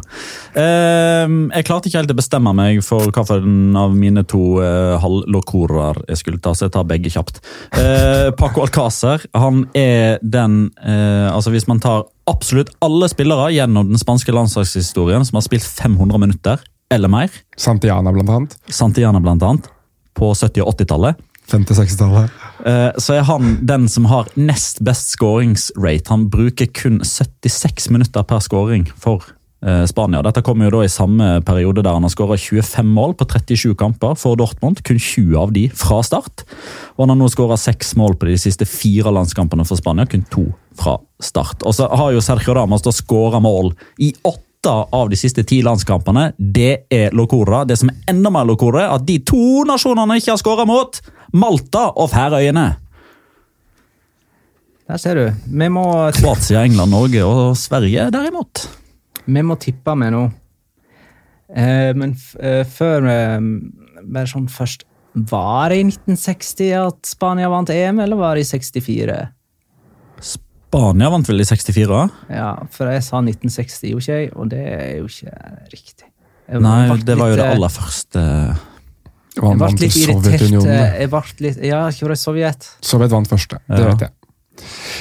Ehm, 0.59 1.49
jeg 1.49 1.65
klarte 1.65 1.89
ikke 1.89 2.01
helt 2.01 2.13
å 2.13 2.17
bestemme 2.17 2.51
meg 2.53 2.81
for 2.85 3.07
hvilken 3.07 3.77
av 3.79 3.95
mine 3.97 4.23
to 4.29 4.59
uh, 4.61 4.99
halvlokorer 5.01 6.03
jeg 6.11 6.19
skulle 6.19 6.41
ta, 6.43 6.53
så 6.53 6.67
jeg 6.67 6.75
tar 6.75 6.85
begge 6.89 7.09
kjapt. 7.13 7.41
Eh, 7.79 8.29
Paco 8.37 8.65
Alcácer 8.65 9.23
han 9.33 9.63
er 9.77 10.19
den 10.21 10.69
eh, 10.83 11.27
altså 11.31 11.53
Hvis 11.53 11.67
man 11.69 11.79
tar 11.81 12.03
absolutt 12.29 12.69
alle 12.83 13.09
spillere 13.09 13.49
gjennom 13.55 13.89
den 13.89 13.99
spanske 13.99 14.33
landslagshistorien 14.35 15.25
som 15.25 15.39
har 15.39 15.47
spilt 15.47 15.65
500 15.65 16.21
minutter 16.21 16.61
eller 16.91 17.11
mer, 17.11 17.33
Santiana, 17.57 18.11
blant 18.13 18.29
annet. 18.29 18.57
Santiana 18.67 19.21
blant 19.23 19.43
annet, 19.43 19.69
på 20.17 20.33
70- 20.35 20.65
og 20.65 20.75
80-tallet 20.75 21.27
50-60-tallet. 21.51 22.31
Eh, 22.65 22.89
så 23.01 23.17
er 23.17 23.27
han 23.27 23.57
den 23.67 23.89
som 23.91 24.07
har 24.11 24.29
nest 24.39 24.81
best 24.85 25.13
skåringsrate. 25.15 26.11
Han 26.11 26.29
bruker 26.31 26.69
kun 26.75 27.01
76 27.03 27.89
minutter 27.93 28.25
per 28.27 28.43
skåring 28.43 28.85
for 28.95 29.25
eh, 29.65 29.83
Spania. 29.89 30.21
Dette 30.25 30.43
kommer 30.45 30.67
jo 30.67 30.77
da 30.77 30.85
i 30.85 30.91
samme 30.91 31.33
periode 31.47 31.83
der 31.83 31.97
han 31.97 32.05
har 32.07 32.13
skåra 32.13 32.37
25 32.39 32.93
mål 32.95 33.17
på 33.19 33.27
37 33.33 33.73
kamper 33.79 34.15
for 34.19 34.39
Dortmund. 34.39 34.83
Kun 34.87 35.01
20 35.01 35.35
av 35.41 35.55
de 35.55 35.67
fra 35.75 36.01
start. 36.05 36.45
Og 36.95 37.03
han 37.05 37.15
har 37.15 37.19
nå 37.19 37.31
skåra 37.33 37.59
seks 37.59 37.95
mål 37.99 38.17
på 38.19 38.31
de 38.31 38.37
siste 38.41 38.67
fire 38.69 39.13
landskampene 39.13 39.67
for 39.67 39.79
Spania. 39.81 40.07
Kun 40.09 40.27
to 40.31 40.47
fra 40.77 40.99
start. 41.21 41.65
Og 41.67 41.75
så 41.75 41.89
har 41.89 42.15
jo 42.15 42.23
Sergio 42.23 42.55
Damas 42.57 42.85
da 42.85 42.95
skåra 42.95 43.43
mål 43.43 43.73
i 43.99 44.13
åtte 44.23 44.47
av 44.69 45.09
de 45.09 45.17
siste 45.17 45.43
ti 45.47 45.61
landskampene. 45.65 46.31
Det 46.37 46.85
er 46.91 47.15
Locora. 47.17 47.63
Det 47.65 47.79
som 47.79 47.89
er 47.89 48.13
enda 48.13 48.29
mer 48.33 48.45
Locora, 48.45 48.89
at 48.93 49.05
de 49.07 49.17
to 49.25 49.63
nasjonene 49.67 50.19
ikke 50.19 50.33
har 50.33 50.41
skåra 50.41 50.67
mot 50.69 51.01
Malta 51.33 51.87
og 51.95 52.11
Færøyene. 52.11 52.67
Der 54.91 54.99
ser 54.99 55.15
du. 55.15 55.25
Vi 55.47 55.67
må, 55.71 55.85
Kroatia, 56.17 56.65
England, 56.67 56.91
Norge 56.91 57.23
og 57.23 57.57
Sverige 57.57 58.09
derimot. 58.11 58.67
vi 59.25 59.41
må 59.41 59.55
tippe 59.55 59.95
med 59.95 60.11
nå. 60.11 60.23
Eh, 61.55 61.91
men 61.95 62.15
eh, 62.39 62.63
før 62.63 63.07
eh, 63.11 63.41
Bare 64.01 64.29
sånn 64.29 64.45
først 64.47 64.85
Var 65.11 65.73
det 65.73 65.79
i 65.81 65.83
1960 65.83 66.69
at 66.79 67.09
Spania 67.09 67.49
vant 67.51 67.69
EM, 67.69 67.99
eller 67.99 68.15
var 68.15 68.39
det 68.39 68.45
i 68.45 68.47
64? 68.47 69.17
Spania 70.71 71.09
vant 71.11 71.27
vel 71.27 71.43
i 71.43 71.45
64? 71.47 71.97
Ja, 72.31 72.51
for 72.71 72.87
jeg 72.87 73.03
sa 73.03 73.19
1960, 73.19 73.89
jo 73.91 73.99
ikke 73.99 74.13
jeg, 74.21 74.29
og 74.39 74.47
det 74.53 74.61
er 74.71 74.93
jo 75.01 75.09
ikke 75.11 75.33
riktig. 75.73 76.07
Jeg 76.47 76.61
Nei, 76.63 76.85
det 77.03 77.17
var 77.19 77.27
jo 77.31 77.35
litt, 77.35 77.41
det 77.41 77.47
eh, 77.49 77.55
aller 77.57 77.73
første 77.75 78.21
Jeg 79.35 79.57
ble 79.59 79.67
litt 79.71 79.83
irritert. 79.83 80.23
Sovjetunionen. 80.23 80.71
eh. 80.71 80.95
Jeg 81.01 81.11
ble 81.11 81.21
litt, 81.45 81.59
ja, 81.67 81.81
ikke 81.91 82.07
var 82.07 82.13
det 82.15 82.19
Sovjet? 82.23 82.69
Sovjet 82.83 83.11
vant 83.11 83.27
første. 83.31 83.59
Det 83.67 83.79
Ja. 83.83 83.91
vet 83.91 84.05
jeg. 84.07 84.11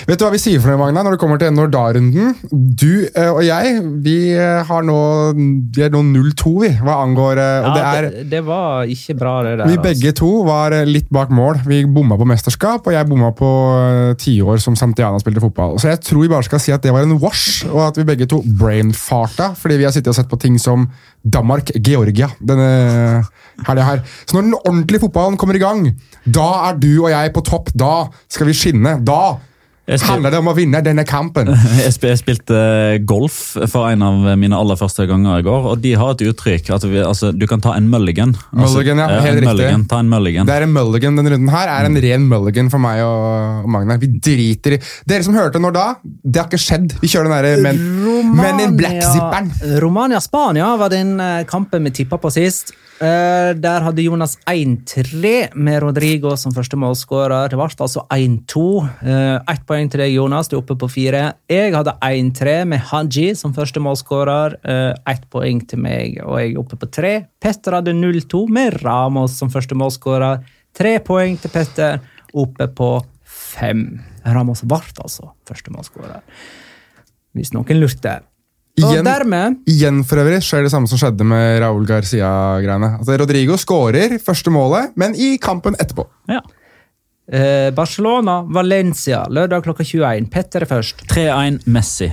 Vet 0.08 0.18
du 0.18 0.24
hva 0.24 0.30
vi 0.32 0.40
sier 0.40 0.60
for 0.62 0.72
noe, 0.72 0.78
Magna, 0.80 1.02
når 1.04 1.14
det 1.14 1.20
kommer 1.20 1.40
til 1.40 1.52
Nordar-runden? 1.52 2.32
Du 2.50 3.04
eh, 3.10 3.28
og 3.28 3.42
jeg 3.44 3.82
vi 4.02 4.14
eh, 4.32 4.62
har 4.66 4.86
nå 4.86 4.96
vi 5.74 5.84
er 5.84 5.92
nå 5.92 6.00
0-2, 6.06 6.52
vi, 6.64 6.70
hva 6.80 6.96
angår 7.04 7.40
eh, 7.42 7.66
Og 7.66 7.76
det 7.76 7.82
Ja, 7.82 7.90
er 7.90 8.06
det, 8.06 8.24
det 8.32 8.40
var 8.46 8.88
ikke 8.90 9.16
bra, 9.20 9.34
det 9.44 9.52
der. 9.58 9.68
Vi 9.68 9.76
altså. 9.76 9.84
begge 9.88 10.14
to 10.16 10.30
var 10.46 10.76
litt 10.88 11.10
bak 11.12 11.32
mål. 11.34 11.60
Vi 11.68 11.82
bomma 11.90 12.18
på 12.20 12.28
mesterskap, 12.28 12.86
og 12.86 12.94
jeg 12.94 13.08
bomma 13.10 13.32
på 13.36 13.50
tiår 14.20 14.62
som 14.62 14.78
Santiana 14.78 15.20
spilte 15.22 15.42
fotball. 15.44 15.76
Så 15.82 15.92
jeg 15.92 16.02
tror 16.06 16.24
vi 16.24 16.32
bare 16.32 16.48
skal 16.48 16.62
si 16.62 16.74
at 16.74 16.86
det 16.86 16.94
var 16.94 17.06
en 17.06 17.18
wash, 17.20 17.66
og 17.68 17.84
at 17.90 18.00
vi 18.00 18.08
begge 18.08 18.28
to 18.30 18.40
brainfarta 18.60 19.52
fordi 19.58 19.80
vi 19.80 19.88
har 19.88 19.94
sittet 19.94 20.12
og 20.14 20.18
sett 20.18 20.30
på 20.30 20.40
ting 20.40 20.58
som 20.60 20.88
Danmark-Georgia 21.24 22.30
denne 22.40 23.24
helga 23.66 23.84
her. 23.84 24.02
Så 24.24 24.36
når 24.36 24.46
den 24.46 24.56
ordentlige 24.60 25.02
fotballen 25.04 25.36
kommer 25.40 25.58
i 25.58 25.62
gang, 25.62 25.86
da 26.24 26.48
er 26.70 26.80
du 26.80 26.90
og 27.04 27.10
jeg 27.12 27.32
på 27.34 27.44
topp. 27.44 27.70
Da 27.76 28.08
skal 28.30 28.48
vi 28.48 28.56
skinne. 28.56 28.98
Da 29.04 29.36
handler 30.06 30.30
det 30.30 30.38
om 30.38 30.48
å 30.50 30.54
vinne 30.54 30.80
denne 30.86 31.02
kampen. 31.08 31.48
Jeg 31.84 31.92
spil- 31.96 32.10
jeg 32.12 32.20
spilte 32.20 32.58
golf 33.08 33.56
for 33.72 33.88
en 33.90 34.02
av 34.06 34.24
mine 34.38 34.54
aller 34.56 34.78
første 34.78 35.06
ganger 35.10 35.40
i 35.40 35.44
går, 35.46 35.66
og 35.72 35.80
de 35.82 35.92
har 35.98 36.12
et 36.14 36.22
uttrykk 36.30 36.70
at 36.76 36.84
vi, 36.86 37.00
altså, 37.02 37.30
du 37.34 37.46
kan 37.50 37.60
ta 37.64 37.72
en 37.78 37.88
mulligan. 37.90 38.34
Altså, 38.54 38.76
Mulligan, 38.80 38.98
ja, 39.02 39.20
helt 39.24 39.40
riktig. 39.40 39.48
mulligan, 39.50 39.84
Ta 39.90 39.98
en 40.04 40.10
mulligan. 40.12 40.46
Det 40.46 40.54
er 40.54 40.66
en 40.68 40.72
mulligan 40.74 41.16
denne 41.18 41.32
runden 41.34 41.50
her. 41.52 41.68
er 41.74 41.88
en 41.90 41.98
ren 42.04 42.28
mulligan 42.30 42.70
for 42.70 42.78
meg 42.82 43.02
og, 43.02 43.64
og 43.64 43.70
Magna. 43.74 43.96
Vi 44.00 44.12
driter 44.22 44.76
i 44.76 44.80
Dere 45.10 45.26
som 45.26 45.34
hørte 45.34 45.58
når 45.62 45.74
da, 45.76 45.86
det 46.04 46.40
har 46.42 46.46
ikke 46.50 46.60
skjedd. 46.62 46.94
Vi 47.02 47.10
kjører 47.10 47.30
den 47.30 47.36
derre 47.38 47.56
men, 47.64 48.34
men 48.36 48.60
in 48.66 48.76
black-zipperen. 48.78 49.50
Romania-Spania 49.82 50.70
var 50.80 50.92
den 50.92 51.16
eh, 51.20 51.42
kampen 51.50 51.84
vi 51.88 51.90
tippa 52.02 52.18
på 52.20 52.30
sist. 52.34 52.74
Eh, 53.00 53.54
der 53.56 53.80
hadde 53.80 54.02
Jonas 54.04 54.34
1-3 54.44 55.54
med 55.56 55.78
Rodrigo 55.80 56.34
som 56.36 56.52
første 56.52 56.76
målskårer. 56.76 57.48
Det 57.48 57.56
ble 57.56 57.68
altså 57.80 58.02
1-2. 58.12 58.64
Uh, 59.00 59.38
Ett 59.48 59.62
poeng 59.64 59.88
til 59.88 60.02
deg, 60.02 60.12
Jonas. 60.12 60.50
Du 60.50 60.58
er 60.58 60.60
oppe 60.60 60.76
på 60.76 60.90
fire. 60.92 61.22
Jeg 61.48 61.72
hadde 61.72 61.94
1-3 62.04 62.58
med 62.68 62.84
Haji 62.90 63.30
som 63.40 63.56
første 63.56 63.80
målskårer. 63.80 64.58
Uh, 64.60 64.92
Ett 65.08 65.24
poeng 65.32 65.64
til 65.64 65.80
meg, 65.80 66.20
og 66.26 66.42
jeg 66.42 66.52
er 66.52 66.60
oppe 66.60 66.76
på 66.76 66.90
tre. 66.92 67.14
Petter 67.40 67.78
hadde 67.78 67.96
0-2 67.96 68.44
med 68.52 68.76
Ramos 68.84 69.38
som 69.40 69.48
første 69.54 69.78
målskårer. 69.80 70.44
Tre 70.76 70.98
poeng 71.00 71.40
til 71.40 71.56
Petter, 71.56 72.02
oppe 72.36 72.68
på 72.68 72.90
fem. 73.24 73.86
Ramos 74.28 74.60
ble 74.68 74.84
altså 75.00 75.32
første 75.48 75.72
målskårer. 75.72 76.20
Hvis 77.32 77.56
noen 77.56 77.80
lurte. 77.80 78.18
Og 78.84 78.92
Igjen, 78.94 79.04
dermed 79.06 79.56
igjen 79.70 80.00
for 80.06 80.22
øvrig 80.22 80.40
skjer 80.44 80.64
det 80.66 80.70
samme 80.72 80.88
som 80.90 80.98
skjedde 81.00 81.26
med 81.26 81.60
Raúl 81.62 81.86
Garcia-greiene. 81.88 82.92
Altså, 83.00 83.18
Rodrigo 83.20 83.56
skårer 83.60 84.16
første 84.22 84.50
målet, 84.54 84.92
men 85.00 85.14
i 85.14 85.34
kampen 85.42 85.76
etterpå. 85.80 86.06
Ja. 86.30 86.40
eh, 87.32 87.70
Barcelona, 87.76 88.40
Valencia, 88.46 89.24
lørdag 89.30 89.62
klokka 89.66 89.84
21. 89.84 90.28
Petter 90.30 90.66
er 90.66 90.70
først. 90.70 91.04
3-1 91.10 91.62
Messi. 91.66 92.10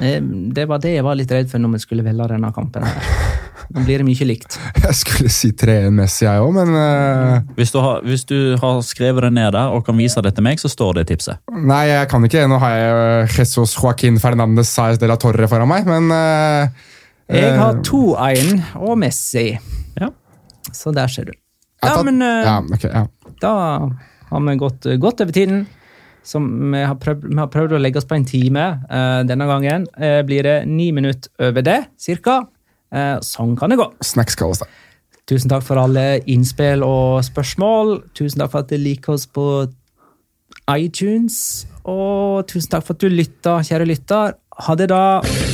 Eh, 0.00 0.20
det 0.54 0.66
var 0.68 0.80
det 0.82 0.96
jeg 0.96 1.04
var 1.06 1.18
litt 1.18 1.30
redd 1.30 1.50
for 1.50 1.62
når 1.62 1.76
vi 1.76 1.82
skulle 1.84 2.04
velge 2.06 2.26
denne 2.32 2.50
kampen. 2.56 2.82
her. 2.84 3.29
Nå 3.70 3.84
blir 3.86 4.02
det 4.02 4.06
mye 4.06 4.26
likt. 4.26 4.56
Jeg 4.84 4.96
skulle 4.98 5.30
si 5.30 5.52
3-1 5.54 5.94
Messi, 5.94 6.24
jeg 6.26 6.42
òg, 6.42 6.50
men 6.56 6.72
uh... 6.74 7.38
Hvis 7.54 7.70
du, 7.70 7.78
har, 7.84 8.00
hvis 8.06 8.24
du 8.26 8.36
har 8.58 8.80
skrevet 8.86 9.28
det 9.28 9.30
ned 9.36 9.52
der 9.54 9.74
og 9.74 9.84
kan 9.86 9.98
vise 9.98 10.22
det 10.26 10.32
til 10.34 10.46
meg, 10.46 10.58
så 10.62 10.70
står 10.70 10.98
det 10.98 11.04
i 11.04 11.10
tipset. 11.12 11.38
Nei, 11.54 11.84
jeg 11.92 12.08
kan 12.10 12.26
ikke. 12.26 12.46
Nå 12.50 12.58
har 12.62 12.74
jeg 12.74 12.96
eh, 12.98 13.36
Jesus 13.38 13.76
Joaquin 13.78 14.18
Fernandes 14.22 14.72
Saez 14.74 14.98
de 14.98 15.10
la 15.10 15.18
Torre 15.20 15.46
foran 15.50 15.70
meg, 15.70 15.86
men 15.86 16.10
uh... 16.10 16.88
Jeg 17.30 17.58
har 17.60 17.78
eh, 17.78 17.82
2-1 17.86 18.78
og 18.82 18.96
Messi. 18.98 19.46
Ja. 20.00 20.10
Så 20.74 20.90
der 20.94 21.10
ser 21.12 21.30
du. 21.30 21.36
Ja, 21.80 21.94
tatt- 21.94 22.06
men 22.08 22.18
uh... 22.24 22.42
ja, 22.42 22.56
okay, 22.74 22.90
ja. 22.90 23.34
da 23.42 23.52
har 24.30 24.46
vi 24.48 24.60
gått 24.60 24.90
godt 25.02 25.22
over 25.22 25.36
tiden. 25.36 25.68
Som 26.26 26.50
vi 26.74 26.82
har, 26.84 26.98
prøvd, 27.00 27.30
vi 27.30 27.38
har 27.38 27.48
prøvd 27.48 27.78
å 27.78 27.80
legge 27.80 28.02
oss 28.02 28.08
på 28.08 28.18
en 28.18 28.26
time 28.28 28.64
uh, 28.90 29.22
denne 29.26 29.46
gangen. 29.48 29.86
Uh, 29.96 30.20
blir 30.26 30.44
det 30.44 30.56
ni 30.68 30.90
minutter 30.92 31.30
over 31.46 31.64
det, 31.64 31.84
cirka. 31.98 32.42
Eh, 32.90 33.16
sånn 33.22 33.56
kan 33.58 33.70
det 33.72 33.78
gå. 33.80 33.86
Snackskaos, 34.04 34.62
da. 34.64 34.70
Tusen 35.30 35.50
takk 35.52 35.62
for 35.62 35.78
alle 35.78 36.20
innspill 36.26 36.82
og 36.82 37.20
spørsmål. 37.22 38.00
Tusen 38.18 38.42
takk 38.42 38.54
for 38.54 38.64
at 38.64 38.72
du 38.72 38.80
liker 38.80 39.14
oss 39.14 39.28
på 39.30 39.46
iTunes. 40.74 41.66
Og 41.86 42.46
tusen 42.50 42.74
takk 42.74 42.86
for 42.88 42.98
at 42.98 43.04
du 43.06 43.08
lytta, 43.12 43.60
kjære 43.66 43.88
lytter. 43.92 44.36
Ha 44.66 44.76
det, 44.78 44.90
da. 44.90 45.49